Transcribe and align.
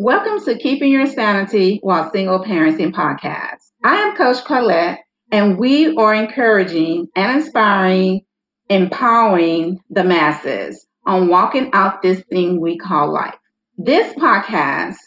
Welcome 0.00 0.38
to 0.44 0.56
Keeping 0.56 0.92
Your 0.92 1.06
Sanity 1.08 1.80
While 1.82 2.08
Single 2.12 2.44
Parenting 2.44 2.92
podcast. 2.92 3.58
I 3.82 3.96
am 3.96 4.14
Coach 4.14 4.44
Colette, 4.44 5.00
and 5.32 5.58
we 5.58 5.92
are 5.96 6.14
encouraging 6.14 7.08
and 7.16 7.40
inspiring, 7.40 8.20
empowering 8.68 9.80
the 9.90 10.04
masses 10.04 10.86
on 11.04 11.26
walking 11.26 11.70
out 11.72 12.00
this 12.00 12.22
thing 12.30 12.60
we 12.60 12.78
call 12.78 13.12
life. 13.12 13.34
This 13.76 14.14
podcast 14.14 14.98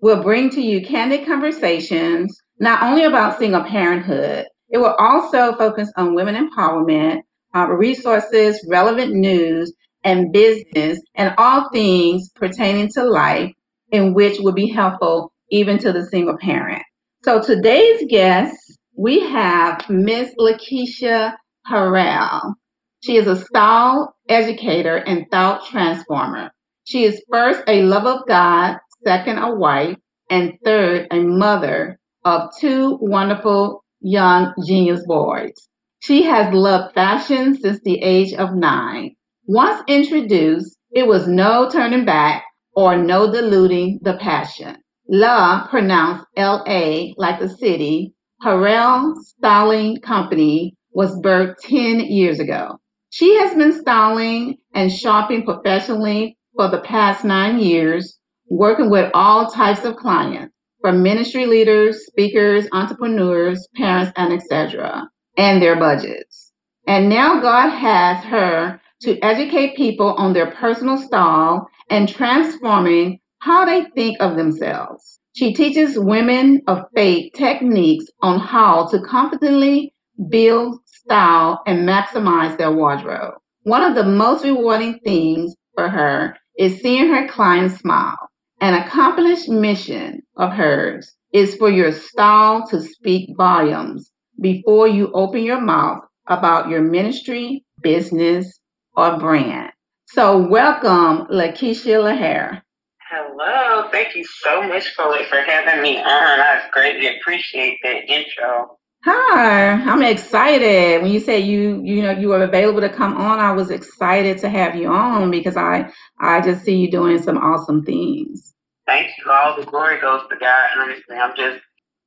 will 0.00 0.22
bring 0.22 0.50
to 0.50 0.60
you 0.60 0.86
candid 0.86 1.26
conversations 1.26 2.40
not 2.60 2.84
only 2.84 3.02
about 3.02 3.40
single 3.40 3.64
parenthood, 3.64 4.46
it 4.68 4.78
will 4.78 4.94
also 5.00 5.56
focus 5.56 5.92
on 5.96 6.14
women 6.14 6.36
empowerment, 6.36 7.22
uh, 7.52 7.66
resources, 7.66 8.64
relevant 8.70 9.12
news, 9.12 9.74
and 10.04 10.32
business, 10.32 11.00
and 11.16 11.34
all 11.36 11.68
things 11.70 12.30
pertaining 12.36 12.88
to 12.90 13.02
life 13.02 13.50
in 13.96 14.14
which 14.14 14.38
would 14.40 14.54
be 14.54 14.68
helpful 14.68 15.32
even 15.50 15.78
to 15.78 15.92
the 15.92 16.04
single 16.06 16.36
parent. 16.38 16.82
So 17.24 17.42
today's 17.42 18.04
guest, 18.08 18.54
we 18.96 19.20
have 19.20 19.88
Miss 19.88 20.32
Lakeisha 20.38 21.34
Harrell. 21.68 22.54
She 23.02 23.16
is 23.16 23.26
a 23.26 23.36
style 23.36 24.14
educator 24.28 24.96
and 24.96 25.26
thought 25.30 25.66
transformer. 25.66 26.50
She 26.84 27.04
is 27.04 27.22
first 27.32 27.62
a 27.66 27.82
love 27.82 28.06
of 28.06 28.26
God, 28.28 28.76
second 29.04 29.38
a 29.38 29.54
wife, 29.54 29.96
and 30.30 30.54
third 30.64 31.08
a 31.10 31.20
mother 31.20 31.98
of 32.24 32.50
two 32.60 32.98
wonderful 33.00 33.84
young 34.00 34.52
genius 34.66 35.04
boys. 35.06 35.54
She 36.00 36.22
has 36.24 36.52
loved 36.52 36.94
fashion 36.94 37.56
since 37.58 37.80
the 37.82 38.00
age 38.02 38.32
of 38.34 38.54
nine. 38.54 39.14
Once 39.46 39.82
introduced, 39.88 40.76
it 40.90 41.06
was 41.06 41.26
no 41.26 41.68
turning 41.70 42.04
back 42.04 42.44
or 42.76 42.96
no 42.96 43.32
diluting 43.32 43.98
the 44.02 44.18
passion. 44.18 44.76
La, 45.08 45.66
pronounced 45.68 46.26
L-A 46.36 47.14
like 47.16 47.40
the 47.40 47.48
city, 47.48 48.12
Harrell 48.44 49.16
Styling 49.16 50.00
Company 50.02 50.76
was 50.92 51.18
birthed 51.20 51.56
10 51.62 52.00
years 52.00 52.38
ago. 52.38 52.78
She 53.10 53.34
has 53.36 53.54
been 53.54 53.72
styling 53.72 54.58
and 54.74 54.92
shopping 54.92 55.44
professionally 55.44 56.36
for 56.54 56.68
the 56.68 56.80
past 56.80 57.24
nine 57.24 57.58
years, 57.58 58.18
working 58.48 58.90
with 58.90 59.10
all 59.14 59.50
types 59.50 59.84
of 59.84 59.96
clients, 59.96 60.54
from 60.82 61.02
ministry 61.02 61.46
leaders, 61.46 62.04
speakers, 62.06 62.66
entrepreneurs, 62.72 63.66
parents, 63.74 64.12
and 64.16 64.32
etc., 64.32 65.08
and 65.38 65.62
their 65.62 65.76
budgets. 65.76 66.52
And 66.86 67.08
now 67.08 67.40
God 67.40 67.70
has 67.70 68.22
her 68.24 68.80
to 69.02 69.18
educate 69.20 69.76
people 69.76 70.14
on 70.14 70.32
their 70.32 70.50
personal 70.52 70.98
style 70.98 71.68
and 71.90 72.08
transforming 72.08 73.20
how 73.38 73.64
they 73.64 73.84
think 73.94 74.16
of 74.20 74.36
themselves. 74.36 75.20
She 75.34 75.52
teaches 75.52 75.98
women 75.98 76.62
of 76.66 76.86
faith 76.94 77.32
techniques 77.34 78.06
on 78.22 78.40
how 78.40 78.88
to 78.88 79.00
confidently 79.00 79.92
build, 80.30 80.80
style, 80.86 81.62
and 81.66 81.86
maximize 81.86 82.56
their 82.56 82.72
wardrobe. 82.72 83.34
One 83.64 83.82
of 83.82 83.94
the 83.94 84.04
most 84.04 84.44
rewarding 84.44 84.98
things 85.04 85.54
for 85.74 85.88
her 85.88 86.36
is 86.58 86.80
seeing 86.80 87.08
her 87.08 87.28
clients 87.28 87.78
smile. 87.80 88.16
An 88.60 88.74
accomplished 88.74 89.48
mission 89.48 90.22
of 90.36 90.52
hers 90.52 91.12
is 91.32 91.54
for 91.56 91.68
your 91.68 91.92
style 91.92 92.66
to 92.68 92.80
speak 92.80 93.36
volumes 93.36 94.10
before 94.40 94.88
you 94.88 95.12
open 95.12 95.42
your 95.42 95.60
mouth 95.60 96.02
about 96.28 96.70
your 96.70 96.80
ministry, 96.80 97.64
business, 97.82 98.58
or 98.96 99.18
brand. 99.18 99.70
So 100.06 100.38
welcome, 100.38 101.26
Lakeisha 101.28 101.98
LaHare. 102.00 102.62
Hello, 103.10 103.88
thank 103.90 104.14
you 104.16 104.24
so 104.24 104.62
much, 104.62 104.94
Chloe, 104.96 105.24
for 105.24 105.40
having 105.40 105.82
me 105.82 105.98
on. 105.98 106.04
I 106.06 106.62
greatly 106.72 107.18
appreciate 107.18 107.78
that 107.82 108.08
intro. 108.10 108.78
Hi, 109.04 109.72
I'm 109.72 110.02
excited. 110.02 111.02
When 111.02 111.10
you 111.12 111.20
say 111.20 111.40
you 111.40 111.82
you 111.84 112.02
know 112.02 112.12
you 112.12 112.28
were 112.28 112.42
available 112.44 112.82
to 112.82 112.88
come 112.88 113.16
on, 113.16 113.40
I 113.40 113.52
was 113.52 113.70
excited 113.70 114.38
to 114.38 114.48
have 114.48 114.76
you 114.76 114.88
on 114.88 115.30
because 115.30 115.56
I 115.56 115.90
I 116.20 116.40
just 116.40 116.64
see 116.64 116.76
you 116.76 116.90
doing 116.90 117.20
some 117.22 117.38
awesome 117.38 117.84
things. 117.84 118.54
Thank 118.86 119.10
you. 119.18 119.30
All 119.30 119.56
the 119.56 119.66
glory 119.66 120.00
goes 120.00 120.22
to 120.30 120.36
God. 120.36 120.68
Honestly, 120.78 121.16
I'm 121.16 121.36
just 121.36 121.60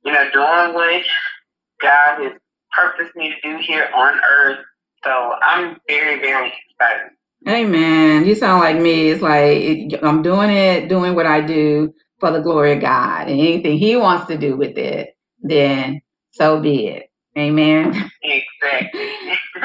you 0.04 0.12
know 0.12 0.30
doing 0.32 0.74
what 0.74 1.04
God 1.82 2.22
has 2.22 2.32
purposed 2.72 3.16
me 3.16 3.34
to 3.34 3.40
do 3.48 3.58
here 3.62 3.90
on 3.94 4.20
earth. 4.30 4.60
So 5.04 5.34
I'm 5.42 5.78
very 5.88 6.20
very 6.20 6.52
excited. 6.70 7.10
Hey 7.44 7.64
man, 7.66 8.26
you 8.26 8.36
sound 8.36 8.60
like 8.60 8.76
me. 8.80 9.10
It's 9.10 9.22
like 9.22 10.00
I'm 10.04 10.22
doing 10.22 10.50
it, 10.50 10.88
doing 10.88 11.14
what 11.16 11.26
I 11.26 11.40
do 11.40 11.92
for 12.20 12.30
the 12.32 12.40
glory 12.40 12.74
of 12.74 12.82
God, 12.82 13.28
and 13.28 13.40
anything 13.40 13.78
He 13.78 13.96
wants 13.96 14.28
to 14.28 14.38
do 14.38 14.56
with 14.56 14.78
it, 14.78 15.16
then 15.42 16.02
so 16.32 16.60
be 16.60 16.86
it. 16.88 17.10
Amen. 17.38 18.10
Exactly. 18.22 19.00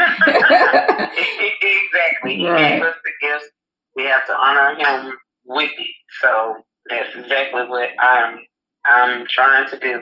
exactly. 1.61 2.37
He 2.37 2.45
Right. 2.47 2.79
gave 2.79 2.83
us 2.83 2.95
the 3.03 3.11
gifts. 3.27 3.45
We 3.95 4.05
have 4.05 4.25
to 4.27 4.35
honor 4.37 4.75
Him 4.75 5.13
with 5.45 5.71
it. 5.77 5.87
So 6.21 6.55
that's 6.89 7.15
exactly 7.15 7.67
what 7.67 7.89
I'm 7.99 8.39
I'm 8.85 9.27
trying 9.27 9.69
to 9.71 9.79
do. 9.79 10.01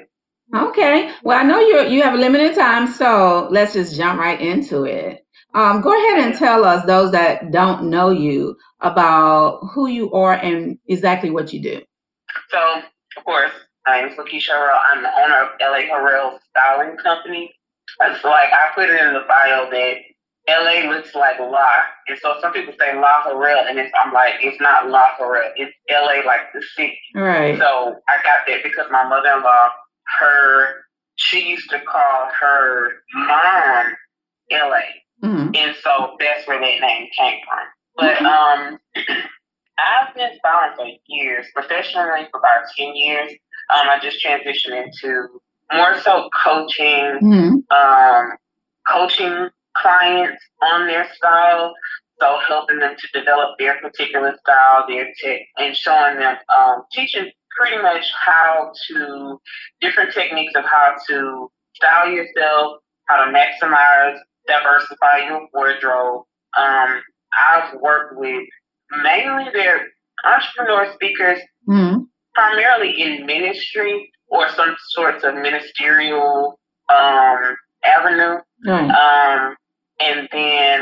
Okay. 0.56 1.12
Well, 1.24 1.40
I 1.40 1.44
know 1.44 1.60
you 1.60 1.82
you 1.90 2.04
have 2.04 2.14
a 2.16 2.18
limited 2.18 2.56
time, 2.56 2.88
so 2.88 3.48
let's 3.52 3.74
just 3.74 3.98
jump 3.98 4.20
right 4.20 4.40
into 4.42 4.86
it. 4.86 5.26
Um, 5.54 5.82
go 5.82 5.92
ahead 5.92 6.26
and 6.26 6.38
tell 6.38 6.66
us 6.66 6.86
those 6.86 7.12
that 7.12 7.52
don't 7.52 7.90
know 7.90 8.10
you 8.10 8.58
about 8.82 9.60
who 9.74 9.88
you 9.88 10.12
are 10.12 10.34
and 10.34 10.78
exactly 10.88 11.30
what 11.30 11.54
you 11.54 11.62
do. 11.62 11.82
So, 12.50 12.82
of 13.18 13.24
course, 13.24 13.52
my 13.86 14.02
name 14.02 14.10
is 14.10 14.18
Lakeisha 14.18 14.50
Harrell. 14.50 14.80
I'm 14.92 15.04
the 15.04 15.10
owner 15.10 15.44
of 15.44 15.50
LA 15.62 15.94
Harrell 15.94 16.40
Styling 16.50 16.98
Company. 16.98 17.54
It's 18.02 18.24
like 18.24 18.50
I 18.52 18.72
put 18.74 18.90
it 18.90 19.00
in 19.00 19.14
the 19.14 19.26
bio 19.28 19.70
that 19.70 19.98
LA 20.48 20.90
looks 20.90 21.14
like 21.16 21.40
La. 21.40 21.68
And 22.08 22.18
so 22.22 22.36
some 22.42 22.52
people 22.52 22.74
say 22.80 22.96
La 22.96 23.24
Harrell, 23.24 23.70
and 23.70 23.80
it's, 23.80 23.94
I'm 24.04 24.12
like, 24.12 24.36
it's 24.42 24.60
not 24.60 24.90
La 24.90 25.04
Harrell. 25.20 25.52
It's 25.56 25.74
LA 25.90 26.26
like 26.26 26.52
the 26.54 26.64
city. 26.76 26.98
Right. 27.16 27.58
So 27.58 27.96
I 28.10 28.24
got 28.24 28.48
that 28.48 28.64
because 28.64 28.88
my 28.92 29.08
mother-in-law, 29.08 29.70
her, 30.20 30.84
she 31.16 31.48
used 31.48 31.70
to 31.70 31.80
call 31.82 32.30
her 32.42 32.94
mom 33.14 33.94
LA. 34.52 34.82
Hmm 35.22 35.50
And 35.54 35.76
so 35.82 36.16
that's 36.20 36.48
where 36.48 36.60
that 36.60 36.82
name 36.82 37.08
came 37.18 37.40
from. 37.48 37.66
But 37.96 38.22
um, 38.26 38.80
I've 39.78 40.14
been 40.16 40.32
styling 40.40 40.76
for 40.76 40.88
years, 41.08 41.48
professionally 41.54 42.28
for 42.32 42.40
about 42.40 42.66
10 42.78 42.96
years. 42.96 43.32
Um, 43.74 43.90
I 43.90 44.00
just 44.02 44.24
transitioned 44.24 44.86
into 44.86 45.28
more 45.74 46.00
so 46.02 46.30
coaching, 46.44 47.18
hmm 47.20 47.76
um, 47.76 48.32
coaching 48.88 49.50
clients 49.78 50.44
on 50.62 50.88
their 50.88 51.08
style. 51.14 51.74
So 52.20 52.38
helping 52.48 52.80
them 52.80 52.96
to 52.98 53.20
develop 53.20 53.58
their 53.58 53.80
particular 53.82 54.38
style, 54.40 54.86
their 54.88 55.08
tech, 55.22 55.42
and 55.58 55.76
showing 55.76 56.20
them, 56.20 56.38
um, 56.56 56.84
teaching 56.92 57.32
pretty 57.58 57.82
much 57.82 58.06
how 58.26 58.72
to, 58.88 59.42
different 59.82 60.14
techniques 60.14 60.54
of 60.56 60.64
how 60.64 60.96
to 61.10 61.52
style 61.76 62.10
yourself, 62.10 62.78
how 63.06 63.26
to 63.26 63.32
maximize, 63.32 64.18
diversify 64.48 65.28
your 65.28 65.48
wardrobe. 65.54 66.24
Um, 66.58 67.02
I've 67.52 67.80
worked 67.82 68.18
with 68.18 68.44
mainly 69.04 69.52
their 69.54 69.88
entrepreneur 70.24 70.94
speakers, 70.94 71.40
hmm 71.66 71.98
primarily 72.36 73.00
in 73.00 73.28
ministry 73.28 74.12
or 74.28 74.50
some 74.50 74.76
sorts 74.90 75.24
of 75.24 75.36
ministerial 75.36 76.60
um, 76.90 77.56
avenue. 77.86 78.40
Right. 78.66 78.90
Um, 78.90 79.56
and 80.00 80.28
then 80.32 80.82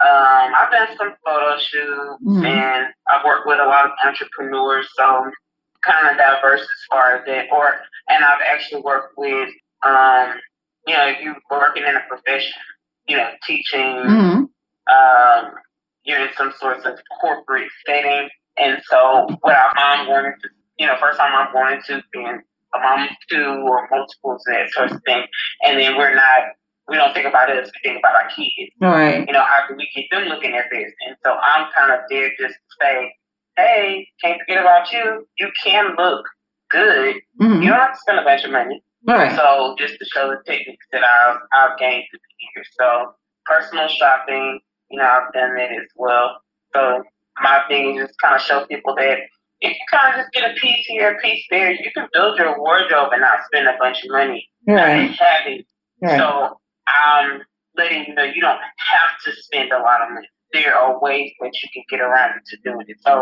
um, 0.00 0.52
I've 0.58 0.72
done 0.72 0.88
some 0.96 1.14
photo 1.24 1.56
shoots 1.58 2.20
Mhm. 2.26 2.44
and 2.44 2.86
I've 3.08 3.24
worked 3.24 3.46
with 3.46 3.60
a 3.60 3.64
lot 3.64 3.84
of 3.86 3.92
entrepreneurs, 4.04 4.88
so 4.96 5.30
kind 5.82 6.08
of 6.08 6.16
diverse 6.16 6.62
as 6.62 6.68
far 6.90 7.14
as 7.16 7.24
that. 7.26 7.46
Or 7.52 7.80
and 8.08 8.24
I've 8.24 8.42
actually 8.42 8.82
worked 8.82 9.16
with 9.16 9.50
um, 9.84 10.34
you 10.88 10.94
know, 10.94 11.06
if 11.06 11.20
you're 11.20 11.36
working 11.50 11.84
in 11.84 11.94
a 11.94 12.00
profession, 12.08 12.60
you 13.08 13.16
know, 13.16 13.30
teaching, 13.46 14.02
hmm 14.06 14.44
um, 14.90 15.52
you're 16.04 16.20
in 16.20 16.28
some 16.36 16.52
sorts 16.58 16.86
of 16.86 16.98
corporate 17.20 17.68
setting. 17.86 18.28
And 18.56 18.80
so 18.88 19.28
what 19.40 19.54
our 19.54 19.72
mom 19.76 20.08
wanted 20.08 20.34
to, 20.42 20.48
you 20.78 20.86
know, 20.86 20.96
first 20.98 21.18
time 21.18 21.32
I'm 21.34 21.52
wanted 21.54 21.84
to 21.84 22.02
being 22.12 22.40
a 22.74 22.78
mom 22.78 23.02
of 23.02 23.10
two 23.30 23.64
or 23.68 23.86
multiples 23.90 24.42
and 24.46 24.56
that 24.56 24.70
sort 24.70 24.90
of 24.90 25.02
thing. 25.04 25.24
And 25.66 25.78
then 25.78 25.96
we're 25.98 26.14
not, 26.14 26.40
we 26.88 26.96
don't 26.96 27.12
think 27.12 27.26
about 27.26 27.50
us, 27.50 27.66
we 27.66 27.90
think 27.90 27.98
about 27.98 28.14
our 28.14 28.30
kids. 28.30 28.72
Right. 28.80 29.26
You 29.26 29.32
know, 29.32 29.44
how 29.44 29.66
can 29.66 29.76
we 29.76 29.88
get 29.94 30.06
them 30.10 30.28
looking 30.28 30.54
at 30.56 30.64
this? 30.72 30.90
And 31.06 31.16
so 31.24 31.32
I'm 31.32 31.68
kind 31.76 31.92
of 31.92 32.00
there 32.08 32.30
just 32.40 32.54
to 32.54 32.76
say, 32.80 33.12
hey, 33.58 34.08
can't 34.24 34.40
forget 34.40 34.62
about 34.62 34.90
you. 34.90 35.26
You 35.38 35.50
can 35.62 35.94
look 35.98 36.24
good. 36.70 37.16
hmm 37.38 37.60
You 37.60 37.68
don't 37.68 37.78
have 37.78 37.92
to 37.92 38.00
spend 38.00 38.18
a 38.18 38.24
bunch 38.24 38.44
of 38.44 38.50
money. 38.52 38.82
Right. 39.06 39.36
So 39.36 39.76
just 39.78 39.98
to 39.98 40.04
show 40.06 40.30
the 40.30 40.38
techniques 40.50 40.86
that 40.92 41.02
I've, 41.04 41.36
I've 41.52 41.78
gained 41.78 42.04
through 42.10 42.20
So 42.78 43.12
personal 43.46 43.88
shopping, 43.88 44.60
you 44.90 44.98
know, 44.98 45.04
I've 45.04 45.32
done 45.32 45.54
that 45.56 45.70
as 45.72 45.88
well. 45.96 46.40
So 46.74 47.02
my 47.42 47.62
thing 47.68 47.96
is 47.96 48.06
just 48.06 48.20
kind 48.20 48.34
of 48.34 48.40
show 48.42 48.66
people 48.66 48.94
that 48.96 49.18
if 49.60 49.72
you 49.72 49.84
kind 49.90 50.14
of 50.14 50.20
just 50.20 50.32
get 50.32 50.50
a 50.50 50.54
piece 50.54 50.86
here, 50.86 51.16
a 51.16 51.20
piece 51.20 51.44
there, 51.50 51.72
you 51.72 51.90
can 51.92 52.06
build 52.12 52.38
your 52.38 52.58
wardrobe 52.58 53.10
and 53.12 53.20
not 53.20 53.38
spend 53.46 53.66
a 53.66 53.76
bunch 53.78 54.04
of 54.04 54.10
money. 54.10 54.48
Right. 54.66 55.10
Having 55.10 55.64
Right. 56.00 56.18
so 56.18 56.60
I'm 56.86 57.40
letting 57.76 58.04
you 58.06 58.14
know 58.14 58.22
you 58.22 58.40
don't 58.40 58.60
have 58.60 59.10
to 59.24 59.32
spend 59.42 59.72
a 59.72 59.78
lot 59.78 60.02
of 60.02 60.10
money. 60.14 60.28
There 60.52 60.74
are 60.74 61.00
ways 61.00 61.32
that 61.40 61.50
you 61.62 61.68
can 61.72 61.82
get 61.90 62.00
around 62.00 62.40
to 62.46 62.56
doing 62.64 62.84
it. 62.86 62.96
So, 63.04 63.12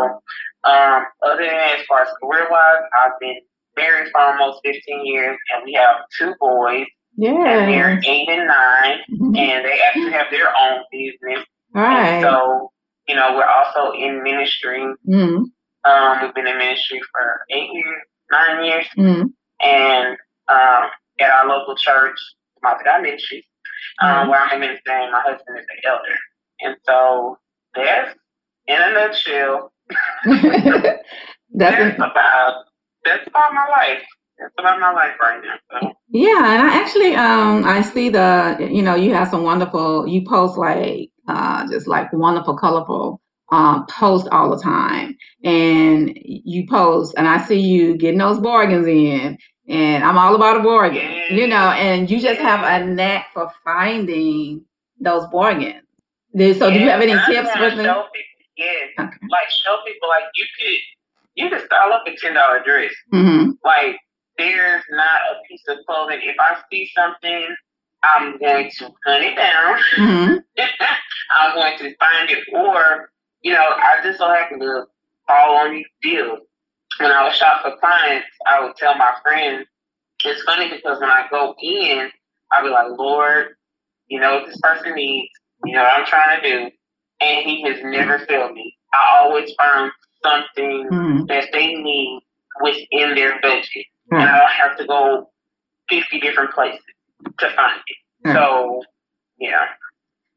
um, 0.63 1.03
other 1.23 1.43
than 1.43 1.47
that, 1.47 1.79
as 1.79 1.85
far 1.85 2.03
as 2.03 2.07
career 2.21 2.47
wise, 2.49 2.83
I've 3.01 3.19
been 3.19 3.37
married 3.75 4.09
for 4.11 4.21
almost 4.21 4.61
15 4.63 5.05
years, 5.05 5.37
and 5.53 5.63
we 5.65 5.73
have 5.73 5.97
two 6.17 6.33
boys, 6.39 6.85
and 7.45 7.69
they're 7.69 7.99
eight 8.05 8.29
and 8.29 8.47
nine, 8.47 8.99
and 9.09 9.65
they 9.65 9.79
actually 9.87 10.11
have 10.11 10.27
their 10.31 10.49
own 10.49 10.81
business. 10.91 11.45
All 11.75 11.83
And 11.83 11.93
right. 11.93 12.21
so, 12.23 12.71
you 13.07 13.15
know, 13.15 13.35
we're 13.35 13.45
also 13.47 13.93
in 13.93 14.23
ministry. 14.23 14.81
Mm, 15.07 15.45
Um, 15.85 16.21
we've 16.21 16.35
been 16.35 16.47
in 16.47 16.57
ministry 16.57 17.01
for 17.11 17.41
eight 17.51 17.69
years, 17.73 18.01
nine 18.31 18.65
years, 18.65 18.87
mm, 18.97 19.25
and 19.61 20.17
um, 20.49 20.89
at 21.19 21.31
our 21.31 21.47
local 21.47 21.75
church, 21.77 22.19
Mount 22.63 22.83
God 22.85 23.01
Ministries, 23.03 23.45
um, 24.01 24.29
where 24.29 24.41
I'm 24.41 24.57
a 24.57 24.59
minister 24.59 24.91
and 24.91 25.11
my 25.11 25.21
husband 25.21 25.59
is 25.59 25.65
an 25.69 25.91
elder. 25.91 26.15
And 26.61 26.77
so 26.85 27.37
that's, 27.75 28.15
in 28.67 28.77
a 28.81 28.91
nutshell, 28.93 29.73
that's 30.25 31.03
that's 31.53 31.95
about 31.97 32.65
that's 33.05 33.27
about 33.27 33.53
my 33.53 33.67
life. 33.69 34.03
That's 34.39 34.53
about 34.59 34.79
my 34.79 34.91
life 34.91 35.13
right 35.19 35.41
now. 35.43 35.55
So 35.81 35.91
yeah, 36.09 36.37
and 36.53 36.67
I 36.67 36.75
actually 36.75 37.15
um 37.15 37.63
I 37.65 37.81
see 37.81 38.09
the 38.09 38.57
you 38.71 38.81
know 38.81 38.95
you 38.95 39.13
have 39.13 39.29
some 39.29 39.43
wonderful 39.43 40.07
you 40.07 40.23
post 40.27 40.57
like 40.57 41.09
uh 41.27 41.67
just 41.69 41.87
like 41.87 42.11
wonderful 42.13 42.57
colorful 42.57 43.21
um 43.51 43.85
posts 43.87 44.27
all 44.31 44.49
the 44.55 44.61
time 44.61 45.15
and 45.43 46.11
you 46.23 46.67
post 46.67 47.15
and 47.17 47.27
I 47.27 47.39
see 47.45 47.59
you 47.59 47.97
getting 47.97 48.19
those 48.19 48.39
bargains 48.39 48.87
in 48.87 49.37
and 49.67 50.03
I'm 50.03 50.17
all 50.17 50.35
about 50.35 50.57
a 50.57 50.63
bargain 50.63 51.15
you 51.31 51.47
know 51.47 51.71
and 51.71 52.09
you 52.09 52.19
just 52.19 52.39
have 52.41 52.63
a 52.63 52.85
knack 52.85 53.27
for 53.33 53.51
finding 53.63 54.65
those 54.99 55.27
bargains. 55.27 55.83
So 56.35 56.69
do 56.69 56.79
you 56.79 56.89
have 56.89 57.01
any 57.01 57.13
tips 57.13 57.49
with 57.59 57.77
me? 57.77 57.83
Show 57.85 58.03
people, 58.13 58.45
yes, 58.57 58.89
Okay. 58.99 59.17
like 59.29 59.49
show 59.49 59.77
people 59.85 60.09
like 60.09 60.25
you 60.35 60.45
could 60.57 60.79
you 61.35 61.49
could 61.49 61.65
style 61.65 61.93
up 61.93 62.03
a 62.07 62.15
ten 62.15 62.33
dollar 62.33 62.61
dress. 62.63 62.91
Mm-hmm. 63.13 63.51
Like 63.63 63.97
there's 64.37 64.83
not 64.91 65.21
a 65.31 65.47
piece 65.47 65.63
of 65.69 65.77
clothing. 65.85 66.19
If 66.23 66.35
I 66.39 66.57
see 66.71 66.89
something, 66.95 67.55
I'm 68.03 68.37
going 68.39 68.69
to 68.77 68.85
hunt 69.05 69.23
it 69.23 69.35
down. 69.35 69.77
Mm-hmm. 69.97 70.35
I'm 71.31 71.55
going 71.55 71.77
to 71.79 71.95
find 71.97 72.29
it, 72.29 72.43
or 72.53 73.09
you 73.41 73.53
know, 73.53 73.59
I 73.69 73.99
just 74.03 74.19
so 74.19 74.27
happen 74.29 74.59
to 74.59 74.85
fall 75.27 75.57
on 75.57 75.71
these 75.71 75.85
deals. 76.01 76.39
When 76.99 77.11
I 77.11 77.23
was 77.25 77.35
shop 77.35 77.61
for 77.63 77.77
clients, 77.79 78.27
I 78.47 78.63
would 78.63 78.75
tell 78.75 78.95
my 78.97 79.13
friends. 79.23 79.67
It's 80.25 80.41
funny 80.43 80.69
because 80.69 80.99
when 80.99 81.09
I 81.09 81.27
go 81.29 81.53
in, 81.61 82.09
I'll 82.51 82.63
be 82.63 82.69
like, 82.69 82.87
Lord, 82.97 83.49
you 84.07 84.19
know 84.19 84.35
what 84.35 84.47
this 84.47 84.59
person 84.61 84.95
needs. 84.95 85.29
You 85.65 85.73
know 85.73 85.83
what 85.83 85.93
I'm 85.99 86.05
trying 86.05 86.41
to 86.41 86.49
do, 86.49 86.71
and 87.21 87.45
He 87.45 87.61
has 87.63 87.77
never 87.83 88.19
failed 88.25 88.53
me. 88.53 88.75
I 88.93 89.19
always 89.23 89.51
find 89.55 89.91
something 90.23 90.87
Mm-hmm. 90.91 91.25
that 91.25 91.45
they 91.53 91.75
need 91.75 92.21
within 92.61 93.13
their 93.15 93.39
budget, 93.41 93.85
and 94.11 94.21
I 94.21 94.39
don't 94.39 94.69
have 94.69 94.77
to 94.77 94.85
go 94.85 95.29
50 95.89 96.19
different 96.19 96.53
places 96.53 96.81
to 97.39 97.49
find 97.51 97.79
it. 97.87 98.27
Right. 98.27 98.35
So, 98.35 98.81
yeah. 99.39 99.65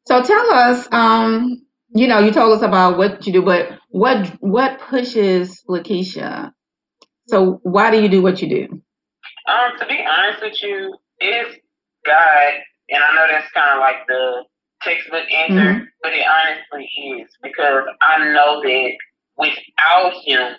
So 0.06 0.22
tell 0.22 0.50
us, 0.52 0.88
um, 0.92 1.62
you 1.94 2.06
know, 2.06 2.18
you 2.18 2.30
told 2.32 2.56
us 2.56 2.62
about 2.62 2.98
what 2.98 3.26
you 3.26 3.32
do, 3.32 3.42
but 3.42 3.78
what 3.90 4.26
what 4.40 4.80
pushes 4.80 5.62
Lakeisha? 5.68 6.52
So 7.28 7.60
why 7.62 7.90
do 7.90 8.02
you 8.02 8.08
do 8.08 8.22
what 8.22 8.42
you 8.42 8.48
do? 8.48 8.82
Um, 9.48 9.78
to 9.78 9.86
be 9.86 10.04
honest 10.06 10.42
with 10.42 10.62
you, 10.62 10.96
it's 11.18 11.56
God, 12.06 12.52
and 12.88 13.02
I 13.02 13.14
know 13.14 13.26
that's 13.30 13.50
kind 13.52 13.74
of 13.74 13.80
like 13.80 14.06
the 14.08 14.44
textbook 14.82 15.30
answer, 15.30 15.88
but 16.02 16.12
it 16.12 16.24
honestly 16.26 16.88
is 17.20 17.28
because 17.42 17.84
I 18.00 18.32
know 18.32 18.62
that 18.62 18.90
without 19.36 20.12
Him, 20.24 20.56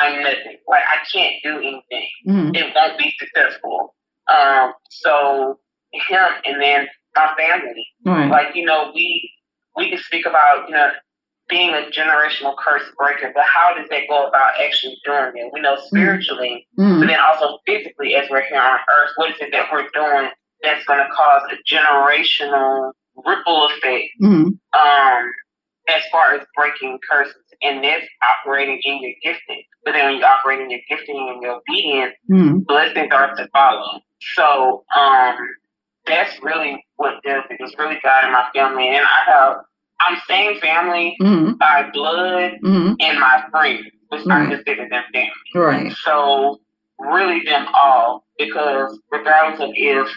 I'm 0.00 0.22
nothing. 0.22 0.58
Like 0.68 0.82
I 0.84 0.98
can't 1.12 1.36
do 1.42 1.58
anything. 1.58 2.08
hmm 2.24 2.54
It 2.54 2.74
won't 2.74 2.98
be 2.98 3.12
successful. 3.18 3.94
Um, 4.32 4.72
so 4.90 5.58
Him, 5.92 6.28
and 6.44 6.60
then 6.60 6.88
my 7.14 7.32
family. 7.36 7.86
Right. 8.04 8.30
Like 8.30 8.54
you 8.54 8.64
know, 8.64 8.92
we 8.94 9.30
we 9.76 9.90
can 9.90 9.98
speak 9.98 10.26
about 10.26 10.68
you 10.68 10.74
know 10.74 10.90
being 11.48 11.70
a 11.70 11.88
generational 11.90 12.56
curse 12.58 12.82
breaker, 12.98 13.30
but 13.34 13.44
how 13.44 13.72
does 13.74 13.88
that 13.90 14.02
go 14.08 14.26
about 14.26 14.60
actually 14.60 14.98
doing 15.04 15.30
it? 15.36 15.50
We 15.52 15.60
know 15.60 15.76
spiritually 15.86 16.66
but 16.76 16.82
hmm 16.84 17.06
then 17.06 17.18
also 17.20 17.58
physically 17.66 18.14
as 18.16 18.28
we're 18.30 18.42
here 18.48 18.60
on 18.60 18.78
earth, 18.78 19.10
what 19.16 19.30
is 19.30 19.36
it 19.40 19.50
that 19.52 19.68
we're 19.72 19.88
doing 19.94 20.30
that's 20.62 20.84
going 20.86 20.98
to 20.98 21.08
cause 21.14 21.42
a 21.52 21.74
generational 21.74 22.92
ripple 23.24 23.66
effect 23.66 24.08
hmm 24.18 24.48
um, 24.76 25.32
as 25.88 26.02
far 26.10 26.34
as 26.34 26.46
breaking 26.56 26.98
curses? 27.08 27.34
And 27.62 27.82
that's 27.82 28.06
operating 28.44 28.80
in 28.84 29.02
your 29.02 29.12
gifting. 29.22 29.62
But 29.84 29.92
then 29.92 30.06
when 30.06 30.16
you 30.18 30.24
operate 30.24 30.60
in 30.60 30.70
your 30.70 30.80
gifting 30.88 31.28
and 31.32 31.42
your 31.42 31.60
obedience, 31.60 32.14
hmm 32.28 32.58
blessings 32.60 33.12
are 33.12 33.34
to 33.36 33.48
follow. 33.52 34.00
So 34.34 34.84
um, 34.96 35.36
that's 36.06 36.40
really 36.42 36.84
what 36.96 37.14
does 37.24 37.44
it. 37.50 37.56
It's 37.60 37.78
really 37.78 37.98
God 38.02 38.24
and 38.24 38.32
my 38.32 38.48
family. 38.54 38.88
And 38.88 39.04
I 39.04 39.30
have, 39.30 39.56
I'm 40.00 40.18
saying 40.28 40.60
family 40.60 41.16
hmm 41.20 41.52
by 41.52 41.88
blood 41.92 42.52
hmm 42.62 42.92
and 43.00 43.20
my 43.20 43.44
friends, 43.50 43.86
which 44.08 44.26
I 44.26 44.40
Right. 44.40 44.50
consider 44.50 44.88
them 44.88 45.04
family. 45.12 45.30
Right. 45.54 45.92
So 46.04 46.60
really 46.98 47.42
them 47.44 47.66
all, 47.74 48.24
because 48.38 48.98
regardless 49.10 49.60
of 49.60 49.70
if 49.74 50.08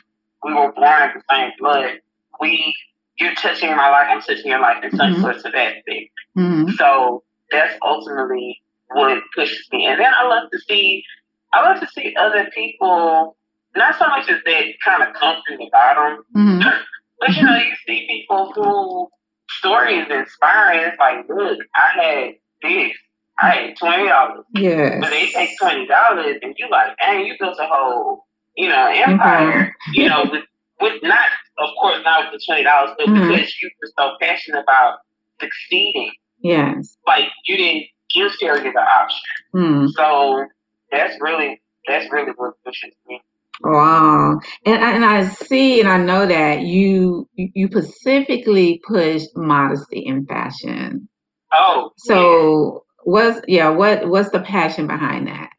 we 0.43 0.53
were 0.53 0.71
born 0.73 1.01
of 1.03 1.09
the 1.15 1.21
same 1.29 1.51
blood, 1.59 1.99
we 2.39 2.73
you're 3.19 3.35
touching 3.35 3.75
my 3.75 3.89
life, 3.89 4.07
I'm 4.09 4.21
touching 4.21 4.47
your 4.47 4.59
life 4.61 4.83
in 4.83 4.91
some 4.95 5.13
Mhm. 5.15 5.21
sorts 5.21 5.43
of 5.45 5.53
aspect. 5.55 6.09
hmm 6.35 6.69
So 6.77 7.23
that's 7.51 7.75
ultimately 7.81 8.61
what 8.89 9.21
pushes 9.35 9.67
me. 9.71 9.85
And 9.85 9.99
then 9.99 10.11
I 10.13 10.25
love 10.25 10.49
to 10.51 10.59
see 10.59 11.03
I 11.51 11.61
love 11.63 11.79
to 11.79 11.87
see 11.87 12.15
other 12.15 12.47
people 12.53 13.35
not 13.75 13.97
so 13.97 14.07
much 14.07 14.29
as 14.29 14.39
that 14.45 14.63
kind 14.85 15.01
of 15.03 15.13
come 15.13 15.41
through 15.47 15.57
the 15.57 15.69
bottom, 15.71 16.23
hmm 16.33 16.59
but 17.19 17.35
you 17.35 17.43
know, 17.43 17.55
you 17.57 17.73
see 17.87 18.07
people 18.07 18.51
who 18.53 19.09
story 19.49 19.97
is 19.99 20.07
inspiring. 20.09 20.81
It's 20.87 20.99
like, 20.99 21.25
look, 21.27 21.59
I 21.75 21.91
had 22.01 22.33
this. 22.61 22.93
I 23.41 23.49
had 23.49 23.77
twenty 23.77 24.07
dollars. 24.07 24.43
Yes. 24.53 24.97
But 24.99 25.09
they 25.11 25.27
take 25.27 25.57
twenty 25.59 25.87
dollars, 25.87 26.37
and 26.41 26.53
you 26.57 26.69
like, 26.69 26.97
dang, 26.99 27.25
you 27.25 27.35
built 27.39 27.57
a 27.59 27.65
whole, 27.67 28.25
you 28.55 28.67
know, 28.69 28.87
empire. 28.93 29.75
you 29.93 30.07
know, 30.09 30.25
with 30.31 30.43
with 30.81 31.01
not, 31.03 31.29
of 31.57 31.69
course, 31.81 31.99
not 32.03 32.31
with 32.31 32.39
the 32.39 32.45
twenty 32.45 32.63
dollars, 32.63 32.91
but 32.97 33.07
Mhm. 33.07 33.27
because 33.29 33.61
you 33.61 33.69
were 33.81 33.89
so 33.97 34.15
passionate 34.21 34.63
about 34.63 34.99
succeeding, 35.41 36.11
Yes. 36.41 36.97
like 37.07 37.25
you 37.45 37.57
didn't 37.57 37.85
give 38.13 38.31
failure 38.35 38.71
the 38.71 38.79
option. 38.81 39.21
Hmm. 39.53 39.87
So 39.87 40.45
that's 40.91 41.15
really 41.21 41.61
that's 41.87 42.11
really 42.11 42.31
what 42.35 42.53
pushes 42.65 42.93
me. 43.07 43.21
Wow. 43.61 44.39
And 44.65 44.83
I- 44.83 44.91
and 44.93 45.05
I 45.05 45.23
see 45.25 45.79
and 45.79 45.89
I 45.89 45.97
know 45.97 46.25
that 46.25 46.61
you 46.61 47.27
you 47.35 47.67
specifically 47.67 48.81
push 48.87 49.23
modesty 49.35 49.99
in 50.05 50.25
fashion. 50.25 51.09
Oh, 51.53 51.91
So 51.97 52.83
what's 53.03 53.41
yeah, 53.47 53.69
what 53.69 54.07
what's 54.07 54.29
the 54.29 54.39
passion 54.41 54.87
behind 54.87 55.27
that? 55.27 55.49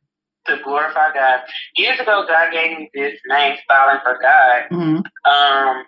Yeah, 0.50 0.56
to 0.56 0.62
glorify 0.64 1.12
God. 1.14 1.40
Years 1.76 2.00
ago, 2.00 2.24
God 2.28 2.52
gave 2.52 2.78
me 2.78 2.90
this 2.94 3.20
name, 3.28 3.56
Styling 3.64 4.00
for 4.04 4.18
God. 4.22 4.62
hmm 4.70 5.00
Um, 5.30 5.84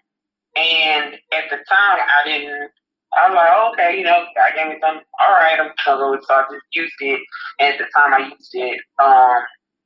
and 0.57 1.15
at 1.33 1.51
the 1.51 1.57
time, 1.57 1.99
I 2.01 2.23
didn't. 2.27 2.71
I 3.15 3.29
was 3.29 3.37
like, 3.37 3.73
okay, 3.87 3.99
you 3.99 4.05
know, 4.05 4.25
God 4.37 4.53
gave 4.57 4.69
me 4.69 4.79
something. 4.83 5.05
All 5.21 5.35
right, 5.35 5.61
I'm 5.61 5.73
covered. 5.85 6.21
So 6.25 6.35
I 6.35 6.45
just 6.53 6.65
used 6.73 6.95
it. 7.01 7.21
And 7.61 7.75
at 7.75 7.79
the 7.79 7.87
time, 7.97 8.15
I 8.15 8.29
used 8.29 8.51
it 8.55 8.81
um, 9.03 9.43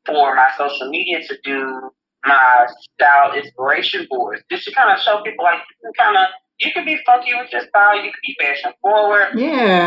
for 0.07 0.35
my 0.37 0.51
social 0.59 0.91
media 0.91 1.27
to 1.27 1.39
do 1.45 1.91
my 2.27 2.67
style 2.95 3.35
inspiration 3.35 4.07
boards, 4.11 4.43
just 4.51 4.65
to 4.67 4.75
kind 4.75 4.93
of 4.93 5.01
show 5.01 5.23
people 5.25 5.45
like 5.45 5.61
you 5.71 5.93
can 5.93 5.93
kind 6.07 6.17
of 6.19 6.27
you 6.61 6.73
can 6.73 6.85
be 6.87 6.99
funky 7.07 7.35
with 7.35 7.53
your 7.53 7.63
style. 7.69 7.97
You 7.97 8.11
can 8.13 8.21
be 8.27 8.37
fashion 8.41 8.73
forward. 8.83 9.29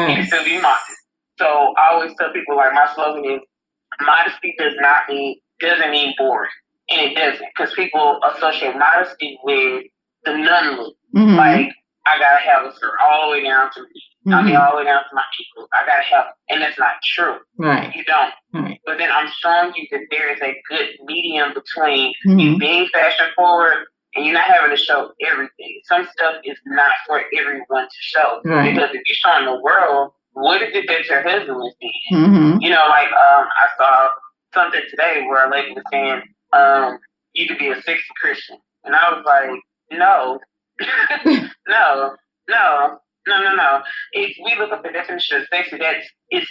You 0.10 0.16
can 0.18 0.28
still 0.28 0.46
be 0.46 0.62
modest. 0.62 0.98
So 1.40 1.74
I 1.78 1.94
always 1.94 2.14
tell 2.20 2.34
people 2.34 2.58
like 2.58 2.74
my 2.74 2.88
slogan 2.96 3.26
is 3.26 3.42
modesty 4.02 4.56
does 4.58 4.74
not 4.80 5.08
mean 5.10 5.38
doesn't 5.60 5.92
mean 5.92 6.14
boring, 6.18 6.50
and 6.90 7.02
it 7.02 7.16
doesn't 7.16 7.46
because 7.56 7.74
people 7.74 8.20
associate 8.36 8.76
modesty 8.78 9.38
with 9.44 9.86
the 10.26 10.38
nun 10.38 10.78
look. 10.78 10.96
hmm 11.14 11.36
Like 11.36 11.70
I 12.06 12.18
gotta 12.18 12.42
have 12.44 12.66
a 12.66 12.76
skirt 12.76 12.94
all 13.04 13.30
the 13.30 13.38
way 13.38 13.44
down 13.44 13.70
to 13.74 13.82
me. 13.82 14.34
I 14.34 14.42
mean 14.44 14.56
hmm 14.56 14.62
all 14.62 14.72
the 14.72 14.78
way 14.78 14.84
down 14.86 15.02
to 15.04 15.16
my 15.16 15.24
ankles. 15.40 15.70
I 15.74 15.86
gotta 15.86 16.04
have, 16.04 16.26
and 16.50 16.62
that's 16.62 16.80
not 16.80 16.94
true. 17.04 17.38
Right. 17.58 17.94
You 17.96 18.04
don't. 18.06 18.34
Right. 18.54 18.80
But 18.86 18.98
then 18.98 19.10
I'm 19.12 19.30
showing 19.42 19.74
you 19.76 19.88
that 19.92 20.02
there 20.12 20.34
is 20.34 20.42
a 20.42 20.56
good 20.70 20.88
medium 21.06 21.54
between 21.54 22.14
hmm 22.24 22.40
you 22.40 22.58
being 22.58 22.88
fashion 22.94 23.28
forward 23.36 23.86
and 24.16 24.26
you're 24.26 24.34
not 24.34 24.46
having 24.46 24.72
to 24.76 24.82
show 24.82 25.12
everything. 25.26 25.82
Some 25.84 26.08
stuff 26.12 26.36
is 26.44 26.58
not 26.66 26.92
for 27.06 27.22
everyone 27.38 27.84
to 27.86 28.00
show. 28.00 28.42
Right. 28.44 28.74
Because 28.74 28.90
if 28.90 29.02
you're 29.06 29.16
showing 29.34 29.46
the 29.46 29.60
world 29.62 30.12
what 30.40 30.62
is 30.62 30.70
it 30.74 30.86
that 30.88 31.06
your 31.06 31.22
husband 31.22 31.62
is 31.66 31.74
seeing? 31.80 32.24
Mm-hmm. 32.24 32.62
You 32.62 32.70
know, 32.70 32.86
like 32.90 33.08
um, 33.08 33.48
I 33.60 33.68
saw 33.78 34.08
something 34.54 34.82
today 34.90 35.24
where 35.28 35.48
a 35.48 35.52
lady 35.52 35.74
was 35.74 35.84
saying, 35.92 36.22
um, 36.54 37.00
you 37.34 37.48
could 37.48 37.60
be 37.60 37.70
a 37.70 37.76
sexy 37.82 38.04
Christian. 38.22 38.58
And 38.84 38.96
I 38.96 39.14
was 39.14 39.24
like, 39.26 39.60
no, 39.92 40.40
no, 41.68 42.16
no, 42.48 43.00
no, 43.28 43.44
no, 43.44 43.56
no. 43.56 43.82
If 44.14 44.38
we 44.44 44.56
look 44.58 44.72
up 44.72 44.84
the 44.84 44.92
definition 44.92 45.42
of 45.42 45.48
sexy, 45.52 45.78
that's 45.78 46.08
it's 46.30 46.50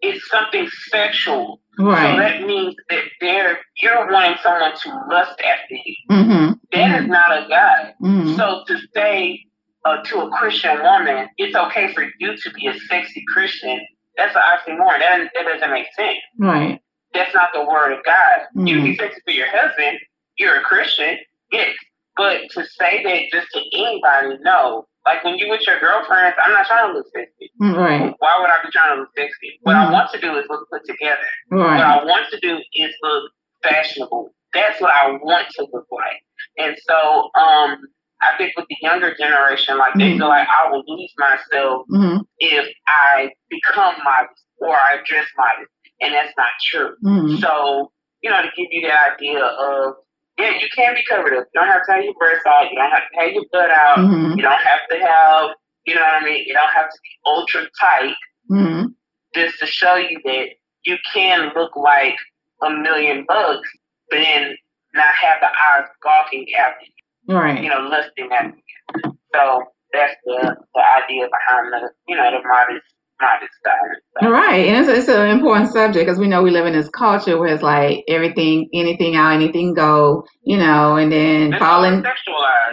it's 0.00 0.28
something 0.30 0.68
sexual. 0.90 1.60
Right. 1.78 2.14
So 2.14 2.20
that 2.20 2.46
means 2.46 2.74
that 2.90 3.04
they're 3.20 3.58
you're 3.82 4.10
wanting 4.10 4.38
someone 4.42 4.72
to 4.72 4.88
lust 5.10 5.40
after 5.40 5.74
you. 5.74 5.94
Mm-hmm. 6.10 6.52
That 6.72 7.02
is 7.02 7.08
not 7.08 7.30
a 7.30 7.48
guy. 7.48 7.94
Mm-hmm. 8.02 8.36
So 8.36 8.64
to 8.66 8.78
say 8.94 9.44
uh, 9.84 10.02
to 10.04 10.20
a 10.22 10.30
Christian 10.30 10.82
woman, 10.82 11.28
it's 11.38 11.54
okay 11.56 11.92
for 11.94 12.04
you 12.18 12.36
to 12.36 12.50
be 12.52 12.66
a 12.66 12.74
sexy 12.88 13.24
Christian. 13.32 13.80
That's 14.16 14.34
an 14.34 14.42
oxymoron. 14.42 14.98
That, 14.98 15.30
that 15.34 15.44
doesn't 15.44 15.70
make 15.70 15.86
sense. 15.96 16.18
Right. 16.38 16.80
That's 17.14 17.34
not 17.34 17.50
the 17.54 17.64
word 17.64 17.92
of 17.92 18.04
God. 18.04 18.40
You 18.66 18.78
Mhm. 18.78 18.84
be 18.84 18.96
sexy 18.96 19.20
for 19.24 19.30
your 19.32 19.46
husband. 19.50 19.98
You're 20.38 20.56
a 20.56 20.62
Christian, 20.62 21.18
yes. 21.52 21.74
But 22.16 22.42
to 22.50 22.64
say 22.66 23.02
that 23.04 23.22
just 23.32 23.50
to 23.52 23.60
anybody, 23.74 24.38
no. 24.42 24.86
Like 25.06 25.24
when 25.24 25.38
you 25.38 25.48
with 25.48 25.66
your 25.66 25.78
girlfriends, 25.80 26.36
I'm 26.44 26.52
not 26.52 26.66
trying 26.66 26.88
to 26.88 26.94
look 26.98 27.06
sexy. 27.14 27.50
Right. 27.60 28.12
Why 28.18 28.36
would 28.40 28.50
I 28.50 28.58
be 28.62 28.70
trying 28.72 28.96
to 28.96 29.00
look 29.02 29.10
sexy? 29.16 29.58
What 29.62 29.74
Mhm. 29.76 29.86
I 29.88 29.92
want 29.92 30.10
to 30.12 30.20
do 30.20 30.36
is 30.36 30.44
look 30.50 30.68
put 30.70 30.84
together. 30.84 31.26
Right. 31.50 31.76
What 31.76 31.86
I 31.86 32.04
want 32.04 32.28
to 32.30 32.40
do 32.40 32.60
is 32.74 32.94
look 33.02 33.32
fashionable. 33.62 34.34
That's 34.52 34.80
what 34.80 34.92
I 34.92 35.12
want 35.12 35.48
to 35.50 35.66
look 35.72 35.86
like. 35.90 36.20
And 36.58 36.76
so, 36.86 37.30
um, 37.36 37.78
I 38.20 38.36
think 38.36 38.52
with 38.56 38.66
the 38.68 38.76
younger 38.82 39.14
generation, 39.14 39.78
like 39.78 39.94
they 39.94 40.12
Mhm. 40.12 40.18
feel 40.18 40.28
like 40.28 40.48
I 40.48 40.68
will 40.70 40.82
lose 40.86 41.12
myself 41.18 41.86
Mm-hmm. 41.90 42.18
if 42.38 42.66
I 42.86 43.30
become 43.48 43.94
modest 44.04 44.44
or 44.58 44.74
I 44.76 44.98
dress 45.06 45.26
modest, 45.36 45.70
and 46.00 46.14
that's 46.14 46.32
not 46.36 46.50
true. 46.64 46.96
Mm-hmm. 47.04 47.36
So, 47.36 47.92
you 48.22 48.30
know, 48.30 48.42
to 48.42 48.48
give 48.56 48.66
you 48.70 48.82
that 48.88 49.14
idea 49.14 49.44
of 49.44 49.94
yeah, 50.38 50.50
you 50.60 50.68
can 50.74 50.94
be 50.94 51.02
covered 51.08 51.34
up. 51.36 51.46
You 51.52 51.60
don't 51.60 51.68
have 51.68 51.84
to 51.86 51.92
have 51.94 52.04
your 52.04 52.14
breasts 52.14 52.46
out. 52.46 52.70
You 52.70 52.76
don't 52.78 52.90
have 52.92 53.02
to 53.10 53.20
have 53.20 53.32
your 53.32 53.44
butt 53.50 53.70
out. 53.70 53.98
Mm-hmm. 53.98 54.36
You 54.36 54.42
don't 54.42 54.60
have 54.62 54.80
to 54.88 54.96
have, 55.00 55.50
you 55.84 55.96
know 55.96 56.00
what 56.00 56.22
I 56.22 56.24
mean. 56.24 56.44
You 56.46 56.54
don't 56.54 56.72
have 56.76 56.86
to 56.88 56.98
be 57.02 57.10
ultra 57.26 57.66
tight 57.80 58.14
Mm-hmm. 58.48 58.86
just 59.34 59.58
to 59.58 59.66
show 59.66 59.96
you 59.96 60.20
that 60.24 60.46
you 60.84 60.96
can 61.12 61.50
look 61.56 61.74
like 61.76 62.14
a 62.62 62.70
million 62.70 63.24
bucks, 63.26 63.68
but 64.10 64.18
then 64.18 64.56
not 64.94 65.12
have 65.20 65.40
the 65.40 65.48
eyes 65.48 65.88
gawking 66.04 66.46
at 66.54 66.76
you, 66.82 66.92
Right. 67.28 67.62
you 67.62 67.68
know, 67.68 67.80
lusting 67.80 68.30
after 68.32 68.56
you. 68.56 69.12
So 69.34 69.62
that's 69.92 70.14
the, 70.24 70.56
the 70.74 70.82
idea 71.04 71.28
behind 71.28 71.72
the, 71.72 71.90
you 72.08 72.16
know, 72.16 72.30
the 72.30 72.46
modest, 72.46 72.86
modest 73.20 73.52
style. 73.60 73.74
So, 74.22 74.30
Right, 74.30 74.66
and 74.68 74.76
it's, 74.78 74.88
it's 74.88 75.08
an 75.08 75.28
important 75.28 75.70
subject 75.70 76.06
because 76.06 76.18
we 76.18 76.26
know 76.26 76.42
we 76.42 76.50
live 76.50 76.66
in 76.66 76.72
this 76.72 76.88
culture 76.88 77.38
where 77.38 77.52
it's 77.52 77.62
like 77.62 78.04
everything, 78.08 78.68
anything 78.72 79.16
out, 79.16 79.34
anything 79.34 79.74
go, 79.74 80.24
you 80.42 80.56
know, 80.56 80.96
and 80.96 81.12
then 81.12 81.52
it's 81.52 81.62
following, 81.62 82.02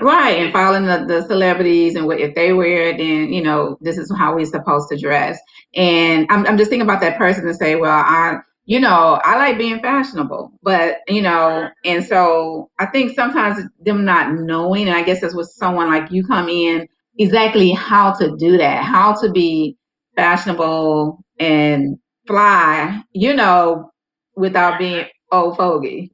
right, 0.02 0.40
and 0.40 0.54
following 0.54 0.86
the, 0.86 1.06
the 1.06 1.28
celebrities 1.28 1.96
and 1.96 2.06
what 2.06 2.20
if 2.20 2.34
they 2.36 2.54
wear 2.54 2.90
it, 2.90 2.98
then 2.98 3.34
you 3.34 3.44
know 3.44 3.78
this 3.82 3.98
is 3.98 4.12
how 4.18 4.36
we're 4.36 4.46
supposed 4.46 4.90
to 4.90 4.98
dress. 4.98 5.38
And 5.76 6.28
I'm 6.30 6.46
I'm 6.48 6.58
just 6.58 6.70
thinking 6.70 6.88
about 6.88 7.02
that 7.02 7.18
person 7.18 7.48
and 7.48 7.56
say, 7.58 7.76
well, 7.76 7.92
I, 7.92 8.40
you 8.65 8.79
know, 8.79 9.19
I 9.24 9.38
like 9.38 9.57
being 9.57 9.79
fashionable, 9.79 10.51
but 10.63 10.98
you 11.07 11.22
know, 11.22 11.69
and 11.84 12.03
so 12.03 12.69
I 12.79 12.88
think 12.88 13.13
sometimes 13.15 13.60
them 13.79 14.05
not 14.05 14.34
knowing, 14.34 14.88
and 14.88 14.98
I 14.98 15.03
guess 15.03 15.22
that's 15.22 15.36
what 15.36 15.45
someone 15.45 15.88
like 15.88 16.12
you 16.12 16.25
come 16.25 16.50
in 16.50 16.88
exactly 17.17 17.72
how 17.72 18.13
to 18.13 18.36
do 18.38 18.57
that, 18.57 18.84
how 18.84 19.13
to 19.22 19.31
be 19.31 19.77
fashionable 20.15 21.24
and 21.39 21.98
fly, 22.27 23.03
you 23.12 23.34
know, 23.34 23.91
without 24.36 24.79
being 24.79 25.05
old 25.31 25.57
fogey. 25.57 26.12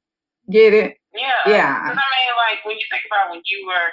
Get 0.51 0.73
it? 0.73 0.97
Yeah. 1.13 1.31
Yeah. 1.47 1.79
I 1.83 1.87
mean, 1.89 1.95
like 1.95 2.65
when 2.65 2.75
you 2.75 2.85
think 2.89 3.03
about 3.07 3.31
when 3.31 3.41
you 3.45 3.67
were 3.67 3.89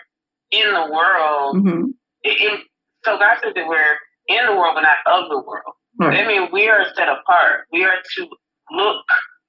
in 0.50 0.74
the 0.74 0.92
world, 0.92 1.56
hmm 1.56 1.84
it, 2.24 2.40
it, 2.40 2.60
so 3.04 3.16
God 3.16 3.36
said 3.40 3.52
that 3.54 3.68
we're 3.68 3.96
in 4.26 4.44
the 4.46 4.52
world 4.52 4.74
but 4.74 4.82
not 4.82 4.96
of 5.06 5.30
the 5.30 5.38
world. 5.38 5.74
Right. 6.00 6.16
That 6.16 6.26
means 6.26 6.50
we 6.52 6.68
are 6.68 6.84
set 6.96 7.08
apart. 7.08 7.66
We 7.72 7.84
are 7.84 7.94
to 8.16 8.28
look 8.70 9.04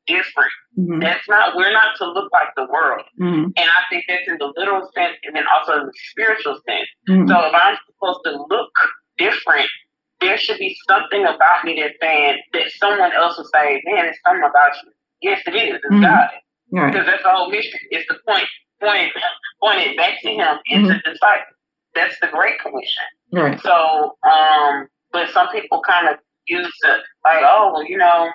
different. 0.08 0.52
hmm 0.76 1.00
That's 1.00 1.28
not 1.30 1.56
we're 1.56 1.72
not 1.72 1.96
to 1.98 2.06
look 2.12 2.32
like 2.32 2.50
the 2.56 2.66
world. 2.72 3.04
hmm 3.18 3.46
And 3.56 3.68
I 3.78 3.82
think 3.90 4.06
that's 4.08 4.28
in 4.28 4.38
the 4.40 4.52
literal 4.58 4.90
sense 4.96 5.18
and 5.24 5.36
then 5.36 5.44
also 5.54 5.82
in 5.82 5.86
the 5.88 5.94
spiritual 6.12 6.60
sense. 6.68 6.88
hmm 7.08 7.28
So 7.28 7.36
if 7.48 7.54
I'm 7.54 7.78
supposed 7.88 8.22
to 8.26 8.46
look 8.50 8.72
different, 9.18 9.70
there 10.22 10.38
should 10.38 10.58
be 10.58 10.76
something 10.90 11.26
about 11.26 11.64
me 11.64 11.80
that's 11.82 11.96
saying 12.02 12.40
that 12.54 12.72
someone 12.78 13.12
else 13.14 13.38
will 13.38 13.46
say, 13.54 13.82
Man, 13.86 14.06
it's 14.06 14.20
something 14.26 14.44
about 14.44 14.72
you. 14.84 14.92
Yes, 15.22 15.42
it 15.48 15.56
is. 15.56 15.76
It's 15.76 15.86
Mhm. 15.94 16.02
God. 16.02 16.30
Right. 16.72 16.92
Because 16.94 17.08
that's 17.08 17.24
the 17.24 17.30
whole 17.30 17.50
mission. 17.50 17.80
It's 17.92 18.08
the 18.08 18.18
point 18.28 18.48
pointed 18.82 19.12
pointed 19.62 19.98
back 19.98 20.22
to 20.22 20.30
him 20.30 20.58
and 20.72 20.86
to 20.88 20.94
disciples. 21.12 21.56
That's 21.96 22.18
the 22.22 22.28
Great 22.28 22.60
Commission. 22.60 23.04
Right. 23.34 23.60
So, 23.62 24.16
um, 24.24 24.88
but 25.12 25.30
some 25.30 25.50
people 25.50 25.82
kind 25.82 26.08
of 26.08 26.18
use 26.48 26.74
it 26.84 27.02
like, 27.26 27.42
oh, 27.44 27.72
well, 27.74 27.84
you 27.84 27.98
know, 27.98 28.30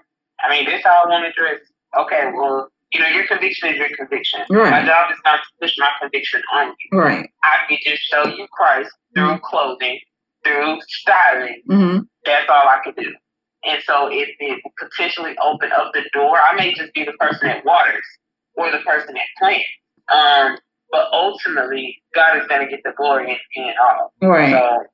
I 0.47 0.51
mean, 0.51 0.67
this 0.67 0.83
how 0.85 1.05
I 1.05 1.09
want 1.09 1.25
to 1.25 1.33
dress. 1.41 1.61
Okay, 1.99 2.31
well, 2.35 2.69
you 2.93 3.01
know, 3.01 3.09
your 3.09 3.27
conviction 3.27 3.71
is 3.71 3.77
your 3.77 3.89
conviction. 3.97 4.41
Right. 4.51 4.71
My 4.71 4.85
job 4.85 5.11
is 5.11 5.19
not 5.25 5.37
to 5.37 5.49
push 5.61 5.73
my 5.79 5.89
conviction 6.01 6.43
on 6.55 6.69
you. 6.69 6.99
Right. 6.99 7.29
I 7.43 7.59
can 7.69 7.79
just 7.85 8.03
show 8.03 8.27
you 8.27 8.47
Christ 8.53 8.91
through 9.15 9.39
clothing, 9.39 9.99
through 10.45 10.79
styling. 10.89 11.63
hmm 11.69 11.99
That's 12.25 12.49
all 12.49 12.69
I 12.69 12.81
can 12.85 12.95
do. 12.95 13.13
And 13.65 13.83
so 13.87 14.09
if 14.13 14.29
it 14.39 14.63
potentially 14.79 15.35
open 15.43 15.71
up 15.73 15.93
the 15.95 16.03
door, 16.13 16.37
I 16.37 16.55
may 16.57 16.75
just 16.75 16.93
be 16.95 17.05
the 17.05 17.13
person 17.13 17.49
that 17.49 17.65
waters 17.65 18.05
or 18.55 18.71
the 18.71 18.79
person 18.79 19.15
that 19.15 19.23
plants. 19.39 19.65
Um, 20.13 20.59
but 20.91 21.09
ultimately, 21.13 22.03
God 22.15 22.37
is 22.41 22.47
going 22.47 22.61
to 22.61 22.71
get 22.71 22.81
the 22.85 22.93
glory 22.97 23.31
in, 23.31 23.37
in 23.63 23.69
it 23.71 23.75
all. 23.81 24.13
Right. 24.23 24.53
So, 24.53 24.85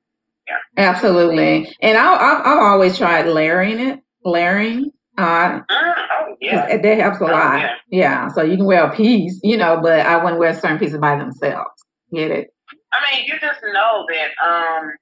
Absolutely. 0.77 1.73
And 1.83 1.99
I, 1.99 2.15
I've, 2.15 2.47
I've 2.47 2.59
always 2.63 2.97
tried 2.97 3.27
layering 3.27 3.79
it, 3.81 4.01
layering. 4.25 4.91
Uh, 5.21 5.61
mm, 5.61 5.95
oh, 6.13 6.37
yeah. 6.41 6.77
That 6.77 6.99
helps 6.99 7.21
a 7.21 7.25
Oh, 7.25 7.27
lot. 7.29 7.61
yeah. 7.61 7.75
Yeah. 7.91 8.29
So 8.29 8.43
you 8.43 8.57
can 8.57 8.67
wear 8.67 8.85
a 8.85 8.95
piece, 8.95 9.39
you 9.43 9.57
know, 9.57 9.79
but 9.83 10.01
I 10.01 10.17
wouldn't 10.23 10.39
wear 10.41 10.55
certain 10.55 10.79
pieces 10.79 10.99
by 10.99 11.17
themselves. 11.17 11.71
Get 12.13 12.31
it? 12.31 12.55
I 12.93 12.99
mean, 13.15 13.25
you 13.27 13.35
just 13.41 13.61
know 13.73 14.07
that, 14.09 14.31
um, 14.45 14.93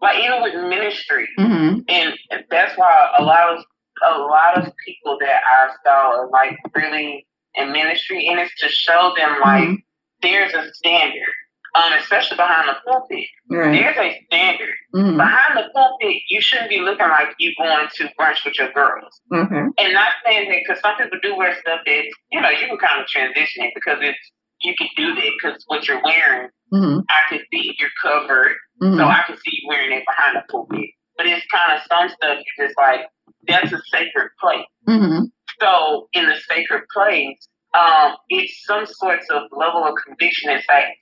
like 0.00 0.18
even 0.24 0.42
with 0.42 0.54
ministry, 0.68 1.28
Mm-hmm. 1.38 1.80
and 1.88 2.14
that's 2.50 2.76
why 2.78 3.14
a 3.18 3.22
lot 3.22 3.56
of 3.56 3.64
a 4.06 4.18
lot 4.18 4.56
of 4.56 4.72
people 4.86 5.18
that 5.20 5.40
I 5.44 5.70
saw 5.84 6.12
are 6.20 6.28
like 6.30 6.56
really 6.74 7.26
in 7.56 7.72
ministry, 7.72 8.28
and 8.28 8.38
it's 8.38 8.54
to 8.60 8.68
show 8.68 9.12
them 9.16 9.40
like 9.40 9.68
Mhm. 9.68 9.76
there's 10.22 10.54
a 10.54 10.72
standard, 10.74 11.34
um, 11.74 11.92
especially 11.98 12.36
behind 12.36 12.68
the 12.68 12.76
pulpit. 12.86 13.24
Right. 13.50 13.72
There's 13.72 13.96
a 13.96 14.24
standard 14.26 14.74
Mm-hmm. 14.94 15.16
behind 15.18 15.58
the 15.58 15.68
pulpit. 15.74 16.16
You 16.30 16.40
shouldn't 16.40 16.70
be 16.70 16.80
looking 16.80 17.08
like 17.08 17.28
you're 17.38 17.52
going 17.58 17.88
to 17.96 18.04
brunch 18.18 18.44
with 18.44 18.58
your 18.58 18.72
girls, 18.72 19.20
Okay. 19.32 19.64
and 19.78 19.92
not 19.92 20.12
saying 20.24 20.48
that 20.50 20.60
because 20.66 20.80
some 20.80 20.96
people 20.96 21.18
do 21.22 21.36
wear 21.36 21.54
stuff 21.60 21.80
that 21.84 22.02
you 22.32 22.40
know 22.40 22.48
you 22.50 22.66
can 22.68 22.78
kind 22.78 23.00
of 23.00 23.06
transition 23.06 23.64
it 23.64 23.72
because 23.74 23.98
it's 24.00 24.18
you 24.62 24.74
can 24.76 24.88
do 24.96 25.14
that 25.14 25.30
because 25.40 25.62
what 25.66 25.86
you're 25.86 26.02
wearing, 26.04 26.48
Mm-hmm. 26.72 27.00
I 27.08 27.20
can 27.30 27.40
see 27.52 27.74
you're 27.78 27.90
covered 28.02 28.54
Mm-hmm. 28.82 28.96
so 28.98 29.04
I 29.06 29.22
can 29.26 29.36
see 29.36 29.50
you 29.60 29.68
wearing 29.68 29.92
it 29.92 30.04
behind 30.06 30.36
the 30.36 30.42
pulpit. 30.50 30.90
But 31.16 31.26
it's 31.26 31.44
kind 31.52 31.72
of 31.76 31.80
some 31.88 32.08
stuff 32.08 32.38
you 32.38 32.64
just 32.64 32.78
like, 32.78 33.00
that's 33.48 33.72
a 33.72 33.80
sacred 33.90 34.30
place. 34.40 34.64
Mm-hmm. 34.88 35.24
So 35.60 36.08
in 36.12 36.26
the 36.26 36.36
sacred 36.48 36.82
place, 36.94 37.48
um, 37.76 38.14
it's 38.28 38.64
some 38.64 38.86
sorts 38.86 39.26
of 39.30 39.42
level 39.50 39.84
of 39.84 39.94
conviction 40.06 40.48
that 40.52 40.62
say, 40.68 40.96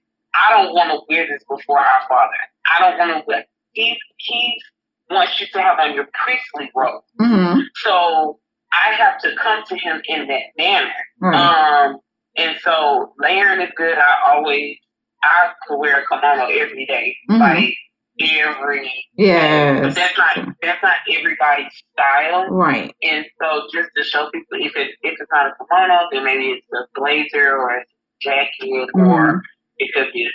I 0.49 0.51
don't 0.63 0.75
want 0.75 0.91
to 0.91 1.01
wear 1.09 1.27
this 1.27 1.43
before 1.49 1.79
our 1.79 2.01
Father. 2.09 2.35
I 2.75 2.79
don't 2.81 2.99
want 2.99 3.21
to 3.21 3.25
wear. 3.27 3.45
He 3.73 3.97
he 4.19 4.55
wants 5.11 5.41
you 5.41 5.47
to 5.53 5.61
have 5.61 5.79
on 5.79 5.95
your 5.95 6.09
priestly 6.25 6.71
robe. 6.75 7.03
Mm-hmm. 7.21 7.61
So 7.85 8.39
I 8.73 8.93
have 8.95 9.19
to 9.23 9.35
come 9.43 9.65
to 9.69 9.77
Him 9.77 10.03
in 10.09 10.27
that 10.29 10.43
manner. 10.59 10.93
Right. 11.21 11.35
Um, 11.87 11.99
and 12.37 12.57
so 12.63 13.13
layering 13.19 13.61
is 13.63 13.71
good. 13.77 13.97
I 13.99 14.33
always 14.35 14.77
I 15.23 15.51
could 15.67 15.79
wear 15.79 16.01
a 16.03 16.07
kimono 16.07 16.47
every 16.51 16.87
day, 16.87 17.17
Mhm. 17.31 17.39
like 17.41 17.75
every. 18.21 18.91
yeah. 19.17 19.81
But 19.83 19.95
that's 19.95 20.17
not 20.19 20.37
that's 20.63 20.83
not 20.83 20.97
everybody's 21.11 21.73
style. 21.93 22.49
Right. 22.51 22.95
And 23.03 23.25
so 23.41 23.63
just 23.73 23.91
to 23.97 24.05
show 24.05 24.29
people, 24.33 24.59
if 24.59 24.77
it 24.77 24.91
if 25.03 25.15
it's 25.21 25.31
not 25.33 25.47
a 25.47 25.53
kimono, 25.59 26.09
then 26.13 26.25
maybe 26.25 26.47
it's 26.51 26.67
a 26.75 26.87
blazer 26.99 27.57
or 27.57 27.79
a 27.79 27.85
jacket, 28.21 28.89
or 28.95 29.01
Mhm. 29.03 29.41
It 29.79 29.91
could 29.95 30.13
be 30.13 30.29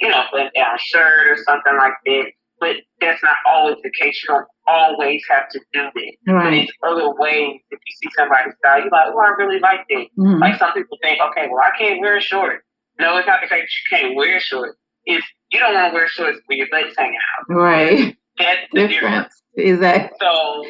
you 0.00 0.08
know 0.08 0.24
button 0.32 0.50
down 0.54 0.76
shirt 0.78 1.28
or 1.28 1.36
something 1.44 1.76
like 1.76 1.94
that. 2.06 2.32
But 2.60 2.76
that's 3.00 3.22
not 3.22 3.36
always 3.46 3.76
the 3.84 3.90
case. 4.00 4.20
You 4.24 4.34
don't 4.34 4.46
always 4.66 5.22
have 5.30 5.48
to 5.50 5.60
do 5.72 5.82
that. 5.94 6.12
But 6.26 6.52
it's 6.52 6.72
other 6.84 7.14
ways. 7.16 7.60
If 7.70 7.78
you 7.78 7.94
see 8.02 8.10
somebody's 8.16 8.54
style, 8.58 8.80
you're 8.80 8.90
like, 8.90 9.14
oh, 9.14 9.20
I 9.20 9.28
really 9.38 9.60
like 9.60 9.86
that. 9.88 10.06
Mm-hmm. 10.18 10.40
Like 10.40 10.58
some 10.58 10.72
people 10.72 10.98
think, 11.00 11.20
okay, 11.30 11.46
well, 11.48 11.62
I 11.62 11.76
can't 11.78 12.00
wear 12.00 12.16
a 12.16 12.20
short. 12.20 12.64
No, 12.98 13.16
it's 13.16 13.28
not 13.28 13.40
the 13.42 13.46
fact 13.46 13.62
that 13.62 13.96
you 13.96 13.96
can't 13.96 14.16
wear 14.16 14.40
shorts. 14.40 14.76
It's 15.04 15.24
you 15.50 15.60
don't 15.60 15.74
want 15.74 15.92
to 15.92 15.94
wear 15.94 16.08
shorts 16.08 16.40
with 16.48 16.58
your 16.58 16.66
butt's 16.70 16.94
hanging 16.98 17.14
out. 17.14 17.54
Right. 17.54 18.16
That's 18.38 18.60
the 18.72 18.88
difference. 18.88 18.92
Difference. 18.92 19.42
Exactly. 19.56 20.16
So 20.20 20.64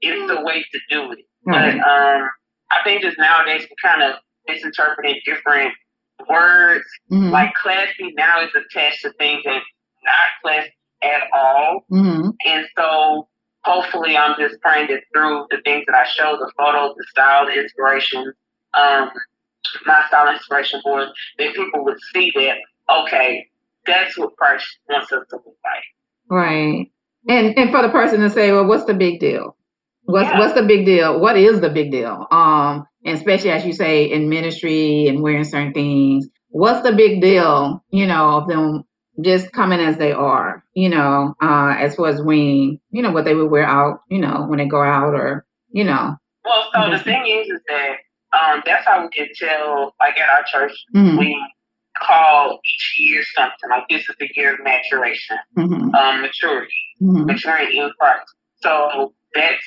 it's 0.00 0.32
the 0.32 0.42
way 0.42 0.64
to 0.72 0.80
do 0.90 1.12
it. 1.12 1.18
Right. 1.46 1.76
But 1.76 1.86
um, 1.86 2.30
I 2.72 2.82
think 2.84 3.02
just 3.02 3.18
nowadays 3.18 3.66
we 3.68 3.76
kind 3.82 4.02
of 4.02 4.16
misinterpreting 4.48 5.20
different 5.24 5.72
words. 6.28 6.84
Mm-hmm. 7.10 7.30
Like 7.30 7.54
classy 7.54 8.12
now 8.16 8.42
is 8.42 8.50
attached 8.54 9.02
to 9.02 9.12
things 9.12 9.42
that 9.44 9.60
not 10.04 10.42
classy 10.42 10.72
at 11.02 11.22
all. 11.32 11.84
Mm-hmm. 11.90 12.30
And 12.46 12.66
so 12.76 13.28
hopefully 13.62 14.16
I'm 14.16 14.36
just 14.38 14.60
praying 14.60 14.88
that 14.88 15.02
through 15.12 15.46
the 15.50 15.58
things 15.64 15.84
that 15.86 15.94
I 15.94 16.04
show, 16.04 16.36
the 16.38 16.50
photos, 16.56 16.94
the 16.96 17.06
style, 17.10 17.46
the 17.46 17.60
inspiration, 17.60 18.32
um, 18.74 19.10
my 19.86 20.04
style 20.08 20.32
inspiration 20.32 20.80
board, 20.84 21.08
that 21.38 21.54
people 21.54 21.84
would 21.84 21.98
see 22.12 22.32
that, 22.36 22.56
okay, 22.90 23.48
that's 23.86 24.16
what 24.18 24.36
Christ 24.36 24.66
wants 24.88 25.12
us 25.12 25.24
to 25.30 25.36
look 25.36 25.56
like. 25.64 25.84
Right. 26.30 26.90
And 27.28 27.56
and 27.58 27.70
for 27.70 27.82
the 27.82 27.88
person 27.88 28.20
to 28.20 28.30
say, 28.30 28.52
well, 28.52 28.66
what's 28.66 28.84
the 28.84 28.94
big 28.94 29.20
deal? 29.20 29.56
What's 30.04 30.28
yeah. 30.28 30.38
what's 30.38 30.54
the 30.54 30.62
big 30.62 30.84
deal? 30.84 31.18
What 31.18 31.36
is 31.36 31.60
the 31.60 31.70
big 31.70 31.90
deal? 31.90 32.26
Um, 32.30 32.86
and 33.04 33.16
especially 33.16 33.50
as 33.50 33.64
you 33.64 33.72
say 33.72 34.04
in 34.04 34.28
ministry 34.28 35.08
and 35.08 35.22
wearing 35.22 35.44
certain 35.44 35.72
things, 35.72 36.28
what's 36.48 36.82
the 36.82 36.94
big 36.94 37.20
deal? 37.20 37.82
You 37.90 38.06
know, 38.06 38.38
of 38.38 38.48
them 38.48 38.84
just 39.22 39.52
coming 39.52 39.80
as 39.80 39.96
they 39.96 40.12
are. 40.12 40.64
You 40.74 40.88
know, 40.88 41.34
uh, 41.40 41.74
as 41.78 41.94
far 41.94 42.08
as 42.08 42.20
wearing, 42.20 42.80
you 42.90 43.02
know, 43.02 43.12
what 43.12 43.24
they 43.24 43.34
would 43.34 43.50
wear 43.50 43.66
out. 43.66 44.00
You 44.10 44.18
know, 44.18 44.46
when 44.46 44.58
they 44.58 44.66
go 44.66 44.82
out 44.82 45.14
or 45.14 45.46
you 45.70 45.84
know. 45.84 46.16
Well, 46.44 46.70
so 46.74 46.90
the 46.90 46.98
thing 46.98 47.26
is, 47.26 47.48
is 47.48 47.60
that 47.68 47.96
um, 48.38 48.62
that's 48.66 48.86
how 48.86 49.02
we 49.02 49.08
can 49.08 49.28
tell. 49.34 49.94
Like 50.00 50.18
at 50.18 50.28
our 50.28 50.44
church, 50.44 50.72
mm-hmm. 50.94 51.18
we 51.18 51.42
call 52.02 52.60
each 52.64 52.96
year 52.98 53.22
something 53.34 53.70
like 53.70 53.84
this 53.88 54.08
is 54.08 54.16
the 54.18 54.28
year 54.34 54.54
of 54.54 54.64
maturation, 54.64 55.38
mm-hmm. 55.56 55.94
um, 55.94 56.20
maturity, 56.20 56.72
mm-hmm. 57.00 57.24
maturing 57.26 57.72
in 57.72 57.90
Christ. 57.98 58.34
So 58.60 59.14
that's 59.34 59.62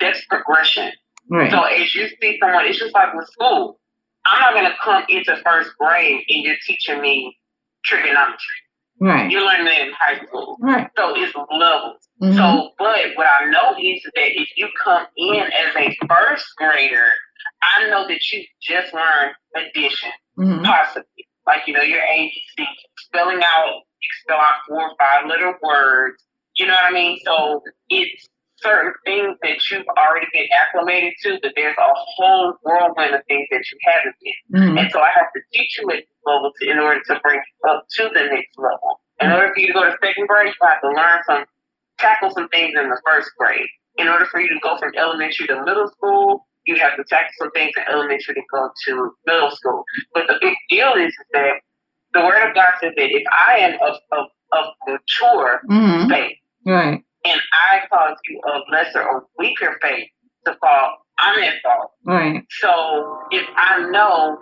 that's 0.00 0.24
progression. 0.26 0.92
Right. 1.30 1.50
So 1.50 1.62
as 1.62 1.94
you 1.94 2.08
see 2.20 2.38
someone, 2.40 2.66
it's 2.66 2.78
just 2.78 2.94
like 2.94 3.14
with 3.14 3.28
school. 3.28 3.78
I'm 4.26 4.40
not 4.40 4.54
gonna 4.54 4.74
come 4.82 5.04
into 5.08 5.36
first 5.44 5.70
grade 5.78 6.24
and 6.28 6.44
you're 6.44 6.56
teaching 6.66 7.00
me 7.00 7.36
trigonometry. 7.84 8.38
Right. 9.00 9.30
You 9.30 9.40
learn 9.40 9.64
that 9.64 9.80
in 9.80 9.92
high 9.98 10.24
school. 10.26 10.58
Right. 10.60 10.88
So 10.96 11.14
it's 11.16 11.34
levels. 11.34 11.96
Mm-hmm. 12.22 12.36
So, 12.36 12.70
but 12.78 12.98
what 13.14 13.26
I 13.26 13.46
know 13.46 13.74
is 13.80 14.02
that 14.14 14.38
if 14.38 14.48
you 14.56 14.68
come 14.82 15.06
in 15.16 15.40
as 15.40 15.74
a 15.74 15.96
first 16.06 16.44
grader, 16.56 17.08
I 17.62 17.88
know 17.88 18.06
that 18.06 18.20
you 18.30 18.44
just 18.60 18.92
learned 18.92 19.34
addition, 19.56 20.10
mm-hmm. 20.38 20.64
possibly. 20.64 21.26
Like, 21.46 21.62
you 21.66 21.72
know, 21.72 21.80
your 21.80 22.00
ABC, 22.00 22.66
spelling 22.98 23.40
out, 23.42 23.74
you 24.02 24.08
spell 24.22 24.38
out 24.38 24.60
four 24.68 24.82
or 24.82 24.96
five 24.98 25.26
little 25.26 25.54
words. 25.62 26.22
You 26.56 26.66
know 26.66 26.74
what 26.74 26.90
I 26.90 26.92
mean? 26.92 27.18
So 27.24 27.62
it's 27.88 28.28
certain 28.62 28.92
things 29.04 29.36
that 29.42 29.58
you've 29.70 29.86
already 29.96 30.26
been 30.32 30.46
acclimated 30.52 31.14
to, 31.22 31.38
but 31.42 31.52
there's 31.56 31.76
a 31.76 31.92
whole 31.94 32.54
whirlwind 32.62 33.14
of 33.14 33.22
things 33.26 33.48
that 33.50 33.64
you 33.70 33.78
haven't 33.82 34.16
been. 34.20 34.60
Mm-hmm. 34.60 34.78
And 34.78 34.90
so 34.92 35.00
I 35.00 35.10
have 35.16 35.32
to 35.34 35.40
teach 35.52 35.78
you 35.78 35.90
at 35.90 36.04
this 36.04 36.20
level 36.24 36.52
to, 36.60 36.70
in 36.70 36.78
order 36.78 37.00
to 37.00 37.20
bring 37.22 37.40
you 37.40 37.70
up 37.70 37.86
to 37.96 38.10
the 38.14 38.24
next 38.30 38.56
level. 38.56 39.00
In 39.20 39.28
mm-hmm. 39.28 39.36
order 39.36 39.54
for 39.54 39.60
you 39.60 39.66
to 39.68 39.72
go 39.72 39.84
to 39.84 39.96
second 40.02 40.28
grade, 40.28 40.52
you 40.52 40.66
have 40.66 40.80
to 40.80 40.88
learn 40.88 41.18
some, 41.26 41.44
tackle 41.98 42.30
some 42.30 42.48
things 42.48 42.74
in 42.76 42.88
the 42.88 43.00
first 43.06 43.30
grade. 43.38 43.68
In 43.98 44.08
order 44.08 44.26
for 44.26 44.40
you 44.40 44.48
to 44.48 44.60
go 44.62 44.78
from 44.78 44.92
elementary 44.96 45.46
to 45.48 45.64
middle 45.64 45.88
school, 45.88 46.46
you 46.64 46.76
have 46.76 46.96
to 46.96 47.04
tackle 47.04 47.32
some 47.38 47.50
things 47.52 47.72
in 47.76 47.84
elementary 47.92 48.34
to 48.34 48.42
go 48.52 48.70
to 48.86 49.10
middle 49.26 49.50
school. 49.50 49.84
But 50.14 50.28
the 50.28 50.38
big 50.40 50.54
deal 50.68 50.94
is 50.94 51.12
that 51.32 51.60
the 52.12 52.20
Word 52.20 52.48
of 52.48 52.54
God 52.54 52.72
says 52.80 52.92
that 52.96 53.10
if 53.10 53.22
I 53.30 53.58
am 53.58 53.74
of, 53.80 53.96
of, 54.12 54.26
of 54.52 54.64
mature 54.86 55.60
mm-hmm. 55.68 56.08
faith, 56.08 56.36
right 56.66 57.02
and 57.24 57.40
I 57.52 57.80
cause 57.88 58.16
you 58.28 58.40
of 58.52 58.62
lesser 58.70 59.02
or 59.02 59.26
weaker 59.38 59.78
faith 59.82 60.08
to 60.46 60.56
fall, 60.60 60.96
I'm 61.18 61.42
at 61.42 61.54
fault. 61.62 61.90
Right. 62.04 62.42
So 62.60 63.18
if 63.30 63.46
I 63.56 63.88
know, 63.90 64.38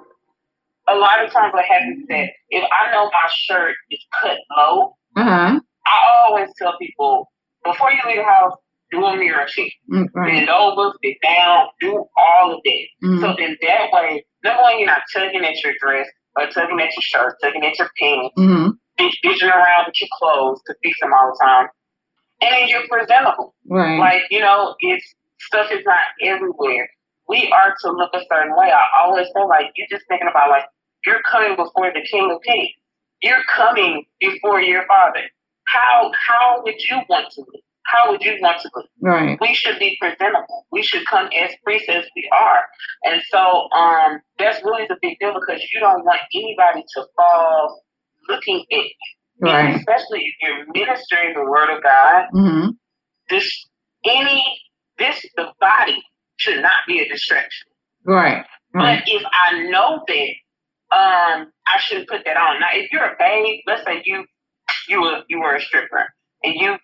a 0.88 0.94
lot 0.96 1.24
of 1.24 1.30
times 1.32 1.52
what 1.52 1.64
happens 1.64 2.00
is 2.00 2.06
that 2.08 2.30
if 2.50 2.64
I 2.64 2.92
know 2.92 3.06
my 3.06 3.28
shirt 3.28 3.74
is 3.90 4.00
cut 4.20 4.38
low, 4.56 4.96
uh-huh. 5.16 5.60
I 5.86 6.24
always 6.24 6.48
tell 6.56 6.76
people 6.78 7.30
before 7.64 7.90
you 7.92 7.98
leave 8.06 8.18
the 8.18 8.24
house, 8.24 8.54
do 8.90 9.04
a 9.04 9.16
mirror 9.16 9.44
check. 9.46 9.70
Mm, 9.92 10.08
right. 10.14 10.32
Bend 10.32 10.48
over, 10.48 10.94
sit 11.04 11.16
down, 11.22 11.66
do 11.80 12.04
all 12.16 12.54
of 12.54 12.60
that. 12.64 12.86
Mm-hmm. 13.04 13.20
So 13.20 13.34
then 13.36 13.56
that 13.60 13.88
way, 13.92 14.24
number 14.44 14.62
one, 14.62 14.78
you're 14.78 14.86
not 14.86 15.02
tugging 15.14 15.44
at 15.44 15.62
your 15.62 15.74
dress 15.80 16.06
or 16.36 16.46
tugging 16.46 16.80
at 16.80 16.94
your 16.94 17.02
shirt, 17.02 17.34
tugging 17.42 17.66
at 17.66 17.78
your 17.78 17.90
pants, 18.00 18.34
mm-hmm. 18.38 18.70
bitching 18.98 19.50
around 19.50 19.86
with 19.86 20.00
your 20.00 20.08
clothes 20.12 20.60
to 20.66 20.74
fix 20.82 20.98
them 21.00 21.12
all 21.12 21.32
the 21.32 21.44
time 21.44 21.68
and 22.40 22.68
you're 22.68 22.86
presentable. 22.88 23.54
Right. 23.68 23.98
Like, 23.98 24.22
you 24.30 24.40
know, 24.40 24.74
it's 24.80 25.14
stuff 25.40 25.70
is 25.72 25.84
not 25.84 25.98
everywhere. 26.22 26.88
We 27.28 27.52
are 27.52 27.74
to 27.82 27.92
look 27.92 28.10
a 28.14 28.20
certain 28.32 28.56
way. 28.56 28.70
I 28.70 29.02
always 29.02 29.26
feel 29.34 29.48
like 29.48 29.66
you're 29.76 29.88
just 29.90 30.06
thinking 30.08 30.28
about 30.28 30.50
like 30.50 30.64
you're 31.04 31.22
coming 31.30 31.56
before 31.56 31.92
the 31.92 32.06
King 32.10 32.30
of 32.32 32.42
Kings. 32.42 32.70
You're 33.22 33.42
coming 33.54 34.06
before 34.20 34.60
your 34.60 34.86
Father. 34.86 35.22
How 35.66 36.10
how 36.26 36.62
would 36.62 36.80
you 36.88 37.00
want 37.08 37.30
to 37.32 37.40
live? 37.40 37.62
How 37.84 38.10
would 38.10 38.22
you 38.22 38.36
want 38.40 38.60
to 38.62 38.70
live? 38.74 38.86
Right. 39.00 39.38
We 39.40 39.54
should 39.54 39.78
be 39.78 39.98
presentable. 40.00 40.66
We 40.72 40.82
should 40.82 41.06
come 41.06 41.26
as 41.26 41.50
priests 41.62 41.88
as 41.88 42.04
we 42.16 42.30
are. 42.32 42.60
And 43.04 43.20
so 43.30 43.68
um 43.76 44.20
that's 44.38 44.62
really 44.64 44.86
the 44.88 44.96
big 45.02 45.18
deal 45.18 45.34
because 45.34 45.62
you 45.72 45.80
don't 45.80 46.04
want 46.04 46.20
anybody 46.34 46.84
to 46.94 47.04
fall 47.16 47.82
looking 48.28 48.64
at 48.72 48.78
you 48.78 49.17
Right. 49.40 49.76
especially 49.76 50.20
if 50.20 50.34
you're 50.42 50.66
ministering 50.72 51.34
the 51.34 51.44
word 51.44 51.76
of 51.76 51.82
God, 51.82 52.24
mm-hmm. 52.34 52.70
this 53.30 53.68
any 54.04 54.42
this 54.98 55.24
the 55.36 55.46
body 55.60 56.02
should 56.36 56.62
not 56.62 56.72
be 56.86 57.00
a 57.00 57.08
distraction. 57.08 57.68
Right. 58.04 58.44
right. 58.74 59.02
But 59.04 59.12
if 59.12 59.22
I 59.26 59.62
know 59.70 60.02
that, 60.06 60.28
um, 60.96 61.52
I 61.66 61.78
shouldn't 61.80 62.08
put 62.08 62.24
that 62.24 62.36
on. 62.36 62.60
Now, 62.60 62.68
if 62.72 62.90
you're 62.92 63.04
a 63.04 63.14
babe, 63.18 63.60
let's 63.66 63.84
say 63.84 64.02
you 64.04 64.24
you 64.88 65.02
were 65.02 65.22
you 65.28 65.40
were 65.40 65.54
a 65.54 65.60
stripper 65.60 66.06
and 66.42 66.54
you 66.54 66.76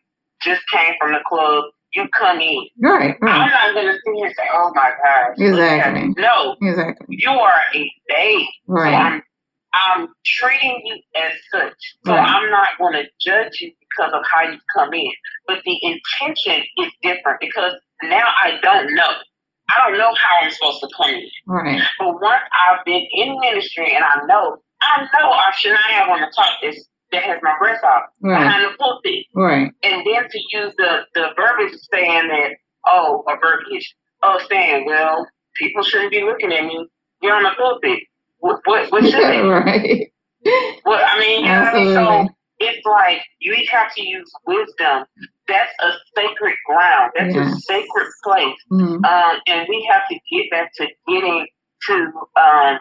just 0.43 0.63
came 0.69 0.95
from 1.01 1.13
the 1.13 1.21
club, 1.27 1.65
you 1.95 2.07
come 2.19 2.41
in. 2.41 2.67
Right. 2.81 3.17
right. 3.21 3.41
I'm 3.41 3.51
not 3.51 3.75
gonna 3.75 3.93
sit 3.93 4.15
here 4.15 4.27
and 4.27 4.35
say, 4.37 4.45
"Oh 4.53 4.73
my 4.75 4.91
gosh." 5.03 5.37
Exactly. 5.39 6.15
No. 6.19 6.57
Exactly. 6.61 7.07
You 7.09 7.31
are 7.31 7.61
a 7.75 7.93
babe. 8.09 8.47
Right. 8.67 8.91
So 8.91 8.97
I'm 8.97 9.23
I'm 9.75 10.09
treating 10.25 10.81
you 10.85 10.97
as 11.17 11.33
such. 11.51 11.97
So 12.07 12.13
right. 12.13 12.29
I'm 12.29 12.51
not 12.51 12.69
going 12.79 12.95
to 12.95 13.05
judge 13.21 13.61
you 13.61 13.73
because 13.81 14.13
of 14.13 14.23
how 14.33 14.51
you 14.51 14.59
come 14.75 14.93
in. 14.95 15.11
But 15.47 15.59
the 15.65 15.79
intention 15.83 16.63
is 16.79 16.93
different 17.03 17.41
because 17.41 17.73
now 18.03 18.27
I 18.43 18.59
don't 18.63 18.95
know. 18.95 19.11
I 19.71 19.89
don't 19.89 19.99
know 19.99 20.15
how 20.15 20.43
I'm 20.43 20.51
supposed 20.51 20.81
to 20.81 20.89
come 20.97 21.11
in. 21.11 21.29
Right. 21.47 21.83
But 21.99 22.21
once 22.21 22.43
I've 22.53 22.85
been 22.85 23.07
in 23.13 23.39
ministry 23.41 23.95
and 23.95 24.05
I 24.05 24.25
know, 24.27 24.59
I 24.83 25.03
know 25.03 25.31
I 25.31 25.53
should 25.57 25.73
not 25.73 25.81
have 25.81 26.09
on 26.09 26.21
the 26.21 26.33
top 26.37 26.61
this 26.63 26.87
that 27.13 27.23
has 27.23 27.39
my 27.43 27.55
breath 27.59 27.83
out 27.85 28.03
right. 28.21 28.39
behind 28.39 28.65
the 28.65 28.77
pulpit. 28.77 29.27
Right. 29.35 29.71
And 29.83 30.07
then 30.07 30.29
to 30.29 30.39
use 30.53 30.75
the, 30.77 31.01
the 31.15 31.29
verbiage 31.37 31.79
saying 31.93 32.29
that, 32.29 32.51
oh, 32.87 33.25
a 33.29 33.37
verbiage 33.41 33.95
oh, 34.23 34.41
saying, 34.51 34.87
well, 34.87 35.27
people 35.57 35.83
shouldn't 35.83 36.11
be 36.11 36.23
looking 36.23 36.53
at 36.53 36.65
me. 36.65 36.89
You're 37.23 37.35
on 37.35 37.45
the 37.45 37.51
pulpit. 37.57 38.01
What, 38.45 38.61
what, 38.67 38.93
what 38.93 39.05
should 39.05 39.15
they? 39.15 39.41
right. 39.41 40.13
Well, 40.85 41.03
I 41.03 41.19
mean, 41.19 41.47
you 41.47 41.51
Absolutely. 41.51 41.95
know 41.95 42.03
what 42.03 42.11
I 42.11 42.21
mean? 42.21 42.29
So 42.29 42.35
it's 42.59 42.85
like 42.85 43.23
you 43.39 43.55
each 43.55 43.71
have 43.71 43.95
to 43.95 44.07
use 44.07 44.31
wisdom. 44.47 45.07
That's 45.49 45.73
a 45.81 45.93
sacred 46.15 46.55
ground. 46.67 47.13
That's 47.17 47.35
yes. 47.35 47.57
a 47.57 47.61
sacred 47.61 48.09
place. 48.23 48.57
Mm-hmm. 48.71 49.03
Um, 49.03 49.41
and 49.47 49.67
we 49.67 49.89
have 49.91 50.03
to 50.11 50.19
get 50.31 50.51
back 50.51 50.73
to 50.75 50.87
getting 51.09 51.47
to 51.87 51.95
um, 52.37 52.79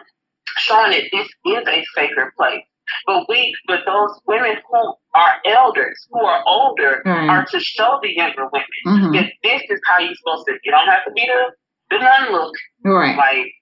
showing 0.58 0.90
that 0.90 1.04
this 1.10 1.28
is 1.46 1.66
a 1.66 1.84
sacred 1.94 2.32
place. 2.36 2.62
But 3.06 3.24
we, 3.30 3.56
but 3.66 3.80
those 3.86 4.10
women 4.26 4.56
who 4.70 4.94
are 5.14 5.32
elders, 5.46 6.06
who 6.10 6.20
are 6.26 6.42
older, 6.46 7.00
right. 7.06 7.30
are 7.30 7.46
to 7.46 7.58
show 7.58 7.98
the 8.02 8.14
younger 8.14 8.50
women 8.52 8.68
mm-hmm. 8.86 9.12
that 9.14 9.32
this 9.42 9.62
is 9.70 9.80
how 9.86 9.98
you're 10.00 10.14
supposed 10.14 10.44
to. 10.46 10.58
You 10.62 10.72
don't 10.72 10.88
have 10.88 11.06
to 11.06 11.12
be 11.12 11.24
the 11.26 11.96
the 11.96 12.04
nun 12.04 12.32
look. 12.32 12.54
Right. 12.84 13.16
Like 13.16 13.54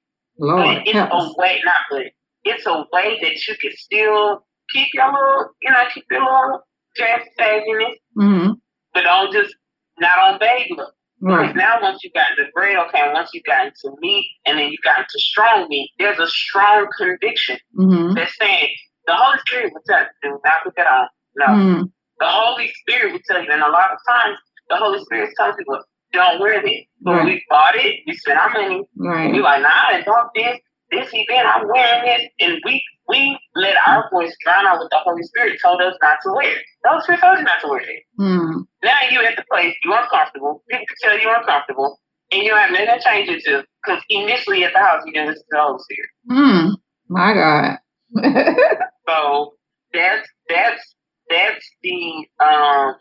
Lord, 0.43 0.79
but 0.79 0.87
it's 0.87 0.99
a 0.99 1.41
way, 1.41 1.63
not 1.65 1.77
good. 1.91 2.11
It's 2.45 2.67
a 2.67 2.85
way 2.93 3.19
that 3.23 3.47
you 3.47 3.55
can 3.61 3.71
still 3.77 4.45
keep 4.71 4.89
your 4.93 5.07
little, 5.07 5.51
you 5.63 5.71
know, 5.71 5.85
keep 5.95 6.05
your 6.11 6.21
little 6.21 6.61
dress 6.97 7.27
sagginess, 7.39 7.95
mm-hmm. 8.19 8.53
but 8.93 9.03
don't 9.03 9.33
just 9.33 9.55
not 9.99 10.19
on 10.19 10.39
baby 10.41 10.75
look. 10.77 10.93
Right. 11.21 11.43
Because 11.43 11.57
now 11.57 11.81
once 11.81 12.03
you 12.03 12.11
got 12.13 12.37
into 12.37 12.51
bread, 12.53 12.77
okay, 12.89 13.13
once 13.13 13.31
you 13.33 13.41
got 13.47 13.67
into 13.67 13.97
meat, 14.01 14.27
and 14.45 14.59
then 14.59 14.73
you 14.73 14.79
got 14.83 14.99
into 14.99 15.19
strong 15.19 15.69
meat, 15.69 15.91
there's 15.99 16.19
a 16.19 16.27
strong 16.27 16.89
conviction 16.99 17.59
mm-hmm. 17.79 18.15
that's 18.15 18.37
saying 18.41 18.69
the 19.07 19.15
Holy 19.15 19.39
Spirit 19.47 19.73
will 19.73 19.83
tell 19.87 20.01
you, 20.01 20.09
do 20.23 20.41
not 20.45 20.65
put 20.65 20.75
that 20.77 20.87
on. 20.89 21.09
No. 21.37 21.47
Mm-hmm. 21.47 21.83
The 22.19 22.27
Holy 22.27 22.73
Spirit 22.81 23.13
will 23.13 23.21
tell 23.29 23.43
you, 23.43 23.51
and 23.51 23.63
a 23.63 23.71
lot 23.71 23.93
of 23.93 23.99
times 24.09 24.37
the 24.69 24.77
Holy 24.77 24.99
Spirit 25.05 25.31
tells 25.39 25.55
people, 25.57 25.81
don't 26.13 26.41
wear 26.41 26.65
it. 26.65 26.87
But 27.01 27.13
right. 27.13 27.25
we 27.25 27.45
bought 27.49 27.75
it, 27.77 28.01
we 28.07 28.15
spent 28.15 28.39
our 28.39 28.51
money. 28.53 28.83
Right. 28.97 29.33
We 29.33 29.41
like, 29.41 29.63
nah, 29.63 29.69
I 29.69 30.03
bought 30.07 30.31
this. 30.35 30.59
this 30.91 31.09
event, 31.13 31.49
I'm 31.49 31.67
wearing 31.69 32.05
this, 32.05 32.29
and 32.41 32.61
we 32.65 32.83
we 33.09 33.39
let 33.57 33.75
our 33.87 34.09
voice 34.11 34.35
drown 34.45 34.67
out 34.67 34.79
what 34.79 34.91
the 34.91 34.99
Holy 34.99 35.23
Spirit 35.25 35.59
told 35.61 35.81
us 35.83 35.95
not 36.01 36.19
to 36.23 36.33
wear. 36.33 36.55
The 36.85 36.91
Holy 36.91 37.03
Spirit 37.03 37.21
told 37.21 37.39
us 37.39 37.45
not 37.45 37.61
to 37.63 37.69
wear 37.69 37.81
it. 37.81 38.03
Mm. 38.21 38.65
Now 38.85 38.99
you 39.11 39.21
at 39.25 39.37
the 39.37 39.45
place, 39.51 39.75
you're 39.85 40.01
uncomfortable. 40.01 40.63
People 40.71 40.87
can 40.87 40.97
tell 41.01 41.19
you're 41.19 41.37
uncomfortable, 41.37 41.99
and 42.31 42.43
you 42.43 42.51
don't 42.51 42.61
have 42.61 42.71
nothing 42.71 42.87
to 42.87 43.01
change 43.03 43.29
it 43.29 43.45
to. 43.45 43.65
Because 43.85 44.03
initially 44.09 44.65
at 44.65 44.73
the 44.73 44.79
house, 44.79 45.03
you 45.05 45.13
didn't 45.13 45.29
listen 45.29 45.43
to 45.43 45.57
the 45.57 45.61
Holy 45.61 45.79
Spirit. 45.81 46.11
Mm. 46.31 46.77
My 47.09 47.35
God. 47.35 47.79
So 49.09 49.55
that's 49.93 50.29
that's 50.49 50.95
that's 51.29 51.71
the 51.83 52.27
um 52.41 52.95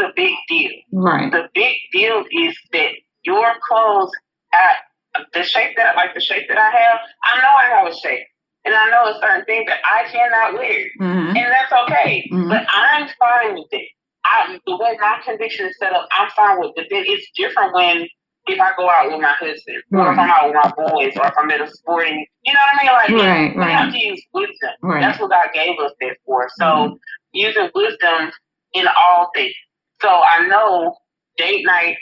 the 0.00 0.12
big 0.16 0.34
deal. 0.48 0.72
right. 0.92 1.30
The 1.32 1.48
big 1.54 1.76
deal 1.92 2.24
is 2.32 2.56
that 2.72 2.92
your 3.24 3.52
clothes 3.68 4.10
at 4.52 5.24
the 5.34 5.42
shape 5.44 5.76
that 5.76 5.96
like 5.96 6.14
the 6.14 6.20
shape 6.20 6.48
that 6.48 6.58
I 6.58 6.70
have, 6.70 6.98
I 7.24 7.38
know 7.42 7.52
I 7.56 7.64
have 7.78 7.86
a 7.92 7.96
shape. 7.96 8.26
And 8.64 8.74
I 8.74 8.90
know 8.90 9.04
a 9.10 9.18
certain 9.20 9.44
thing 9.46 9.64
that 9.68 9.78
I 9.84 10.08
cannot 10.12 10.54
wear. 10.54 10.84
hmm 10.98 11.28
And 11.36 11.36
that's 11.54 11.72
okay. 11.84 12.28
Mhm. 12.32 12.48
But 12.48 12.66
I'm 12.72 13.08
fine 13.18 13.54
with 13.54 13.68
it. 13.72 13.88
I 14.24 14.58
the 14.66 14.76
way 14.76 14.96
my 15.00 15.18
condition 15.24 15.66
is 15.66 15.76
set 15.78 15.92
up, 15.94 16.06
I'm 16.12 16.28
fine 16.30 16.58
with 16.60 16.72
it. 16.76 16.86
But 16.90 16.98
it's 17.06 17.26
different 17.36 17.74
when 17.74 18.06
if 18.48 18.60
I 18.60 18.70
go 18.76 18.88
out 18.90 19.10
with 19.12 19.20
my 19.20 19.32
husband, 19.38 19.82
or 19.92 20.12
if 20.12 20.18
I'm 20.18 20.30
out 20.30 20.46
with 20.46 20.54
my 20.56 20.72
boys, 20.76 21.12
or 21.16 21.26
if 21.28 21.34
I'm 21.38 21.50
at 21.50 21.60
a 21.60 21.68
sporting, 21.70 22.26
you 22.42 22.52
know 22.52 22.58
what 22.72 22.80
I 22.80 22.84
mean? 22.84 22.92
Like 22.92 23.08
Right, 23.28 23.54
we 23.56 23.60
right. 23.62 23.70
have 23.76 23.92
to 23.92 23.98
use 23.98 24.22
wisdom. 24.34 24.70
Right. 24.82 25.00
That's 25.00 25.20
what 25.20 25.30
God 25.30 25.48
gave 25.54 25.78
us 25.78 25.92
that 26.00 26.16
for. 26.26 26.48
So 26.56 26.64
Mhm. 26.64 26.98
using 27.32 27.70
wisdom 27.74 28.30
in 28.74 28.86
all 28.88 29.30
things. 29.34 29.54
So 30.00 30.08
I 30.08 30.46
know 30.46 30.96
date 31.36 31.64
night, 31.66 31.96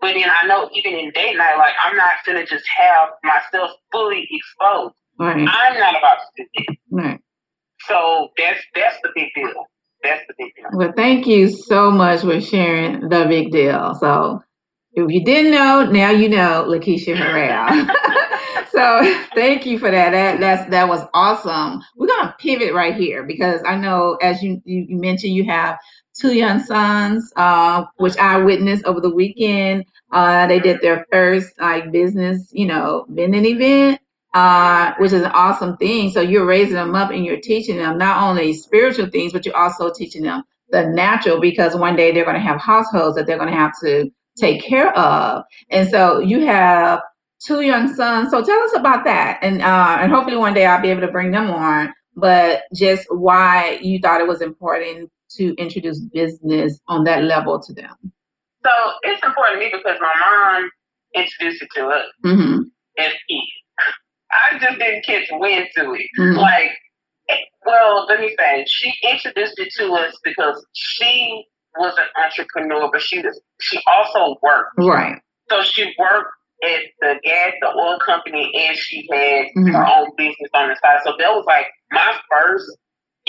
but 0.00 0.14
then 0.14 0.28
I 0.30 0.46
know 0.46 0.68
even 0.74 0.94
in 0.94 1.10
date 1.10 1.36
night, 1.36 1.56
like 1.56 1.74
I'm 1.84 1.96
not 1.96 2.14
gonna 2.26 2.46
just 2.46 2.64
have 2.76 3.10
myself 3.24 3.70
fully 3.92 4.28
exposed. 4.30 4.94
Right. 5.18 5.36
I'm 5.36 5.78
not 5.78 5.98
about 5.98 6.18
to 6.36 6.44
do 6.44 6.64
that. 6.68 6.76
Right. 6.90 7.20
So 7.80 8.28
that's 8.36 8.60
that's 8.74 8.96
the 9.02 9.10
big 9.14 9.28
deal. 9.34 9.64
That's 10.02 10.22
the 10.28 10.34
big 10.38 10.54
deal. 10.54 10.66
Well, 10.72 10.92
thank 10.96 11.26
you 11.26 11.48
so 11.48 11.90
much 11.90 12.20
for 12.20 12.40
sharing 12.40 13.08
the 13.08 13.26
big 13.28 13.50
deal. 13.50 13.94
So, 13.96 14.42
if 14.92 15.10
you 15.10 15.24
didn't 15.24 15.52
know, 15.52 15.86
now 15.90 16.10
you 16.10 16.28
know, 16.28 16.66
Lakeisha 16.68 17.16
Harrell. 17.16 17.88
so, 18.70 19.24
thank 19.34 19.66
you 19.66 19.78
for 19.78 19.90
that. 19.90 20.10
That 20.10 20.40
that's 20.40 20.70
that 20.70 20.88
was 20.88 21.04
awesome. 21.14 21.82
We're 21.96 22.06
gonna 22.08 22.36
pivot 22.38 22.74
right 22.74 22.94
here 22.94 23.24
because 23.24 23.60
I 23.66 23.76
know, 23.76 24.16
as 24.22 24.42
you, 24.42 24.62
you 24.64 24.86
mentioned, 24.98 25.34
you 25.34 25.44
have 25.46 25.78
two 26.20 26.34
young 26.34 26.60
sons, 26.60 27.32
uh, 27.36 27.84
which 27.96 28.16
I 28.18 28.38
witnessed 28.38 28.84
over 28.84 29.00
the 29.00 29.14
weekend. 29.14 29.84
Uh, 30.12 30.46
they 30.46 30.60
did 30.60 30.80
their 30.80 31.06
first 31.12 31.52
like 31.60 31.92
business, 31.92 32.48
you 32.52 32.66
know, 32.66 33.06
vending 33.08 33.44
event 33.44 34.00
uh, 34.34 34.94
which 34.98 35.12
is 35.12 35.22
an 35.22 35.32
awesome 35.32 35.76
thing. 35.76 36.10
So 36.10 36.20
you're 36.20 36.46
raising 36.46 36.74
them 36.74 36.94
up 36.94 37.10
and 37.10 37.24
you're 37.24 37.40
teaching 37.40 37.76
them 37.76 37.98
not 37.98 38.22
only 38.22 38.52
spiritual 38.52 39.06
things, 39.10 39.32
but 39.32 39.46
you're 39.46 39.56
also 39.56 39.92
teaching 39.92 40.22
them 40.22 40.42
the 40.70 40.86
natural 40.86 41.40
because 41.40 41.74
one 41.74 41.96
day 41.96 42.12
they're 42.12 42.24
going 42.24 42.36
to 42.36 42.42
have 42.42 42.60
households 42.60 43.16
that 43.16 43.26
they're 43.26 43.38
going 43.38 43.50
to 43.50 43.56
have 43.56 43.72
to 43.82 44.10
take 44.36 44.62
care 44.62 44.96
of. 44.96 45.44
And 45.70 45.88
so 45.88 46.20
you 46.20 46.46
have 46.46 47.00
two 47.44 47.62
young 47.62 47.92
sons. 47.94 48.30
So 48.30 48.44
tell 48.44 48.60
us 48.60 48.76
about 48.76 49.04
that. 49.04 49.38
And 49.42 49.62
uh, 49.62 49.98
and 50.00 50.12
hopefully 50.12 50.36
one 50.36 50.54
day 50.54 50.66
I'll 50.66 50.82
be 50.82 50.90
able 50.90 51.02
to 51.02 51.12
bring 51.12 51.30
them 51.30 51.50
on. 51.50 51.92
But 52.14 52.62
just 52.74 53.06
why 53.10 53.78
you 53.80 54.00
thought 54.00 54.20
it 54.20 54.28
was 54.28 54.42
important 54.42 55.10
to 55.36 55.54
introduce 55.56 56.00
business 56.00 56.80
on 56.88 57.04
that 57.04 57.24
level 57.24 57.60
to 57.60 57.72
them. 57.72 57.94
So 58.64 58.70
it's 59.02 59.22
important 59.24 59.60
to 59.60 59.66
me 59.66 59.70
because 59.72 59.98
my 60.00 60.12
mom 60.20 60.70
introduced 61.14 61.62
it 61.62 61.68
to 61.76 61.86
us 61.88 62.04
hmm 62.24 62.60
as 62.98 63.12
kids. 63.28 63.52
I 64.30 64.58
just 64.58 64.78
didn't 64.78 65.04
catch 65.06 65.26
wind 65.32 65.68
to 65.76 65.92
it. 65.94 66.06
Mhm. 66.18 66.36
Like, 66.36 66.72
well, 67.64 68.06
let 68.08 68.20
me 68.20 68.34
say, 68.38 68.64
she 68.68 68.92
introduced 69.08 69.58
it 69.58 69.72
to 69.78 69.92
us 69.94 70.18
because 70.24 70.64
she 70.74 71.44
was 71.76 71.96
an 71.96 72.06
entrepreneur, 72.24 72.88
but 72.90 73.00
she 73.02 73.20
was 73.20 73.40
she 73.60 73.78
also 73.86 74.36
worked. 74.42 74.72
Right. 74.78 75.18
So 75.50 75.62
she 75.62 75.94
worked 75.98 76.32
at 76.64 76.80
the 77.00 77.20
gas, 77.22 77.52
the 77.60 77.68
oil 77.68 77.98
company, 78.04 78.50
and 78.54 78.76
she 78.76 79.06
had 79.12 79.46
Mhm. 79.56 79.72
her 79.72 79.86
own 79.86 80.10
business 80.16 80.50
on 80.54 80.68
the 80.68 80.76
side. 80.76 81.00
So 81.04 81.14
that 81.18 81.34
was 81.34 81.44
like 81.46 81.68
my 81.92 82.18
first 82.30 82.76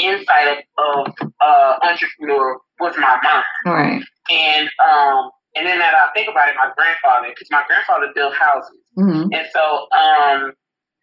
insight 0.06 0.58
of, 0.78 1.08
of 1.08 1.14
uh, 1.42 1.74
entrepreneur 1.84 2.58
was 2.80 2.96
my 2.98 3.20
mom. 3.24 3.44
Right. 3.66 4.02
And 4.32 4.70
um, 4.84 5.30
and 5.56 5.66
then 5.68 5.80
that 5.80 5.94
I 5.96 6.10
think 6.14 6.30
about 6.30 6.50
it, 6.50 6.56
my 6.56 6.72
grandfather, 6.78 7.28
because 7.30 7.48
my 7.52 7.64
grandfather 7.68 8.12
built 8.16 8.36
houses, 8.36 8.78
hmm 8.96 9.24
and 9.34 9.48
so 9.52 9.88
um, 9.98 10.54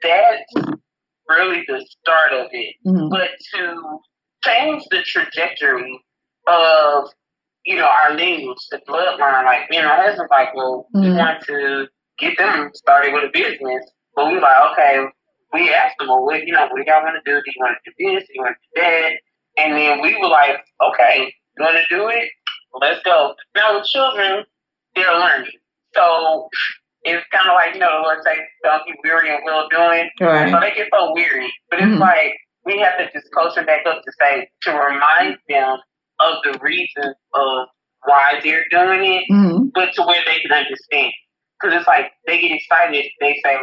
that's 0.03 0.69
really 1.29 1.65
the 1.67 1.85
start 2.01 2.33
of 2.33 2.47
it. 2.53 2.75
hmm 2.85 3.09
But 3.09 3.31
to 3.55 3.99
change 4.45 4.85
the 4.91 5.03
trajectory 5.03 6.01
of 6.47 7.09
you 7.65 7.77
know 7.77 7.87
our 7.89 8.15
lineage, 8.15 8.59
the 8.71 8.81
bloodline, 8.89 9.45
like 9.45 9.69
me 9.71 9.79
and 9.79 9.87
my 9.87 9.97
husband's 9.97 10.31
like, 10.31 10.55
well, 10.55 10.87
we 10.95 11.09
Mhm. 11.09 11.19
want 11.19 11.43
to 11.47 11.89
get 12.19 12.39
them 12.39 12.71
started 12.75 13.13
with 13.13 13.25
a 13.25 13.31
business, 13.33 13.91
but 14.15 14.29
we 14.33 14.39
like, 14.41 14.57
okay, 14.73 15.05
we 15.53 15.73
asked 15.73 15.97
them, 15.99 16.09
well, 16.09 16.25
what, 16.25 16.47
you 16.47 16.53
know, 16.53 16.67
what 16.69 16.77
do 16.77 16.85
y'all 16.87 17.03
want 17.03 17.17
to 17.23 17.31
do? 17.31 17.37
Do 17.39 17.51
you 17.55 17.61
want 17.61 17.79
to 17.85 17.93
do 17.99 18.15
this? 18.15 18.27
Do 18.29 18.35
you 18.35 18.43
want 18.43 18.57
to 18.57 18.81
do 18.81 18.83
that? 18.83 19.13
And 19.59 19.77
then 19.77 20.01
we 20.03 20.17
were 20.21 20.29
like, 20.29 20.59
okay, 20.83 21.33
you 21.57 21.65
want 21.65 21.77
to 21.77 21.95
do 21.95 22.09
it? 22.09 22.29
Let's 22.81 23.03
go. 23.05 23.35
Now 23.55 23.79
with 23.79 23.87
children, 23.87 24.45
they're 24.95 25.19
learning. 25.19 25.53
So 25.95 26.49
it's 27.03 27.25
kind 27.33 27.49
of 27.49 27.55
like, 27.55 27.75
you 27.75 27.81
know, 27.81 27.91
the 27.97 28.03
Lord 28.03 28.19
say, 28.25 28.37
don't 28.65 28.85
be 28.85 28.95
weary 29.03 29.31
and 29.35 29.43
well 29.47 29.69
doing. 29.71 30.11
Right. 30.21 30.53
So 30.53 30.61
they 30.61 30.75
get 30.75 30.89
so 30.93 31.13
weary. 31.15 31.53
But 31.71 31.81
it's 31.81 31.89
Mhm. 31.89 32.01
like, 32.01 32.37
we 32.65 32.79
have 32.81 32.99
to 32.99 33.11
just 33.13 33.33
coach 33.33 33.55
them 33.55 33.65
back 33.65 33.87
up 33.87 34.03
to 34.03 34.13
say, 34.21 34.49
to 34.63 34.73
remind 34.73 35.39
them 35.49 35.79
of 36.19 36.35
the 36.43 36.59
reasons 36.61 37.15
of 37.35 37.69
why 38.05 38.41
they're 38.43 38.65
doing 38.71 39.05
it, 39.05 39.25
hmm 39.29 39.67
but 39.75 39.93
to 39.95 40.03
where 40.03 40.23
they 40.27 40.41
can 40.41 40.53
understand. 40.53 41.13
Because 41.61 41.79
it's 41.79 41.87
like, 41.89 42.13
they 42.27 42.41
get 42.41 42.53
excited, 42.53 43.05
they 43.21 43.41
say, 43.45 43.57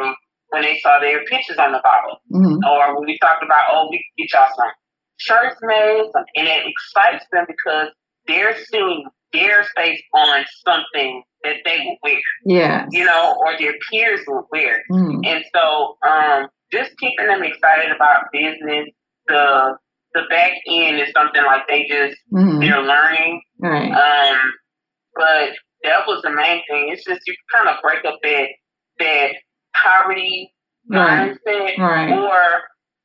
when 0.53 0.61
they 0.61 0.77
saw 0.79 0.99
their 0.99 1.23
pictures 1.25 1.57
on 1.57 1.71
the 1.71 1.81
bottle 1.83 2.17
hmm 2.31 2.57
or 2.69 2.95
when 2.99 3.05
we 3.07 3.17
talked 3.19 3.43
about, 3.43 3.63
oh, 3.71 3.87
we 3.89 4.03
get 4.17 4.31
y'all 4.33 4.47
some 4.55 4.71
shirts 5.17 5.57
made, 5.63 6.03
some- 6.13 6.25
and 6.35 6.47
it 6.47 6.63
excites 6.67 7.25
them 7.31 7.45
because 7.47 7.89
they're 8.27 8.55
seeing 8.71 9.05
their 9.33 9.63
face 9.75 10.01
on 10.13 10.45
something 10.65 11.23
that 11.43 11.55
they 11.65 11.79
will 11.85 11.97
wear, 12.03 12.21
Yes. 12.45 12.87
you 12.91 13.03
know, 13.03 13.35
or 13.41 13.57
their 13.57 13.73
peers 13.89 14.21
will 14.27 14.47
wear. 14.51 14.83
Mhm. 14.91 15.25
And 15.25 15.43
so, 15.53 15.97
um, 16.07 16.47
just 16.71 16.95
keeping 16.99 17.27
them 17.27 17.43
excited 17.43 17.91
about 17.91 18.31
business, 18.31 18.87
the 19.27 19.77
the 20.15 20.21
back 20.29 20.51
end 20.67 20.99
is 20.99 21.11
something 21.11 21.43
like 21.43 21.65
they 21.67 21.87
just 21.87 22.15
Mhm. 22.31 22.61
they're 22.61 22.81
learning. 22.83 23.41
Right. 23.59 23.91
Um, 23.91 24.53
but 25.15 25.49
that 25.83 26.05
was 26.07 26.21
the 26.21 26.29
main 26.29 26.63
thing. 26.69 26.89
It's 26.89 27.03
just 27.03 27.21
you 27.25 27.33
kind 27.51 27.67
of 27.67 27.81
break 27.81 28.05
up 28.05 28.19
that 28.21 28.49
that 28.99 29.31
poverty 29.75 30.53
Right. 30.89 31.31
mindset 31.45 31.77
Right. 31.77 32.11
or 32.11 32.63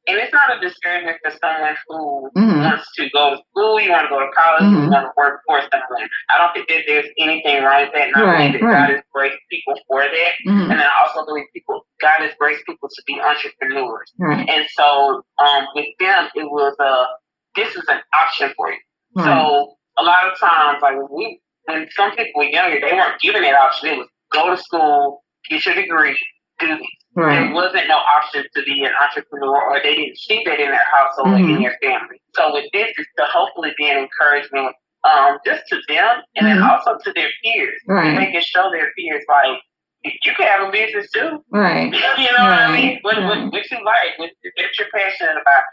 and 0.08 0.16
it's 0.16 0.32
not 0.32 0.56
a 0.56 0.58
discouragement 0.60 1.18
for 1.22 1.30
someone 1.32 1.76
who 1.86 2.30
Mhm. 2.34 2.64
wants 2.64 2.90
to 2.96 3.10
go 3.10 3.30
to 3.36 3.42
school, 3.50 3.78
you 3.78 3.90
want 3.90 4.04
to 4.04 4.08
go 4.08 4.18
to 4.20 4.32
college, 4.32 4.62
you 4.62 4.78
Mhm. 4.78 4.90
want 4.90 5.04
to 5.04 5.12
work 5.18 5.42
for 5.46 5.60
someone. 5.60 6.08
I 6.30 6.38
don't 6.38 6.54
think 6.54 6.66
that 6.70 6.84
there's 6.86 7.06
anything 7.18 7.62
wrong 7.62 7.82
with 7.82 7.92
that. 7.92 8.06
And 8.08 8.16
I 8.16 8.22
Right, 8.22 8.36
believe 8.48 8.52
that 8.62 8.66
right. 8.66 8.86
God 8.88 8.90
has 8.94 9.02
graced 9.12 9.38
people 9.50 9.78
for 9.86 10.02
that. 10.02 10.32
Mhm. 10.46 10.70
And 10.72 10.80
I 10.80 10.90
also 11.02 11.26
believe 11.26 11.44
people 11.52 11.86
God 12.00 12.20
has 12.20 12.32
graced 12.38 12.64
people 12.64 12.88
to 12.88 13.02
be 13.06 13.20
entrepreneurs. 13.20 14.10
Right. 14.18 14.48
And 14.48 14.66
so 14.70 15.22
um, 15.40 15.68
with 15.74 15.88
them 16.00 16.30
it 16.34 16.50
was 16.50 16.74
uh 16.80 17.06
this 17.54 17.76
is 17.76 17.84
an 17.88 18.00
option 18.14 18.52
for 18.56 18.70
you. 18.72 18.78
Right. 19.14 19.24
So 19.26 19.76
a 19.98 20.02
lot 20.02 20.24
of 20.24 20.38
times 20.38 20.80
like 20.80 20.96
when 20.96 21.08
we 21.10 21.40
when 21.64 21.86
some 21.90 22.12
people 22.12 22.32
were 22.36 22.44
younger, 22.48 22.80
they 22.80 22.94
weren't 22.94 23.20
given 23.20 23.42
that 23.42 23.54
option. 23.56 23.90
It 23.90 23.98
was 23.98 24.08
go 24.32 24.48
to 24.50 24.56
school, 24.56 25.22
get 25.50 25.66
your 25.66 25.74
degree, 25.74 26.16
do 26.58 26.68
this. 26.78 26.86
There 27.16 27.52
wasn't 27.52 27.88
no 27.88 27.96
option 27.98 28.44
to 28.54 28.62
be 28.62 28.84
an 28.84 28.92
entrepreneur, 29.02 29.60
or 29.70 29.80
they 29.82 29.96
didn't 29.96 30.18
see 30.18 30.42
that 30.46 30.60
in 30.60 30.70
their 30.70 30.84
household 30.92 31.34
or 31.34 31.38
Mhm. 31.38 31.56
in 31.56 31.62
their 31.62 31.76
family. 31.82 32.20
So 32.34 32.52
with 32.52 32.66
this, 32.72 32.92
is 32.96 33.06
to 33.18 33.24
hopefully 33.24 33.74
be 33.76 33.88
an 33.90 33.98
encouragement, 33.98 34.74
um, 35.04 35.38
just 35.44 35.66
to 35.68 35.80
them 35.88 36.22
and 36.36 36.46
then 36.46 36.58
Mhm. 36.58 36.68
also 36.70 36.96
to 37.04 37.12
their 37.12 37.30
peers. 37.42 37.80
Right. 37.88 38.16
They 38.16 38.30
can 38.32 38.42
show 38.42 38.70
their 38.70 38.92
peers 38.96 39.24
like 39.28 39.60
you 40.04 40.32
can 40.34 40.46
have 40.46 40.68
a 40.68 40.70
business 40.70 41.10
too. 41.10 41.44
Right. 41.50 41.92
You 42.18 42.30
know 42.36 42.44
what 42.44 42.52
I 42.52 42.72
mean? 42.72 42.86
Right, 42.86 42.98
What, 43.02 43.16
right. 43.16 43.24
what, 43.26 43.52
what 43.52 43.70
you 43.70 43.84
like, 43.84 44.18
what, 44.18 44.30
what 44.56 44.78
you're 44.78 44.88
passionate 44.94 45.40
about. 45.42 45.64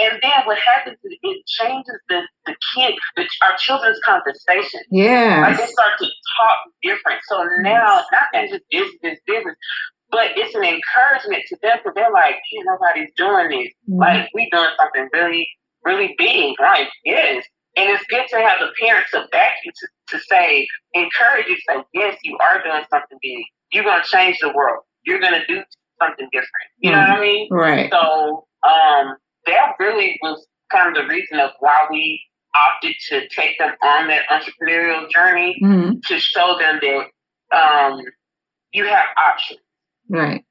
And 0.00 0.18
then 0.22 0.32
what 0.44 0.58
happens 0.58 0.98
is 1.04 1.16
it 1.22 1.46
changes 1.46 2.00
the, 2.08 2.22
the 2.46 2.56
kid, 2.74 2.94
the, 3.16 3.28
our 3.42 3.56
children's 3.58 4.00
conversation. 4.04 4.80
Yeah. 4.90 5.42
Like 5.46 5.56
they 5.58 5.66
start 5.66 5.92
to 6.00 6.04
talk 6.06 6.58
different. 6.82 7.20
So 7.28 7.44
now, 7.60 8.02
not 8.10 8.24
that 8.32 8.48
just 8.50 8.64
business, 8.70 9.20
business, 9.26 9.54
but 10.14 10.30
it's 10.36 10.54
an 10.54 10.62
encouragement 10.62 11.42
to 11.48 11.56
them 11.60 11.78
because 11.78 11.92
they're 11.96 12.12
like, 12.12 12.36
hey, 12.48 12.62
nobody's 12.62 13.10
doing 13.16 13.48
this. 13.48 13.72
Mhm. 13.90 13.98
Like 13.98 14.30
we 14.32 14.48
doing 14.50 14.70
something 14.78 15.08
really, 15.12 15.48
really 15.84 16.14
big. 16.16 16.54
Like 16.60 16.88
yes, 17.04 17.44
and 17.76 17.90
it's 17.90 18.04
good 18.06 18.24
to 18.28 18.36
have 18.40 18.60
the 18.60 18.70
parents 18.80 19.10
to 19.10 19.26
back 19.32 19.54
you 19.64 19.72
to, 19.72 20.16
to 20.16 20.24
say, 20.30 20.68
encourage 20.92 21.48
you, 21.48 21.56
to 21.56 21.62
say 21.68 21.84
yes, 21.94 22.16
you 22.22 22.38
are 22.38 22.62
doing 22.62 22.84
something 22.90 23.18
big. 23.20 23.44
You're 23.72 23.82
gonna 23.82 24.04
change 24.04 24.38
the 24.40 24.52
world. 24.54 24.84
You're 25.04 25.18
gonna 25.18 25.44
do 25.48 25.64
something 26.00 26.28
different. 26.30 26.68
You 26.78 26.90
mm. 26.90 26.94
know 26.94 27.00
what 27.00 27.18
I 27.18 27.20
mean? 27.20 27.48
Right. 27.50 27.90
So 27.90 28.46
um, 28.62 29.16
that 29.46 29.74
really 29.80 30.16
was 30.22 30.46
kind 30.70 30.96
of 30.96 31.02
the 31.02 31.08
reason 31.08 31.40
of 31.40 31.50
why 31.58 31.86
we 31.90 32.22
opted 32.54 32.94
to 33.08 33.28
take 33.30 33.58
them 33.58 33.74
on 33.82 34.06
that 34.06 34.22
entrepreneurial 34.30 35.10
journey 35.10 35.56
mm-hmm. 35.60 35.94
to 36.06 36.20
show 36.20 36.56
them 36.56 36.78
that 36.80 37.56
um, 37.56 38.00
you 38.72 38.84
have 38.84 39.06
options. 39.18 39.58
Right. 40.08 40.44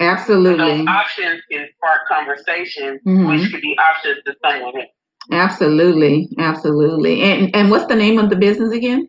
Absolutely. 0.00 0.78
those 0.78 0.86
options 0.86 1.40
can 1.50 1.66
spark 1.76 2.06
conversation, 2.08 3.00
mm-hmm. 3.06 3.28
which 3.28 3.50
could 3.50 3.62
be 3.62 3.76
options 3.78 4.18
to 4.26 4.34
someone 4.44 4.76
else. 4.76 4.90
Absolutely, 5.32 6.28
absolutely. 6.38 7.22
And 7.22 7.54
and 7.56 7.70
what's 7.70 7.86
the 7.86 7.96
name 7.96 8.18
of 8.18 8.30
the 8.30 8.36
business 8.36 8.72
again? 8.72 9.08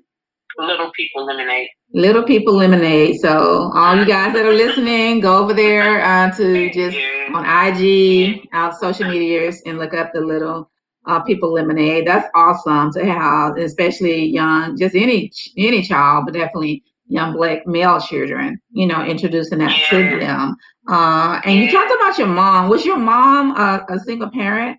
Little 0.57 0.91
People 0.95 1.25
Lemonade. 1.25 1.67
Little 1.93 2.23
People 2.23 2.55
Lemonade. 2.55 3.19
So 3.19 3.71
all 3.73 3.95
you 3.95 4.05
guys 4.05 4.33
that 4.33 4.45
are 4.45 4.53
listening, 4.53 5.19
go 5.19 5.37
over 5.37 5.53
there 5.53 6.01
uh, 6.01 6.31
to 6.35 6.71
just 6.71 6.97
on 7.33 7.45
IG, 7.45 8.47
out 8.53 8.75
social 8.79 9.07
medias, 9.07 9.61
and 9.65 9.77
look 9.77 9.93
up 9.93 10.11
the 10.13 10.21
Little 10.21 10.71
uh, 11.05 11.19
People 11.21 11.53
Lemonade. 11.53 12.07
That's 12.07 12.27
awesome 12.33 12.91
to 12.93 13.05
have, 13.05 13.57
especially 13.57 14.25
young, 14.25 14.77
just 14.77 14.95
any 14.95 15.31
any 15.57 15.83
child, 15.83 16.25
but 16.25 16.33
definitely 16.33 16.83
young 17.07 17.33
black 17.33 17.65
male 17.65 17.99
children. 17.99 18.59
You 18.71 18.87
know, 18.87 19.03
introducing 19.03 19.59
that 19.59 19.77
yeah. 19.77 19.89
to 19.89 20.19
them. 20.19 20.55
Uh, 20.89 21.41
and 21.43 21.55
yeah. 21.55 21.63
you 21.63 21.71
talked 21.71 21.91
about 21.91 22.17
your 22.17 22.27
mom. 22.27 22.69
Was 22.69 22.85
your 22.85 22.97
mom 22.97 23.51
uh, 23.51 23.79
a 23.89 23.99
single 23.99 24.29
parent? 24.29 24.77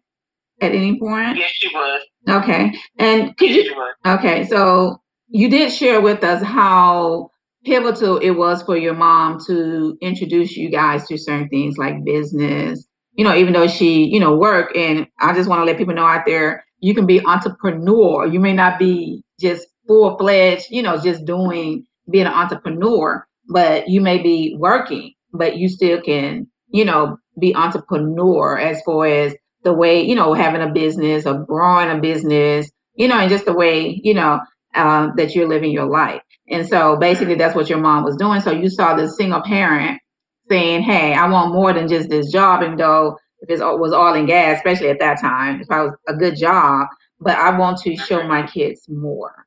at 0.61 0.73
any 0.73 0.99
point? 0.99 1.37
Yes, 1.37 1.51
she 1.53 1.69
was. 1.69 2.03
Okay. 2.29 2.73
And 2.99 3.37
could 3.37 3.51
yes, 3.51 3.67
you? 3.67 3.93
Okay, 4.07 4.47
so 4.47 5.01
you 5.29 5.49
did 5.49 5.73
share 5.73 6.01
with 6.01 6.25
us 6.25 6.43
how 6.43 7.31
pivotal 7.65 8.19
it 8.19 8.31
was 8.31 8.63
for 8.63 8.77
your 8.77 8.95
mom 8.95 9.39
to 9.47 9.97
introduce 10.01 10.57
you 10.57 10.71
guys 10.71 11.07
to 11.07 11.19
certain 11.19 11.49
things 11.49 11.77
like 11.79 12.05
business. 12.05 12.87
You 13.13 13.25
know, 13.25 13.35
even 13.35 13.53
though 13.53 13.67
she, 13.67 14.05
you 14.05 14.21
know, 14.21 14.37
work, 14.37 14.75
and 14.77 15.07
I 15.19 15.35
just 15.35 15.49
want 15.49 15.61
to 15.61 15.65
let 15.65 15.77
people 15.77 15.95
know 15.95 16.07
out 16.07 16.25
there, 16.25 16.65
you 16.81 16.95
can 16.95 17.07
be 17.07 17.25
entrepreneur. 17.27 18.27
You 18.27 18.39
may 18.39 18.53
not 18.53 18.79
be 18.79 19.25
just 19.41 19.67
full 19.89 20.17
fledged, 20.19 20.67
you 20.71 20.83
know, 20.83 21.01
just 21.01 21.25
doing 21.25 21.85
being 22.11 22.27
an 22.27 22.33
entrepreneur, 22.33 23.27
but 23.49 23.89
you 23.89 24.01
may 24.01 24.19
be 24.19 24.57
working, 24.59 25.15
but 25.33 25.57
you 25.57 25.69
still 25.69 26.01
can, 26.01 26.49
you 26.69 26.85
know, 26.85 27.19
be 27.39 27.55
entrepreneur 27.55 28.59
as 28.59 28.83
far 28.83 29.07
as 29.07 29.35
the 29.65 29.73
way, 29.73 30.03
you 30.03 30.15
know, 30.15 30.35
having 30.35 30.63
a 30.63 30.73
business 30.73 31.27
or 31.27 31.45
growing 31.45 31.91
a 31.91 32.01
business, 32.01 32.71
you 32.95 33.09
know, 33.09 33.19
and 33.19 33.31
just 33.31 33.45
the 33.45 33.53
way, 33.53 34.01
you 34.03 34.15
know, 34.15 34.41
uh, 34.75 35.09
that 35.17 35.35
you're 35.35 35.49
living 35.49 35.73
your 35.73 35.87
life. 35.87 36.23
And 36.49 36.67
so 36.67 36.97
basically 36.97 37.35
that's 37.35 37.55
what 37.55 37.69
your 37.69 37.79
mom 37.79 38.05
was 38.05 38.17
doing. 38.17 38.41
So 38.41 38.53
you 38.53 38.71
saw 38.71 38.95
this 38.95 39.17
single 39.17 39.43
parent 39.43 40.01
saying, 40.49 40.83
Hey, 40.83 41.15
I 41.15 41.29
want 41.29 41.53
more 41.53 41.73
than 41.73 41.89
just 41.89 42.09
this 42.09 42.31
job. 42.33 42.63
And 42.63 42.79
though 42.79 43.17
if 43.41 43.51
it 43.51 43.63
was 43.63 43.93
all 43.93 44.15
in 44.15 44.27
gas, 44.27 44.59
especially 44.59 44.89
at 44.89 45.01
that 45.01 45.21
time, 45.21 45.61
if 45.61 45.71
I 45.71 45.83
was 45.83 45.95
a 46.09 46.15
good 46.15 46.37
job, 46.37 46.89
but 47.21 47.37
I 47.37 47.59
want 47.59 47.79
to 47.83 47.97
show 47.97 48.23
my 48.27 48.47
kids 48.47 48.89
more. 48.89 49.47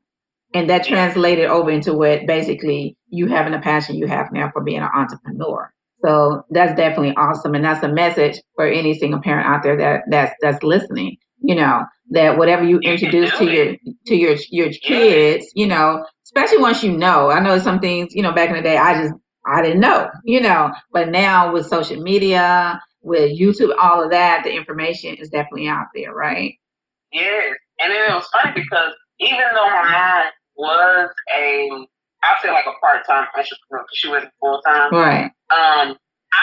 And 0.53 0.69
that 0.69 0.85
translated 0.85 1.45
over 1.45 1.71
into 1.71 1.93
what 1.93 2.27
basically 2.27 2.97
you 3.07 3.27
having 3.27 3.53
a 3.53 3.61
passion 3.61 3.95
you 3.95 4.07
have 4.07 4.31
now 4.31 4.49
for 4.51 4.61
being 4.61 4.81
an 4.81 4.89
entrepreneur. 4.93 5.71
So 6.03 6.43
that's 6.49 6.75
definitely 6.75 7.13
awesome. 7.15 7.55
And 7.55 7.63
that's 7.63 7.83
a 7.83 7.87
message 7.87 8.41
for 8.55 8.65
any 8.65 8.97
single 8.97 9.21
parent 9.21 9.47
out 9.47 9.63
there 9.63 9.77
that 9.77 10.03
that's 10.09 10.33
that's 10.41 10.63
listening. 10.63 11.17
You 11.43 11.55
know, 11.55 11.85
that 12.11 12.37
whatever 12.37 12.63
you 12.63 12.79
introduce 12.79 13.35
to 13.37 13.51
your 13.51 13.75
to 14.07 14.15
your 14.15 14.35
your 14.49 14.69
kids, 14.69 15.47
you 15.55 15.67
know, 15.67 16.05
especially 16.25 16.57
once 16.57 16.83
you 16.83 16.91
know. 16.97 17.29
I 17.29 17.39
know 17.39 17.57
some 17.59 17.79
things, 17.79 18.13
you 18.13 18.21
know, 18.21 18.33
back 18.33 18.49
in 18.49 18.55
the 18.55 18.61
day 18.61 18.77
I 18.77 19.01
just 19.01 19.13
I 19.45 19.61
didn't 19.61 19.79
know, 19.79 20.09
you 20.23 20.41
know, 20.41 20.71
but 20.91 21.09
now 21.09 21.51
with 21.53 21.67
social 21.67 22.01
media, 22.01 22.79
with 23.01 23.37
YouTube, 23.39 23.73
all 23.81 24.03
of 24.03 24.11
that, 24.11 24.43
the 24.43 24.53
information 24.53 25.15
is 25.15 25.29
definitely 25.29 25.67
out 25.67 25.87
there, 25.95 26.13
right? 26.13 26.53
Yes. 27.11 27.55
And 27.79 27.91
it 27.91 28.13
was 28.13 28.27
funny 28.27 28.53
because 28.53 28.93
even 29.19 29.39
though 29.53 29.69
my 29.69 29.91
mom 29.91 30.31
was 30.61 31.09
a 31.35 31.69
I'll 32.23 32.37
say 32.41 32.51
like 32.51 32.65
a 32.65 32.77
part 32.79 33.05
time 33.07 33.27
entrepreneur 33.35 33.83
because 33.83 33.97
she 33.97 34.09
wasn't 34.09 34.31
full 34.39 34.61
time. 34.61 34.93
Right. 34.93 35.25
Um, 35.49 35.97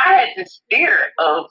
I 0.04 0.12
had 0.12 0.28
this 0.36 0.60
fear 0.70 1.12
of 1.18 1.46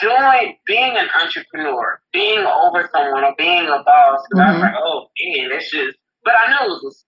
doing 0.00 0.56
being 0.66 0.96
an 0.96 1.08
entrepreneur, 1.20 2.00
being 2.12 2.44
over 2.44 2.90
someone 2.94 3.24
or 3.24 3.34
being 3.38 3.68
a 3.68 3.82
boss. 3.84 4.20
Because 4.28 4.34
mm-hmm. 4.34 4.40
I 4.40 4.50
was 4.50 4.54
mm-hmm. 4.54 4.62
like, 4.62 4.74
oh 4.82 5.06
man, 5.22 5.50
that's 5.50 5.70
just. 5.70 5.96
But 6.24 6.34
I 6.34 6.50
know 6.50 6.74
it 6.74 6.82
was. 6.82 7.04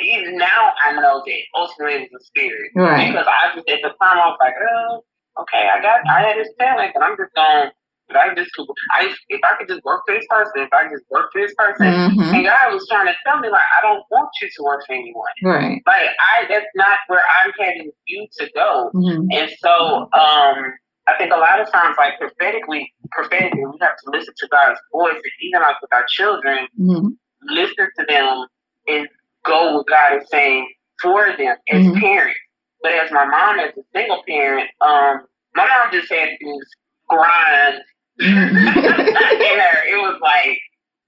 Even 0.00 0.38
now, 0.38 0.72
I 0.86 0.92
know 0.94 1.22
that 1.24 1.40
ultimately 1.54 2.02
it 2.02 2.10
was 2.10 2.22
a 2.22 2.24
spirit. 2.24 2.72
Right. 2.74 3.12
Because 3.12 3.26
I 3.28 3.54
just 3.54 3.68
at 3.68 3.82
the 3.82 3.90
time 4.00 4.18
I 4.18 4.26
was 4.32 4.38
like, 4.40 4.54
oh, 4.58 5.04
okay, 5.42 5.68
I 5.68 5.80
got, 5.82 6.00
I 6.08 6.22
had 6.22 6.38
this 6.38 6.48
talent, 6.58 6.92
and 6.94 7.04
I'm 7.04 7.16
just 7.16 7.34
going 7.34 7.70
but 8.12 8.20
I 8.20 8.34
just, 8.34 8.50
I 8.92 9.12
if 9.28 9.40
I 9.42 9.56
could 9.56 9.68
just 9.68 9.84
work 9.84 10.02
for 10.06 10.14
this 10.14 10.26
person, 10.28 10.52
if 10.56 10.72
I 10.72 10.84
could 10.84 10.98
just 10.98 11.10
work 11.10 11.32
for 11.32 11.40
this 11.40 11.54
person, 11.56 11.86
mm-hmm. 11.86 12.34
and 12.34 12.44
God 12.44 12.72
was 12.72 12.86
trying 12.88 13.06
to 13.06 13.14
tell 13.24 13.40
me 13.40 13.48
like, 13.48 13.64
I 13.78 13.82
don't 13.82 14.04
want 14.10 14.30
you 14.40 14.48
to 14.48 14.62
work 14.62 14.84
for 14.86 14.92
anyone. 14.92 15.34
Right. 15.42 15.82
Like 15.86 16.10
I, 16.20 16.46
that's 16.48 16.66
not 16.74 16.98
where 17.08 17.22
I'm 17.42 17.52
heading 17.58 17.90
you 18.06 18.26
to 18.38 18.50
go. 18.54 18.90
Mm-hmm. 18.94 19.26
And 19.32 19.50
so, 19.58 20.08
um, 20.12 20.74
I 21.08 21.16
think 21.18 21.32
a 21.32 21.36
lot 21.36 21.60
of 21.60 21.70
times, 21.72 21.96
like 21.98 22.18
prophetically, 22.18 22.92
prophetically, 23.10 23.64
we 23.64 23.78
have 23.80 23.96
to 24.04 24.10
listen 24.10 24.34
to 24.36 24.48
God's 24.48 24.78
voice, 24.92 25.14
and 25.14 25.32
even 25.42 25.60
like 25.60 25.80
with 25.80 25.92
our 25.92 26.04
children, 26.08 26.68
mm-hmm. 26.78 27.08
listen 27.42 27.88
to 27.98 28.06
them 28.08 28.46
and 28.86 29.08
go 29.44 29.78
with 29.78 29.86
God 29.88 30.22
is 30.22 30.28
saying 30.30 30.68
for 31.00 31.34
them 31.36 31.56
as 31.70 31.82
mm-hmm. 31.82 31.98
parents. 31.98 32.38
But 32.82 32.92
as 32.92 33.10
my 33.10 33.24
mom, 33.24 33.58
as 33.58 33.72
a 33.76 33.82
single 33.94 34.22
parent, 34.28 34.68
um, 34.80 35.26
my 35.54 35.66
mom 35.66 35.92
just 35.92 36.10
had 36.10 36.30
this 36.40 36.68
grind 37.08 37.80
it 38.22 39.98
was 40.00 40.18
like 40.22 40.58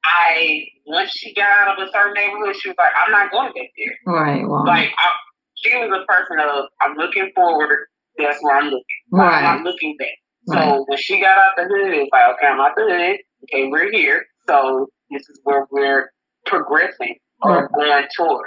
I 0.05 0.65
once 0.87 1.11
she 1.11 1.35
got 1.35 1.49
out 1.49 1.79
of 1.79 1.87
a 1.87 1.91
certain 1.91 2.15
neighborhood, 2.15 2.57
she 2.57 2.69
was 2.69 2.77
like, 2.79 2.93
I'm 3.05 3.13
not 3.13 3.31
going 3.31 3.53
back 3.53 3.71
there. 3.77 4.15
Right. 4.15 4.47
Wow. 4.47 4.65
Like 4.67 4.91
I, 4.99 5.11
she 5.57 5.77
was 5.77 5.91
a 5.91 6.05
person 6.11 6.39
of 6.41 6.67
I'm 6.81 6.97
looking 6.97 7.31
forward. 7.35 7.87
That's 8.19 8.39
where 8.43 8.57
I'm 8.57 8.67
looking. 8.67 8.85
Like, 9.11 9.31
right. 9.31 9.45
I'm 9.45 9.65
looking 9.65 9.97
back. 9.99 10.09
So 10.47 10.55
right. 10.55 10.81
when 10.87 10.99
she 10.99 11.21
got 11.21 11.39
out 11.39 11.53
the 11.57 11.65
hood, 11.65 11.95
it 11.95 12.01
was 12.01 12.09
like, 12.13 12.37
okay, 12.37 12.47
I'm 12.47 12.61
out 12.61 12.73
the 12.77 12.83
hood. 12.83 13.19
Okay, 13.45 13.69
we're 13.69 13.91
here. 13.91 14.25
So 14.47 14.89
this 15.11 15.23
is 15.29 15.41
where 15.45 15.67
we're 15.71 16.11
progressing 16.47 17.17
or 17.43 17.63
right. 17.63 17.73
going 17.75 18.07
toward. 18.17 18.47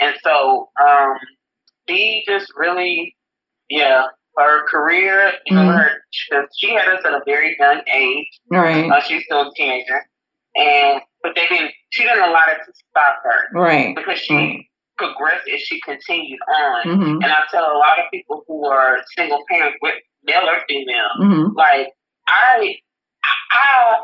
And 0.00 0.16
so 0.22 0.68
um, 0.82 1.16
she 1.88 2.24
just 2.26 2.50
really, 2.56 3.14
yeah, 3.68 4.06
her 4.36 4.66
career, 4.68 5.32
you 5.46 5.54
know, 5.54 5.62
mm-hmm. 5.62 5.78
her 5.78 6.48
she 6.56 6.70
had 6.72 6.88
us 6.88 7.04
at 7.04 7.12
a 7.12 7.20
very 7.26 7.56
young 7.58 7.82
age. 7.92 8.40
Right. 8.50 8.90
Uh, 8.90 9.00
she's 9.02 9.24
still 9.24 9.48
a 9.48 9.54
teenager, 9.54 10.06
and 10.56 11.00
but 11.22 11.32
they 11.34 11.46
didn't. 11.46 11.72
She 11.90 12.02
didn't 12.02 12.24
allow 12.24 12.44
it 12.48 12.58
to 12.66 12.72
stop 12.90 13.22
her. 13.22 13.58
Right. 13.58 13.94
Because 13.94 14.18
she 14.18 14.34
right. 14.34 14.64
progressed 14.98 15.48
as 15.52 15.60
she 15.60 15.80
continued 15.80 16.40
on. 16.48 16.84
Mm-hmm. 16.84 17.22
And 17.22 17.26
I 17.26 17.42
tell 17.50 17.64
a 17.64 17.78
lot 17.78 17.98
of 17.98 18.06
people 18.12 18.44
who 18.48 18.66
are 18.66 18.98
single 19.16 19.42
parents, 19.48 19.78
with 19.80 19.94
male 20.24 20.42
or 20.46 20.60
female, 20.68 21.10
mm-hmm. 21.20 21.56
like 21.56 21.88
I, 22.26 22.76
I, 23.52 24.00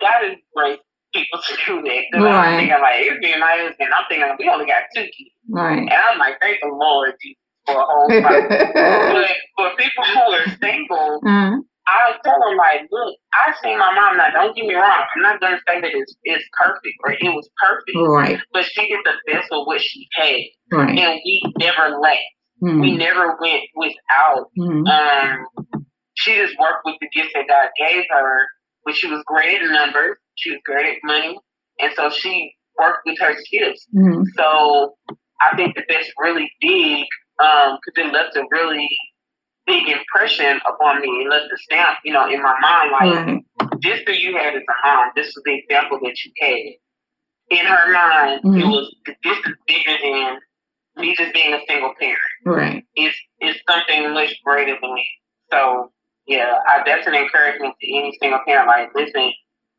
God 0.00 0.24
is 0.30 0.36
great 0.54 0.78
people 1.12 1.40
to 1.40 1.56
do 1.66 1.82
that. 1.82 2.02
Because 2.10 2.24
right. 2.24 2.48
I'm 2.48 2.58
thinking 2.58 2.80
like 2.80 2.94
it's 2.98 3.20
being 3.20 3.40
my 3.40 3.56
husband. 3.60 3.90
I'm 3.92 4.04
thinking 4.08 4.36
we 4.38 4.48
only 4.48 4.66
got 4.66 4.84
two 4.94 5.02
kids. 5.02 5.34
Right. 5.48 5.78
And 5.78 5.90
I'm 5.90 6.18
like, 6.18 6.40
thank 6.40 6.58
the 6.62 6.68
Lord 6.68 7.14
Jesus 7.20 7.41
for 7.66 7.74
a 7.74 7.84
whole 7.84 8.08
but 8.22 9.28
for 9.56 9.76
people 9.76 10.04
who 10.04 10.20
are 10.32 10.46
single, 10.60 11.20
mm-hmm. 11.24 11.60
I 11.86 12.14
tell 12.24 12.38
them 12.40 12.56
like, 12.56 12.82
look, 12.90 13.16
I 13.32 13.52
see 13.62 13.76
my 13.76 13.92
mom. 13.94 14.16
Now, 14.16 14.30
don't 14.30 14.54
get 14.54 14.66
me 14.66 14.74
wrong. 14.74 15.04
I'm 15.14 15.22
not 15.22 15.40
gonna 15.40 15.58
say 15.66 15.80
that 15.80 15.90
it's, 15.92 16.14
it's 16.24 16.44
perfect 16.56 16.94
or 17.04 17.12
it 17.12 17.34
was 17.34 17.48
perfect. 17.60 17.96
Right. 17.96 18.38
But 18.52 18.64
she 18.64 18.88
did 18.88 19.00
the 19.04 19.32
best 19.32 19.48
of 19.52 19.66
what 19.66 19.80
she 19.80 20.06
had, 20.12 20.40
right. 20.72 20.98
and 20.98 21.20
we 21.24 21.42
never 21.58 21.98
lacked. 21.98 22.20
Mm-hmm. 22.62 22.80
We 22.80 22.96
never 22.96 23.36
went 23.40 23.62
without. 23.74 24.46
Mm-hmm. 24.58 24.86
Um, 24.86 25.86
she 26.14 26.34
just 26.36 26.56
worked 26.58 26.84
with 26.84 26.96
the 27.00 27.08
gifts 27.14 27.32
that 27.34 27.48
God 27.48 27.68
gave 27.78 28.04
her, 28.10 28.46
but 28.84 28.94
she 28.94 29.08
was 29.08 29.22
great 29.26 29.60
at 29.60 29.70
numbers. 29.70 30.16
She 30.36 30.50
was 30.50 30.60
great 30.64 30.86
at 30.86 30.98
money, 31.02 31.38
and 31.80 31.92
so 31.96 32.10
she 32.10 32.54
worked 32.78 33.00
with 33.04 33.18
her 33.20 33.34
gifts. 33.50 33.86
Mm-hmm. 33.96 34.22
So 34.36 34.94
I 35.40 35.56
think 35.56 35.74
that 35.74 35.86
that's 35.88 36.10
really 36.18 36.50
big 36.60 37.04
um, 37.42 37.78
it 37.96 38.12
left 38.12 38.36
a 38.36 38.44
really 38.50 38.88
big 39.66 39.88
impression 39.88 40.60
upon 40.68 41.00
me. 41.00 41.08
It 41.08 41.28
left 41.28 41.52
a 41.52 41.58
stamp, 41.58 41.98
you 42.04 42.12
know, 42.12 42.28
in 42.28 42.42
my 42.42 42.54
mind. 42.60 42.92
Like 42.92 43.26
mm-hmm. 43.26 43.78
this 43.82 44.00
that 44.06 44.20
you 44.20 44.36
had 44.36 44.54
as 44.54 44.62
a 44.62 44.86
mom, 44.86 45.10
this 45.16 45.34
was 45.34 45.42
the 45.44 45.54
example 45.54 45.98
that 46.02 46.16
you 46.24 46.32
had. 46.40 47.58
In 47.58 47.66
her 47.66 47.92
mind, 47.92 48.42
mm-hmm. 48.42 48.60
it 48.60 48.66
was 48.66 48.94
this 49.06 49.38
is 49.38 49.54
bigger 49.66 49.96
than 50.02 50.38
me 50.96 51.14
just 51.16 51.34
being 51.34 51.52
a 51.52 51.60
single 51.68 51.92
parent. 51.98 52.18
Right. 52.46 52.84
It's 52.94 53.16
it's 53.40 53.60
something 53.68 54.14
much 54.14 54.34
greater 54.44 54.76
than 54.80 54.94
me. 54.94 55.06
So 55.50 55.92
yeah, 56.26 56.54
I, 56.68 56.82
that's 56.86 57.06
an 57.06 57.14
encouragement 57.14 57.74
to 57.80 57.96
any 57.96 58.16
single 58.20 58.40
parent. 58.46 58.68
Like, 58.68 58.90
listen, 58.94 59.32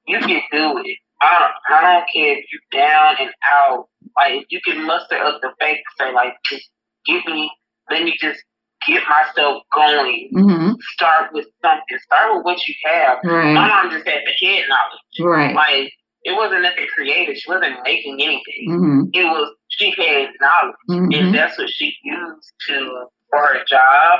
you 0.07 0.19
can 0.19 0.41
do 0.51 0.77
it. 0.79 0.97
I 1.21 1.39
don't, 1.39 1.77
I 1.77 1.81
don't 1.81 2.09
care 2.11 2.37
if 2.37 2.45
you're 2.51 2.81
down 2.81 3.15
and 3.19 3.31
out. 3.45 3.87
Like, 4.17 4.41
if 4.41 4.47
you 4.51 4.61
can 4.61 4.85
muster 4.85 5.15
up 5.15 5.39
the 5.41 5.51
faith 5.59 5.77
to 5.77 6.03
say, 6.03 6.13
like, 6.13 6.35
just 6.49 6.69
give 7.05 7.25
me, 7.25 7.51
let 7.89 8.03
me 8.03 8.15
just 8.19 8.41
get 8.87 9.03
myself 9.09 9.63
going, 9.73 10.29
Mm-hmm. 10.35 10.71
start 10.95 11.31
with 11.33 11.45
something. 11.61 11.97
Start 12.05 12.35
with 12.35 12.45
what 12.45 12.67
you 12.67 12.73
have. 12.85 13.17
My 13.55 13.67
mom 13.67 13.91
just 13.91 14.07
had 14.07 14.21
the 14.25 14.45
head 14.47 14.65
knowledge. 14.69 15.19
Right. 15.21 15.55
Like 15.55 15.91
it 16.23 16.35
wasn't 16.35 16.63
nothing 16.63 16.87
creative. 16.93 17.35
She 17.37 17.49
wasn't 17.49 17.77
making 17.83 18.15
anything. 18.21 18.67
Mm-hmm. 18.69 19.01
It 19.13 19.23
was 19.25 19.53
she 19.69 19.89
had 19.97 20.29
knowledge, 20.41 20.75
Mm-hmm. 20.89 21.11
and 21.13 21.33
that's 21.35 21.57
what 21.57 21.69
she 21.69 21.95
used 22.03 22.51
to 22.67 23.07
for 23.29 23.39
her 23.39 23.63
job, 23.67 24.19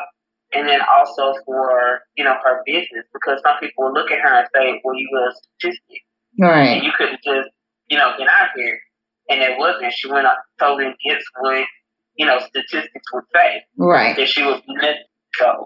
and 0.54 0.68
then 0.68 0.80
also 0.96 1.34
for 1.46 2.00
you 2.18 2.24
know 2.24 2.36
her 2.44 2.62
business. 2.66 3.06
Because 3.14 3.42
some 3.46 3.58
people 3.60 3.94
look 3.94 4.12
at 4.12 4.20
her 4.20 4.34
and 4.40 4.48
say, 4.56 4.82
"Well, 4.84 4.96
you 4.96 5.08
were 5.14 5.28
a 5.30 5.34
statistic, 5.34 6.02
and 6.40 6.50
Right. 6.50 6.84
you 6.84 6.92
couldn't 6.98 7.22
just 7.24 7.50
you 7.88 7.98
know 7.98 8.14
get 8.18 8.28
out 8.28 8.50
here." 8.56 8.80
And 9.30 9.42
it 9.42 9.58
wasn't. 9.58 9.94
She 9.94 10.12
went 10.12 10.28
up 10.28 10.40
totally 10.60 10.88
against 10.88 11.26
what 11.40 11.66
you 12.18 12.26
know 12.26 12.40
statistics 12.40 13.06
would 13.14 13.24
say 13.36 13.64
Right. 13.78 14.16
that 14.18 14.28
she 14.28 14.44
was 14.44 14.62
missing. 14.68 15.04
So 15.36 15.66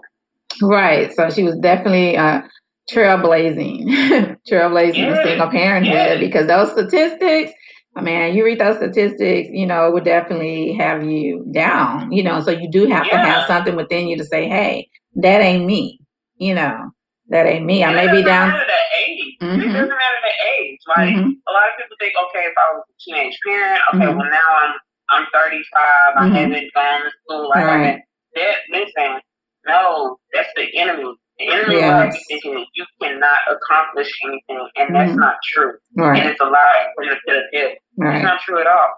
Right. 0.62 1.12
So 1.12 1.30
she 1.30 1.42
was 1.44 1.56
definitely 1.58 2.16
uh, 2.16 2.42
trailblazing, 2.90 3.84
trailblazing 4.50 4.94
the 4.96 5.16
Yeah, 5.16 5.22
single 5.22 5.48
parenthood 5.50 5.94
yeah. 5.94 6.20
because 6.20 6.46
those 6.46 6.72
statistics, 6.72 7.52
I 7.96 8.00
mean, 8.02 8.34
you 8.34 8.44
read 8.44 8.58
those 8.60 8.76
statistics, 8.76 9.48
you 9.52 9.66
know, 9.66 9.86
it 9.86 9.92
would 9.92 10.04
definitely 10.04 10.72
have 10.74 11.04
you 11.04 11.46
down, 11.52 12.12
you 12.12 12.22
know. 12.22 12.40
So 12.40 12.50
you 12.50 12.70
do 12.70 12.86
have 12.86 13.08
to 13.10 13.18
have 13.18 13.46
something 13.46 13.76
within 13.76 14.08
you 14.08 14.16
to 14.18 14.24
say, 14.24 14.48
hey, 14.48 14.88
that 15.16 15.40
ain't 15.40 15.66
me, 15.66 16.00
you 16.38 16.54
know, 16.54 16.90
that 17.28 17.46
ain't 17.46 17.64
me. 17.66 17.84
I 17.84 17.92
may 17.92 18.10
be 18.10 18.22
down. 18.22 18.48
matter 18.50 18.64
the 18.66 18.98
age. 19.06 19.36
It 19.40 19.72
doesn't 19.72 19.88
matter 19.88 20.20
the 20.22 20.34
age. 20.58 20.78
Like 20.88 21.14
Mhm. 21.14 21.34
a 21.48 21.52
lot 21.52 21.68
of 21.70 21.78
people 21.78 21.96
think, 22.00 22.14
okay, 22.28 22.46
if 22.46 22.54
I 22.58 22.74
was 22.74 22.84
a 22.88 22.94
teenage 23.00 23.38
parent, 23.44 23.80
okay, 23.94 24.06
Mhm. 24.06 24.16
well 24.16 24.30
now 24.30 24.48
I'm 24.62 24.74
I'm 25.10 25.26
35. 25.32 26.14
I 26.16 26.28
Mhm. 26.28 26.32
haven't 26.34 26.74
gone 26.74 27.00
to 27.04 27.10
school. 27.24 27.48
Like 27.50 27.58
I 27.58 27.64
Right. 27.66 27.84
haven't. 27.86 28.02
That 28.34 28.56
listen, 28.70 29.20
no, 29.66 30.18
that's 30.34 30.50
the 30.56 30.66
enemy. 30.78 31.14
The 31.38 31.48
enemy 31.52 31.76
will 31.76 31.82
have 31.82 32.14
you 32.14 32.20
thinking 32.28 32.54
that 32.54 32.66
you 32.74 32.84
cannot 33.00 33.38
accomplish 33.48 34.10
anything, 34.24 34.68
and 34.76 34.94
that's 34.94 35.12
Mhm. 35.12 35.18
not 35.20 35.36
true. 35.44 35.74
Right. 35.96 36.20
And 36.20 36.30
it's 36.30 36.40
a 36.40 36.44
lie 36.46 36.86
from 36.96 37.08
the 37.08 37.16
pit 37.26 37.36
of 37.36 37.42
hell. 37.52 37.70
It's 38.14 38.24
not 38.24 38.40
true 38.40 38.60
at 38.60 38.66
all. 38.66 38.90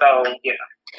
So 0.00 0.24
yeah. 0.44 0.52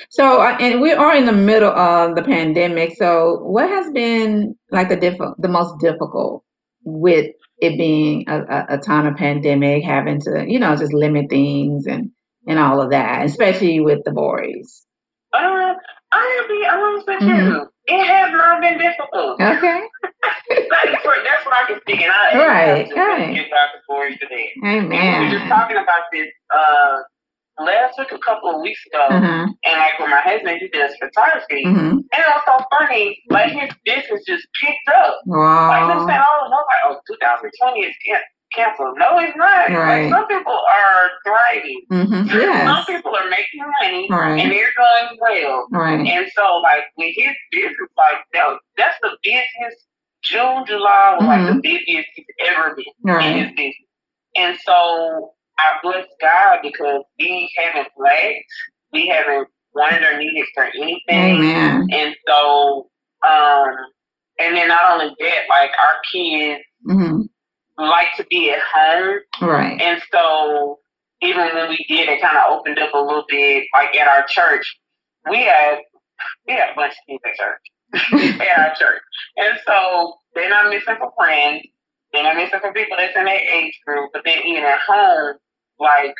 So, 0.10 0.40
uh, 0.42 0.56
and 0.60 0.82
we 0.82 0.92
are 0.94 1.16
in 1.16 1.26
the 1.26 1.32
middle 1.34 1.72
of 1.72 2.16
the 2.16 2.22
pandemic. 2.22 2.96
So, 2.98 3.40
what 3.42 3.70
has 3.70 3.92
been 3.92 4.56
like 4.72 4.90
the 4.90 4.96
diff- 4.96 5.18
the 5.40 5.48
most 5.48 5.80
difficult 5.80 6.44
with 6.84 7.32
it 7.60 7.78
being 7.78 8.24
a, 8.30 8.40
a, 8.42 8.66
a 8.76 8.78
time 8.78 9.08
of 9.08 9.16
pandemic, 9.16 9.84
having 9.84 10.20
to, 10.22 10.46
you 10.48 10.60
know, 10.60 10.76
just 10.76 10.94
limit 10.94 11.30
things 11.30 11.88
and 11.88 12.12
and 12.50 12.58
all 12.60 12.82
of 12.82 12.90
that, 12.90 13.24
especially 13.26 13.80
with 13.80 14.00
the 14.06 14.12
boys. 14.12 14.86
Uh, 15.34 15.74
I'll 16.12 16.48
be 16.48 16.66
honest 16.70 17.08
with 17.08 17.22
Mhm. 17.22 17.46
you. 17.48 17.70
It 17.86 18.06
has 18.08 18.32
not 18.32 18.60
been 18.62 18.78
difficult. 18.80 19.40
Okay. 19.40 19.82
Like, 20.04 21.02
for, 21.04 21.14
that's 21.24 21.46
what 21.46 21.54
I 21.54 21.66
can 21.68 21.80
speak, 21.82 22.02
and 22.02 22.12
I 22.12 22.38
Right, 22.48 22.86
just 22.86 22.98
right. 22.98 23.34
give 23.36 23.46
God 23.52 23.70
the 23.74 23.82
glory 23.88 24.18
for 24.18 24.28
that. 24.28 24.66
And 24.68 24.90
we 24.90 25.26
were 25.26 25.32
just 25.40 25.48
talking 25.48 25.78
about 25.78 26.04
this 26.12 26.28
uh 26.54 26.98
last 27.60 28.00
week, 28.00 28.12
a 28.12 28.18
couple 28.20 28.50
of 28.56 28.62
weeks 28.62 28.80
ago, 28.88 29.06
Uh-huh. 29.10 29.46
and 29.66 29.78
like 29.78 30.00
when 30.00 30.10
my 30.10 30.22
husband 30.22 30.58
he 30.60 30.68
does 30.70 30.92
photography, 30.98 31.64
hmm 31.66 31.78
and 32.12 32.20
it 32.26 32.26
was 32.34 32.42
so 32.46 32.66
funny. 32.80 33.22
Like 33.30 33.52
his 33.52 33.70
business 33.86 34.24
just 34.26 34.48
picked 34.64 34.90
up. 34.98 35.20
Wow. 35.28 35.68
Like 35.70 35.92
him 35.92 35.98
Wow. 36.00 36.08
saying, 36.08 36.22
"Oh, 36.28 36.48
no, 36.50 36.58
like, 36.58 36.84
oh, 36.86 37.00
2020 37.08 37.82
is 37.86 37.96
can- 38.06 38.22
canceled." 38.54 38.98
No, 38.98 39.20
it's 39.20 39.36
not. 39.38 39.70
Right. 39.72 40.04
Like 40.04 40.14
some 40.14 40.28
people 40.28 40.54
are 40.54 41.10
thriving. 41.26 41.82
hmm 41.90 42.28
Some 42.68 42.86
people 42.86 43.16
are 43.16 43.30
making 43.30 43.64
money, 43.82 44.08
Right. 44.10 44.40
and 44.40 44.52
they're 44.52 44.72
doing 44.78 45.20
well. 45.20 45.68
Right. 45.72 46.08
And 46.08 46.28
so, 46.36 46.58
like, 46.64 46.84
with 46.98 47.14
his 47.16 47.36
business, 47.52 47.90
like, 47.98 48.18
that, 48.34 48.58
that's 48.78 48.98
the 49.02 49.18
busiest 49.24 49.86
June, 50.24 50.66
July 50.68 51.16
was 51.18 51.28
like 51.28 51.56
the 51.56 51.62
busiest 51.62 52.08
he's 52.14 52.26
ever 52.48 52.76
been 52.76 53.22
in 53.22 53.38
his 53.46 53.50
business. 53.56 53.76
And 54.36 54.58
so, 54.66 55.32
I 55.58 55.78
bless 55.84 56.06
God 56.22 56.60
because 56.62 57.04
we 57.20 57.50
haven't 57.58 57.88
lacked, 57.98 58.46
we 58.94 59.08
haven't 59.08 59.48
wanted 59.74 60.04
or 60.04 60.18
needed 60.18 60.46
for 60.54 60.64
anything. 60.66 61.00
Amen. 61.10 61.88
And 61.92 62.16
so, 62.28 62.90
um, 63.28 63.70
and 64.40 64.56
then 64.56 64.68
not 64.70 64.92
only 64.94 65.16
that, 65.20 65.42
like, 65.50 65.72
our 65.80 65.96
kids 66.12 66.62
hmm 66.86 67.22
like 67.80 68.08
to 68.18 68.26
be 68.30 68.52
at 68.52 68.60
home. 68.74 69.20
Right. 69.42 69.82
And 69.82 70.02
so, 70.12 70.80
even 71.22 71.54
when 71.54 71.70
we 71.70 71.86
did, 71.88 72.10
it 72.10 72.22
kind 72.22 72.38
of 72.38 72.58
opened 72.58 72.80
up 72.80 72.94
a 72.94 72.98
little 72.98 73.26
bit. 73.28 73.66
Like 73.74 73.96
at 73.96 74.08
our 74.08 74.26
church, 74.28 74.80
we 75.30 75.44
had 75.44 75.80
we 76.48 76.54
had 76.54 76.72
a 76.72 76.76
bunch 76.76 76.94
of 76.94 77.00
kids 77.08 77.24
at 77.26 77.36
church 77.36 78.42
at 78.42 78.60
our 78.60 78.76
church, 78.76 79.02
and 79.38 79.60
so 79.66 80.16
they're 80.36 80.50
not 80.50 80.70
missing 80.70 80.96
for 81.00 81.12
friends. 81.18 81.64
They're 82.14 82.24
not 82.24 82.36
missing 82.36 82.60
for 82.60 82.74
people 82.74 82.98
that's 82.98 83.16
in 83.16 83.26
their 83.26 83.40
age 83.40 83.80
group. 83.86 84.10
But 84.14 84.24
then 84.26 84.40
even 84.46 84.64
at 84.64 84.80
home, 84.88 85.36
like 85.80 86.16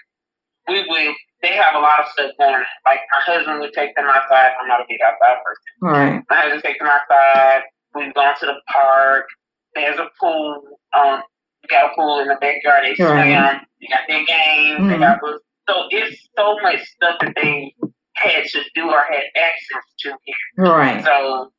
we 0.68 0.86
would, 0.88 1.16
they 1.42 1.54
have 1.56 1.76
a 1.76 1.80
lot 1.80 2.02
of 2.02 2.08
stuff 2.12 2.32
going 2.38 2.56
on. 2.56 2.66
Like 2.86 3.00
my 3.12 3.34
husband 3.34 3.60
would 3.60 3.74
take 3.74 3.96
them 3.96 4.06
outside. 4.06 4.52
I'm 4.62 4.68
not 4.68 4.82
a 4.82 4.86
big 4.88 5.00
outside 5.02 5.38
person. 5.44 5.64
Right. 5.82 6.24
My 6.30 6.36
husband 6.42 6.64
take 6.64 6.80
them 6.80 6.88
outside. 6.88 7.64
We've 7.96 8.14
gone 8.14 8.36
to 8.40 8.46
the 8.46 8.62
park. 8.72 9.26
There's 9.74 9.98
a 9.98 10.10
pool. 10.20 10.62
Um, 10.98 11.22
we 11.64 11.68
got 11.70 11.92
a 11.92 11.96
pool 11.96 12.20
in 12.20 12.28
the 12.28 12.38
backyard. 12.42 12.84
They 12.86 12.96
swim. 12.96 13.10
Right. 13.10 13.62
They 13.82 13.88
got 13.88 14.02
their 14.08 14.26
games. 14.26 14.88
They 14.90 14.96
Mhm. 14.98 15.00
got 15.00 15.22
books. 15.22 15.44
so 15.70 15.88
it's 15.92 16.28
so 16.36 16.58
much 16.64 16.82
stuff 16.82 17.18
that 17.22 17.34
they 17.36 17.76
had 18.16 18.44
to 18.44 18.60
do 18.74 18.90
or 18.90 19.02
had 19.08 19.24
access 19.36 19.84
to 20.00 20.14
here. 20.26 20.36
Right. 20.58 21.06
So 21.06 21.52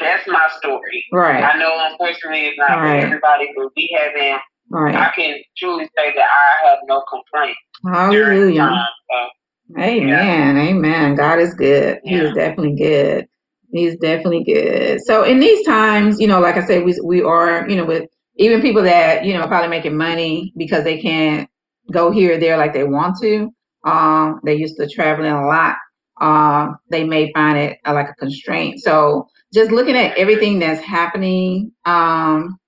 that's 0.00 0.26
my 0.26 0.48
story. 0.58 1.04
Right. 1.12 1.42
I 1.44 1.58
know, 1.58 1.72
unfortunately, 1.90 2.46
it's 2.46 2.58
not 2.58 2.70
Right. 2.80 3.00
for 3.00 3.06
everybody, 3.06 3.52
but 3.56 3.68
we 3.76 3.96
haven't. 3.98 4.40
Right. 4.70 4.94
I 4.94 5.10
can 5.14 5.36
truly 5.58 5.84
say 5.96 6.14
that 6.14 6.24
I 6.30 6.68
have 6.68 6.78
no 6.88 7.02
the 7.84 7.90
Hallelujah. 7.90 8.60
time. 8.60 8.86
So, 9.10 9.80
Amen. 9.82 10.56
Amen. 10.58 11.14
God 11.14 11.38
is 11.40 11.54
good. 11.54 12.00
He 12.04 12.16
is 12.16 12.32
definitely 12.34 12.76
good. 12.76 13.26
He's 13.72 13.96
definitely 13.98 14.44
good. 14.44 15.00
So 15.02 15.24
in 15.24 15.40
these 15.40 15.64
times, 15.66 16.20
you 16.20 16.26
know, 16.26 16.40
like 16.40 16.56
I 16.56 16.64
said, 16.66 16.84
we 16.84 16.94
we 17.04 17.22
are, 17.22 17.68
you 17.68 17.76
know, 17.76 17.84
with 17.84 18.08
even 18.36 18.62
people 18.62 18.82
that, 18.82 19.24
you 19.24 19.34
know, 19.34 19.46
probably 19.46 19.68
making 19.68 19.96
money 19.96 20.52
because 20.56 20.84
they 20.84 21.00
can't 21.00 21.48
go 21.90 22.10
here 22.10 22.34
or 22.34 22.38
there 22.38 22.56
like 22.56 22.72
they 22.72 22.84
want 22.84 23.16
to. 23.20 23.50
Um, 23.84 24.40
they 24.44 24.54
used 24.54 24.76
to 24.76 24.88
traveling 24.88 25.32
a 25.32 25.46
lot. 25.46 25.76
Um, 26.20 26.76
they 26.90 27.04
may 27.04 27.32
find 27.32 27.58
it 27.58 27.78
uh, 27.84 27.94
like 27.94 28.08
a 28.08 28.14
constraint. 28.14 28.80
So 28.80 29.28
just 29.52 29.70
looking 29.70 29.96
at 29.96 30.16
everything 30.16 30.58
that's 30.58 30.80
happening, 30.80 31.72
um, 31.84 32.58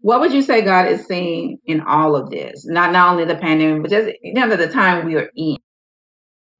what 0.00 0.20
would 0.20 0.32
you 0.32 0.42
say 0.42 0.62
God 0.62 0.88
is 0.88 1.06
seeing 1.06 1.58
in 1.66 1.80
all 1.82 2.16
of 2.16 2.30
this? 2.30 2.66
Not 2.66 2.92
not 2.92 3.12
only 3.12 3.24
the 3.24 3.36
pandemic, 3.36 3.82
but 3.82 3.90
just 3.90 4.10
you 4.22 4.34
know 4.34 4.54
the 4.54 4.68
time 4.68 5.06
we 5.06 5.16
are 5.16 5.30
in. 5.36 5.56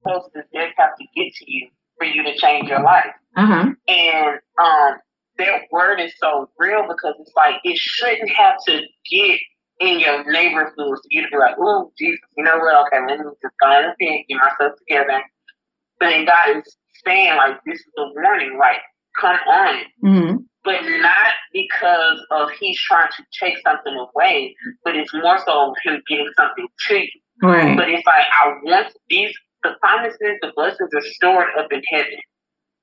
just 0.07 0.29
have 0.77 0.97
to 0.99 1.05
get 1.17 1.35
to 1.35 1.45
you 1.47 1.69
for 1.99 2.07
you 2.07 2.23
to 2.23 2.37
change 2.37 2.69
your 2.69 2.83
life. 2.83 3.13
Uh 3.37 3.47
huh. 3.47 3.71
And 3.89 4.41
um, 4.63 4.95
that 5.41 5.63
word 5.73 6.01
is 6.01 6.13
so 6.23 6.49
real 6.59 6.83
because 6.89 7.15
it's 7.21 7.33
like 7.37 7.57
it 7.65 7.77
shouldn't 7.77 8.31
have 8.31 8.57
to 8.67 8.83
get 9.11 9.39
in 9.81 9.99
your 10.01 10.31
neighborhood 10.31 10.73
for 10.77 10.99
you 11.11 11.23
to 11.23 11.29
be 11.31 11.37
like, 11.39 11.57
oh, 11.59 11.91
Jesus, 11.99 12.21
you 12.37 12.45
know 12.45 12.59
what? 12.59 12.87
Okay, 12.87 13.01
let 13.09 13.19
me 13.19 13.25
just 13.43 13.55
go 13.61 13.93
and 13.99 14.25
get 14.29 14.37
myself 14.37 14.73
together. 14.79 15.23
But 15.99 16.11
then 16.11 16.25
God 16.27 16.59
is 16.59 16.77
saying, 17.05 17.37
like, 17.37 17.57
this 17.65 17.79
is 17.79 17.93
a 17.99 18.05
warning, 18.15 18.59
like, 18.59 18.81
come 19.19 19.37
on. 19.49 19.77
hmm 20.03 20.37
But 20.65 20.83
not 20.83 21.33
because 21.53 22.25
of 22.31 22.51
he's 22.59 22.81
trying 22.81 23.09
to 23.17 23.25
take 23.43 23.59
something 23.65 23.95
away, 23.95 24.55
but 24.85 24.97
it's 24.97 25.13
more 25.15 25.39
so 25.45 25.75
him 25.85 26.03
getting 26.09 26.31
something 26.37 26.67
to 26.89 26.97
you. 26.99 27.09
Right. 27.43 27.77
But 27.77 27.89
it's 27.89 28.07
like 28.07 28.25
I 28.43 28.49
want 28.63 28.93
these 29.09 29.35
the 29.63 29.73
promises, 29.81 30.39
the 30.41 30.53
blessings 30.55 30.91
are 30.95 31.01
stored 31.03 31.49
up 31.59 31.73
in 31.73 31.83
heaven. 31.91 32.19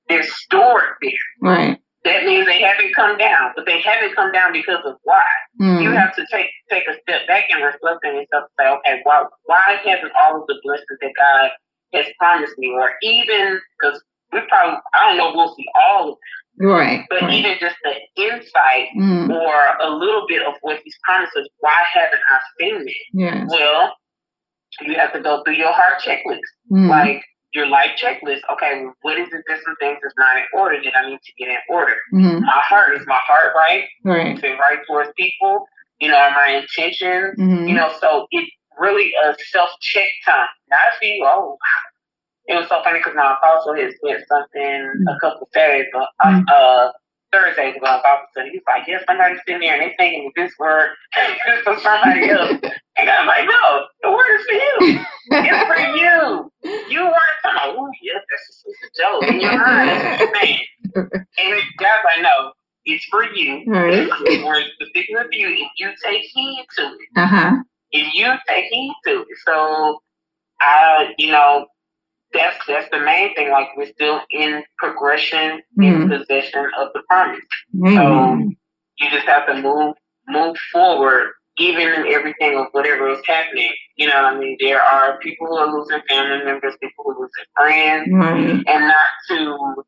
They're 0.10 0.24
stored 0.24 0.96
there. 1.02 1.12
Right. 1.42 1.80
That 2.08 2.26
means 2.26 2.46
they 2.46 2.62
haven't 2.62 2.96
come 2.96 3.18
down, 3.18 3.52
but 3.56 3.66
they 3.66 3.82
haven't 3.82 4.16
come 4.16 4.32
down 4.32 4.52
because 4.54 4.84
of 4.86 4.96
why. 5.04 5.24
You 5.60 5.90
Mm. 5.92 5.96
have 5.96 6.16
to 6.16 6.26
take 6.32 6.50
take 6.70 6.88
a 6.88 6.94
step 7.02 7.28
back 7.28 7.46
and 7.50 7.64
reflect 7.64 8.06
on 8.06 8.16
yourself 8.16 8.46
and 8.46 8.50
say, 8.60 8.68
okay, 8.68 9.02
why 9.04 9.26
why 9.46 9.80
hasn't 9.86 10.12
all 10.20 10.42
of 10.42 10.48
the 10.48 10.60
blessings 10.64 11.00
that 11.02 11.14
God 11.20 11.52
has 11.94 12.06
promised 12.20 12.58
me, 12.58 12.70
or 12.72 12.94
even 13.02 13.60
because 13.80 14.02
we 14.34 14.40
probably 14.50 14.80
I 14.94 15.08
don't 15.10 15.18
know 15.18 15.32
we'll 15.36 15.54
see 15.56 15.66
all 15.76 16.12
of 16.14 16.18
them, 16.58 16.70
Right. 16.70 17.06
but 17.10 17.22
right. 17.22 17.34
even 17.34 17.58
just 17.60 17.76
the 17.84 17.96
insight 18.22 18.90
Mm. 18.98 19.30
or 19.30 19.78
a 19.82 19.90
little 19.90 20.26
bit 20.28 20.42
of 20.44 20.56
what 20.62 20.80
He's 20.84 20.98
promised 21.04 21.36
us, 21.38 21.48
why 21.60 21.84
haven't 21.94 22.22
I 22.30 22.40
seen 22.60 22.82
it? 22.88 22.96
Yes. 23.14 23.48
Well, 23.52 23.96
you 24.82 24.96
have 24.96 25.14
to 25.14 25.22
go 25.22 25.44
through 25.44 25.56
your 25.56 25.72
heart 25.72 26.02
checklist 26.02 26.40
Mm. 26.72 26.90
like 26.90 27.24
your 27.58 27.68
life 27.68 27.92
checklist. 28.02 28.42
Okay, 28.54 28.86
what 29.02 29.18
is 29.18 29.28
it? 29.34 29.44
There's 29.48 29.64
some 29.66 29.76
things 29.80 29.98
that's 30.02 30.14
not 30.18 30.38
in 30.38 30.44
order 30.54 30.78
that 30.84 30.94
I 30.96 31.10
need 31.10 31.20
to 31.26 31.34
get 31.40 31.50
in 31.50 31.58
order. 31.70 31.96
Mhm. 32.14 32.42
My 32.42 32.62
heart 32.72 32.96
is 32.96 33.06
my 33.08 33.20
heart 33.28 33.54
right? 33.56 33.86
Right. 34.06 34.38
Is 34.38 34.44
it 34.44 34.60
right 34.60 34.80
towards 34.88 35.12
people? 35.18 35.68
You 36.00 36.10
know, 36.10 36.18
are 36.18 36.32
my 36.32 36.50
intentions? 36.62 37.36
Mhm. 37.40 37.68
You 37.68 37.74
know, 37.74 37.92
so 38.00 38.28
it's 38.32 38.52
really 38.78 39.12
a 39.26 39.36
self 39.52 39.72
check 39.82 40.08
time. 40.26 40.48
Not 40.70 40.94
for 41.00 41.06
you. 41.06 41.26
Oh, 41.26 41.58
it 42.46 42.56
was 42.56 42.68
so 42.70 42.82
funny 42.84 43.00
because 43.00 43.16
my 43.16 43.34
apostle 43.34 43.74
had 43.76 43.92
said 44.06 44.24
something 44.28 45.06
a 45.10 45.20
couple 45.20 45.42
of 45.48 45.52
days, 45.52 45.86
but 45.92 46.08
Mm. 46.24 46.46
uh, 46.50 46.92
Thursday 47.32 47.74
to 47.74 47.80
go 47.80 47.86
to 47.86 48.02
Bible 48.04 48.28
study. 48.32 48.50
He's 48.52 48.62
like, 48.68 48.88
yeah, 48.88 49.00
somebody's 49.08 49.40
sitting 49.46 49.62
there 49.62 49.74
and 49.80 49.82
they 49.92 49.96
thinking 49.98 50.32
this 50.36 50.54
word 50.60 50.92
is 51.18 51.62
for 51.64 51.78
somebody 51.80 52.30
else. 52.30 52.52
and 52.98 53.10
I'm 53.10 53.28
like, 53.28 53.46
no, 53.48 53.86
the 54.04 54.12
word 54.12 54.40
is 54.40 54.46
for 54.46 54.54
you. 54.54 55.00
It's 55.32 55.68
for 55.68 55.78
you. 55.98 56.52
You 56.90 57.02
weren't 57.04 57.40
talking 57.44 57.76
oh, 57.80 57.90
yeah, 58.02 58.14
that's 58.30 58.64
just 58.64 58.84
a 58.84 59.02
joke. 59.02 59.22
Mind, 59.22 60.20
you're 60.20 60.34
saying. 60.36 60.60
And 61.38 61.62
God's 61.78 62.04
like, 62.06 62.22
no, 62.24 62.52
it's 62.86 63.06
for 63.06 63.24
you. 63.34 63.64
Right. 63.68 64.10
We're 64.46 64.64
speaking 64.90 65.18
of 65.18 65.28
you. 65.32 65.50
If 65.50 65.70
you 65.78 65.92
take 66.04 66.22
heed 66.34 66.66
to 66.78 66.84
it, 66.84 67.10
Uh-huh. 67.18 67.58
if 67.92 68.14
you 68.14 68.34
take 68.48 68.66
heed 68.72 68.94
to 69.06 69.22
it. 69.22 69.28
So, 69.46 70.00
I, 70.62 71.14
you 71.18 71.32
know, 71.32 71.68
that's 72.34 72.58
that's 72.68 72.90
the 72.92 73.00
main 73.00 73.34
thing. 73.36 73.52
Like 73.52 73.68
we're 73.78 73.92
still 73.92 74.22
in 74.32 74.64
progression, 74.78 75.62
in 75.82 75.94
Mhm. 76.08 76.18
possession 76.20 76.66
of 76.78 76.90
the 76.94 77.02
promise. 77.10 77.40
So 77.96 78.50
You 79.00 79.10
just 79.12 79.28
have 79.28 79.46
to 79.48 79.54
move 79.62 79.96
move 80.28 80.58
forward, 80.74 81.32
even 81.60 81.88
in 81.94 82.08
everything 82.08 82.58
of 82.58 82.68
whatever 82.72 83.10
is 83.10 83.20
happening. 83.28 83.72
You 83.96 84.08
know, 84.08 84.16
what 84.24 84.34
I 84.34 84.38
mean, 84.40 84.58
there 84.60 84.82
are 84.82 85.20
people 85.20 85.48
who 85.48 85.56
are 85.58 85.72
losing 85.72 86.02
family 86.10 86.44
members, 86.44 86.76
people 86.82 87.04
who 87.06 87.12
are 87.12 87.20
losing 87.20 87.46
friends, 87.56 88.10
Right. 88.12 88.64
and 88.68 88.88
not 88.88 89.06
to. 89.30 89.84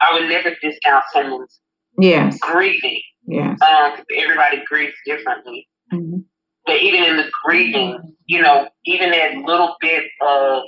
I 0.00 0.14
would 0.14 0.28
never 0.28 0.54
discount 0.62 1.04
someone's 1.12 1.60
Yes. 1.98 2.38
grieving. 2.40 3.00
Yes. 3.26 3.60
Um, 3.62 4.02
everybody 4.16 4.62
grieves 4.66 4.94
differently. 5.04 5.68
Mhm. 5.92 6.24
But 6.66 6.80
even 6.80 7.04
in 7.04 7.16
the 7.18 7.30
grieving, 7.44 8.16
you 8.26 8.40
know, 8.40 8.70
even 8.86 9.10
that 9.10 9.36
little 9.36 9.76
bit 9.80 10.10
of 10.22 10.62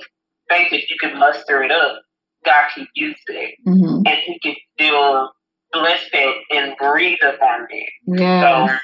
faith, 0.49 0.71
if 0.71 0.89
you 0.89 0.97
can 0.99 1.17
muster 1.17 1.63
it 1.63 1.71
up, 1.71 2.01
God 2.45 2.69
can 2.75 2.87
use 2.95 3.19
it, 3.27 3.55
Mhm. 3.67 4.03
and 4.07 4.17
He 4.25 4.39
can 4.39 4.55
still 4.73 5.31
bless 5.71 6.01
it 6.13 6.43
and 6.51 6.75
breathe 6.77 7.23
upon 7.23 7.67
it. 7.69 7.89
Yes. 8.07 8.69
So 8.71 8.77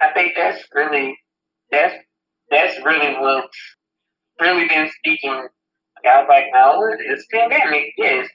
I 0.00 0.12
think 0.12 0.34
that's 0.36 0.64
really 0.74 1.18
that's 1.70 1.94
that's 2.50 2.82
really 2.84 3.14
what's 3.20 3.76
really 4.40 4.66
been 4.68 4.90
speaking. 4.98 5.48
I 6.04 6.20
was 6.20 6.26
like, 6.28 6.46
no, 6.52 6.88
it's 6.98 7.26
pandemic, 7.32 7.92
yes. 7.98 8.28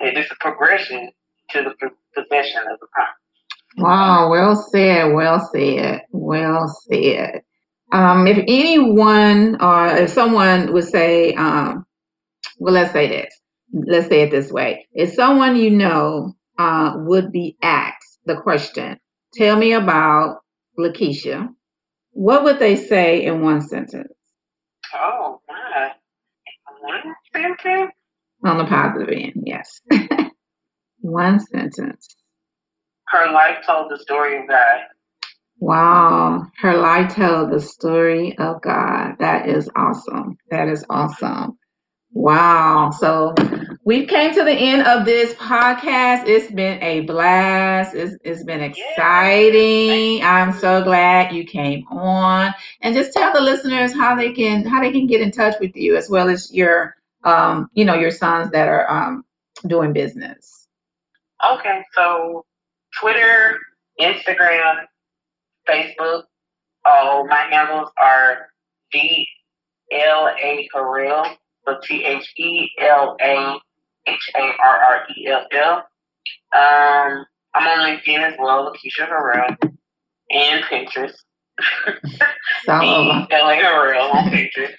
It 0.00 0.16
is 0.16 0.26
a 0.30 0.34
progression 0.40 1.12
to 1.50 1.62
the 1.62 1.90
possession 2.14 2.62
of 2.70 2.80
the 2.80 2.86
promise. 2.92 3.14
Wow, 3.76 4.30
well 4.30 4.56
said, 4.56 5.12
well 5.12 5.48
said, 5.52 6.02
well 6.10 6.68
said. 6.90 7.42
Um, 7.94 8.26
if 8.26 8.38
anyone 8.48 9.62
or 9.62 9.86
if 9.88 10.10
someone 10.10 10.72
would 10.72 10.84
say, 10.84 11.34
um, 11.34 11.86
well, 12.58 12.74
let's 12.74 12.92
say 12.92 13.08
this, 13.08 13.34
let's 13.72 14.08
say 14.08 14.22
it 14.22 14.32
this 14.32 14.50
way. 14.52 14.86
If 14.92 15.14
someone 15.14 15.56
you 15.56 15.70
know 15.70 16.34
uh, 16.58 16.94
would 16.96 17.32
be 17.32 17.56
asked 17.62 18.18
the 18.26 18.36
question, 18.42 18.98
tell 19.34 19.56
me 19.56 19.74
about 19.74 20.40
Lakeisha, 20.78 21.48
what 22.12 22.44
would 22.44 22.58
they 22.58 22.76
say 22.76 23.24
in 23.24 23.42
one 23.42 23.60
sentence 23.62 24.12
Oh 24.94 25.40
my. 25.48 25.90
One 26.80 27.14
sentence? 27.34 27.92
on 28.44 28.58
the 28.58 28.64
positive 28.66 29.08
end? 29.10 29.44
Yes. 29.46 29.80
one 31.00 31.40
sentence. 31.40 32.08
Her 33.08 33.32
life 33.32 33.58
told 33.66 33.90
the 33.90 33.98
story 33.98 34.38
of 34.40 34.48
God. 34.48 34.80
Wow, 35.60 36.46
her 36.58 36.76
life 36.76 37.14
tells 37.14 37.50
the 37.50 37.60
story 37.60 38.36
of 38.38 38.60
God. 38.60 39.16
That 39.18 39.48
is 39.48 39.70
awesome. 39.76 40.36
That 40.50 40.68
is 40.68 40.84
awesome. 40.90 41.58
Wow. 42.12 42.90
So 42.90 43.34
we 43.84 44.06
came 44.06 44.32
to 44.34 44.44
the 44.44 44.52
end 44.52 44.86
of 44.86 45.04
this 45.04 45.34
podcast. 45.34 46.28
It's 46.28 46.50
been 46.50 46.80
a 46.82 47.00
blast. 47.00 47.94
It's, 47.94 48.16
it's 48.24 48.44
been 48.44 48.60
exciting. 48.60 50.22
I'm 50.22 50.52
so 50.52 50.82
glad 50.84 51.34
you 51.34 51.44
came 51.44 51.84
on. 51.88 52.54
And 52.82 52.94
just 52.94 53.12
tell 53.12 53.32
the 53.32 53.40
listeners 53.40 53.92
how 53.92 54.14
they 54.14 54.32
can 54.32 54.64
how 54.64 54.80
they 54.80 54.92
can 54.92 55.06
get 55.06 55.20
in 55.20 55.32
touch 55.32 55.56
with 55.60 55.74
you 55.74 55.96
as 55.96 56.08
well 56.08 56.28
as 56.28 56.52
your 56.52 56.94
um, 57.24 57.68
you 57.72 57.84
know, 57.84 57.94
your 57.94 58.10
sons 58.10 58.50
that 58.52 58.68
are 58.68 58.90
um 58.90 59.24
doing 59.66 59.92
business. 59.92 60.68
Okay, 61.44 61.82
so 61.94 62.44
Twitter, 63.00 63.58
Instagram, 64.00 64.86
Facebook. 65.68 66.24
All 66.84 67.26
my 67.26 67.46
handles 67.50 67.90
are 68.00 68.48
D 68.92 69.26
L 69.92 70.28
A 70.42 70.68
Harrell, 70.74 71.34
so 71.66 71.78
T 71.82 72.04
H 72.04 72.32
E 72.36 72.68
L 72.80 73.16
A 73.20 73.56
H 74.06 74.30
A 74.36 74.40
R 74.62 74.76
R 74.82 75.06
E 75.16 75.26
L 75.28 75.46
L. 75.52 75.76
Um, 76.54 77.24
I'm 77.54 77.66
on 77.66 77.78
LinkedIn 77.88 78.18
as 78.18 78.34
well, 78.38 78.70
Lakeisha 78.72 79.08
Harrell, 79.08 79.56
and 80.30 80.64
Pinterest. 80.64 81.14
It's 81.96 82.68
all 82.68 82.82
over. 82.84 83.26
D 83.28 83.34
L 83.34 83.48
A 83.48 83.56
Harrell 83.56 84.14
on 84.14 84.30
Pinterest, 84.30 84.74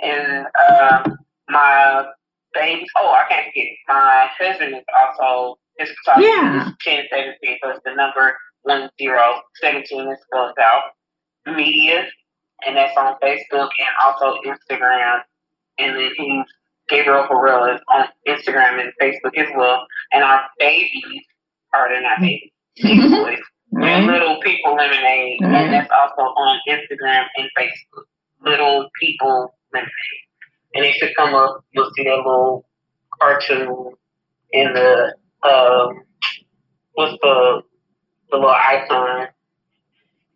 and 0.00 0.46
um, 0.70 1.16
my 1.48 2.06
baby. 2.54 2.86
Oh, 2.96 3.10
I 3.10 3.24
can't 3.28 3.46
forget. 3.46 3.66
My 3.88 4.28
husband 4.38 4.74
is 4.76 4.84
also 5.02 5.58
his 5.78 5.90
photography 6.04 6.28
Yeah. 6.28 6.68
is 6.68 6.74
ten 6.80 7.04
seventeen, 7.10 7.58
so 7.62 7.70
it's 7.70 7.80
the 7.84 7.94
number 7.94 8.36
one 8.62 8.90
zero 9.00 9.40
seventeen 9.60 10.08
is 10.10 10.18
spelled 10.26 10.56
out. 10.60 10.82
Media, 11.46 12.04
and 12.66 12.76
that's 12.76 12.96
on 12.96 13.14
Facebook 13.22 13.70
and 13.78 13.88
also 14.04 14.38
Instagram. 14.46 15.20
And 15.78 15.96
then 15.96 16.10
he's 16.16 16.44
Gabriel 16.88 17.26
Harrell 17.30 17.74
is 17.74 17.80
on 17.92 18.06
Instagram 18.28 18.80
and 18.80 18.92
Facebook 19.00 19.36
as 19.38 19.48
well. 19.56 19.86
And 20.12 20.22
our 20.22 20.42
babies 20.58 21.22
are 21.72 21.88
they're 21.88 22.02
not 22.02 22.20
babies, 22.20 22.50
boys. 22.76 23.38
They're 23.72 24.00
Right? 24.00 24.04
Little 24.04 24.40
People 24.42 24.74
Lemonade, 24.74 25.38
Right. 25.42 25.54
and 25.64 25.72
that's 25.72 25.90
also 25.90 26.22
on 26.22 26.58
Instagram 26.68 27.24
and 27.36 27.48
Facebook. 27.56 28.04
Little 28.44 28.88
People 29.00 29.54
Lemonade. 29.72 29.92
And 30.74 30.84
if 30.84 30.94
should 30.96 31.14
come 31.16 31.34
up, 31.34 31.64
you'll 31.72 31.90
see 31.96 32.04
that 32.04 32.16
little 32.16 32.66
cartoon 33.20 33.92
in 34.52 34.72
the 34.74 35.14
um, 35.48 36.02
what's 36.94 37.16
the 37.22 37.62
the 38.30 38.36
little 38.36 38.50
icon. 38.50 39.28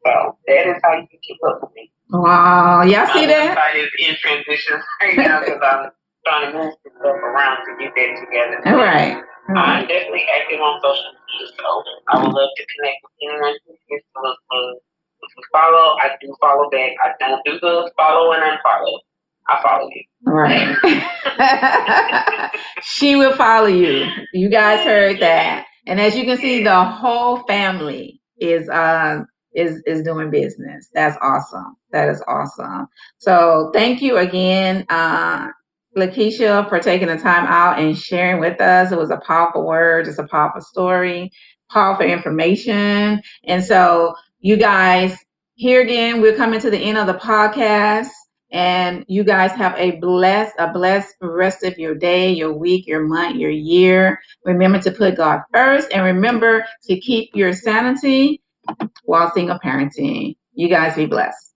So 0.07 0.39
that 0.47 0.67
is 0.69 0.74
how 0.85 0.95
you 1.01 1.09
can 1.09 1.21
keep 1.25 1.39
up 1.49 1.61
with 1.63 1.73
me. 1.75 1.91
Wow. 2.11 2.83
Y'all 2.85 3.07
see 3.09 3.27
My 3.27 3.33
that? 3.33 3.57
website 3.57 3.85
is 3.85 3.91
in 3.99 4.17
transition 4.21 4.81
right 5.03 5.17
now 5.17 5.41
because 5.41 5.61
I'm 5.65 5.91
trying 6.27 6.53
to 6.53 6.59
move 6.59 6.75
stuff 6.81 7.07
around 7.07 7.59
to 7.65 7.73
get 7.83 7.93
that 7.97 8.11
together. 8.21 8.59
All 8.69 8.85
right. 8.85 9.17
All 9.17 9.57
I'm 9.57 9.87
definitely 9.89 10.25
active 10.41 10.61
on 10.61 10.81
social 10.83 11.13
media, 11.13 11.49
so 11.59 11.83
I 12.13 12.19
would 12.23 12.33
love 12.33 12.51
to 12.57 12.65
connect 12.77 12.99
with 13.05 13.13
anyone 13.25 13.57
who 13.67 13.73
is 13.73 14.03
listening. 14.17 14.79
If 15.23 15.31
you 15.37 15.43
follow, 15.53 15.97
I 16.01 16.11
do 16.21 16.35
follow 16.41 16.71
back. 16.71 16.93
I 17.05 17.13
don't 17.21 17.43
do 17.45 17.59
the 17.61 17.91
follow 17.97 18.33
and 18.33 18.43
unfollow. 18.43 18.99
I 19.49 19.63
follow 19.63 19.89
you. 19.93 20.05
Right. 20.27 20.77
she 22.83 23.17
will 23.17 23.35
follow 23.37 23.67
you. 23.67 24.07
You 24.33 24.49
guys 24.51 24.85
heard 24.85 25.21
that. 25.21 25.67
And 25.87 26.01
as 26.01 26.17
you 26.17 26.25
can 26.25 26.39
see, 26.39 26.63
the 26.65 26.85
whole 26.85 27.43
family 27.47 28.21
is 28.39 28.69
uh 28.69 29.25
is 29.55 29.83
is 29.87 30.03
doing 30.03 30.31
business. 30.31 30.91
That's 30.95 31.17
awesome. 31.23 31.77
That 31.93 32.09
is 32.11 32.23
awesome. 32.29 32.89
So 33.19 33.71
thank 33.75 34.03
you 34.03 34.19
again, 34.19 34.87
uh 34.91 35.49
Lakeisha, 35.97 36.69
for 36.69 36.81
taking 36.81 37.09
the 37.09 37.17
time 37.19 37.47
out 37.47 37.79
and 37.81 37.99
sharing 37.99 38.41
with 38.41 38.61
us. 38.61 38.93
It 38.93 38.99
was 38.99 39.11
a 39.11 39.21
powerful 39.27 39.67
word, 39.67 40.07
just 40.07 40.19
a 40.21 40.27
powerful 40.29 40.61
story, 40.63 41.31
powerful 41.71 42.07
information. 42.07 43.23
And 43.45 43.65
so 43.65 44.15
you 44.41 44.57
guys, 44.57 45.17
here 45.57 45.83
again, 45.83 46.23
we're 46.23 46.37
coming 46.37 46.61
to 46.61 46.71
the 46.71 46.79
end 46.79 46.99
of 46.99 47.09
the 47.09 47.15
podcast. 47.15 48.09
And 48.53 49.05
you 49.09 49.25
guys 49.25 49.53
have 49.53 49.77
a 49.79 49.93
blessed, 49.99 50.55
a 50.59 50.73
blessed 50.73 51.15
rest 51.23 51.65
of 51.65 51.79
your 51.79 51.95
day, 51.97 52.33
your 52.33 52.53
week, 52.53 52.87
your 52.87 53.07
month, 53.07 53.37
your 53.37 53.51
year. 53.51 54.21
Remember 54.45 54.81
to 54.81 54.93
put 54.93 55.17
God 55.17 55.41
first 55.53 55.93
and 55.93 56.05
remember 56.05 56.65
to 56.85 57.01
keep 57.01 57.31
your 57.35 57.53
sanity 57.55 58.43
while 59.05 59.33
single 59.33 59.59
parenting. 59.65 60.37
You 60.55 60.69
guys 60.69 60.97
be 60.97 61.07
blessed. 61.07 61.54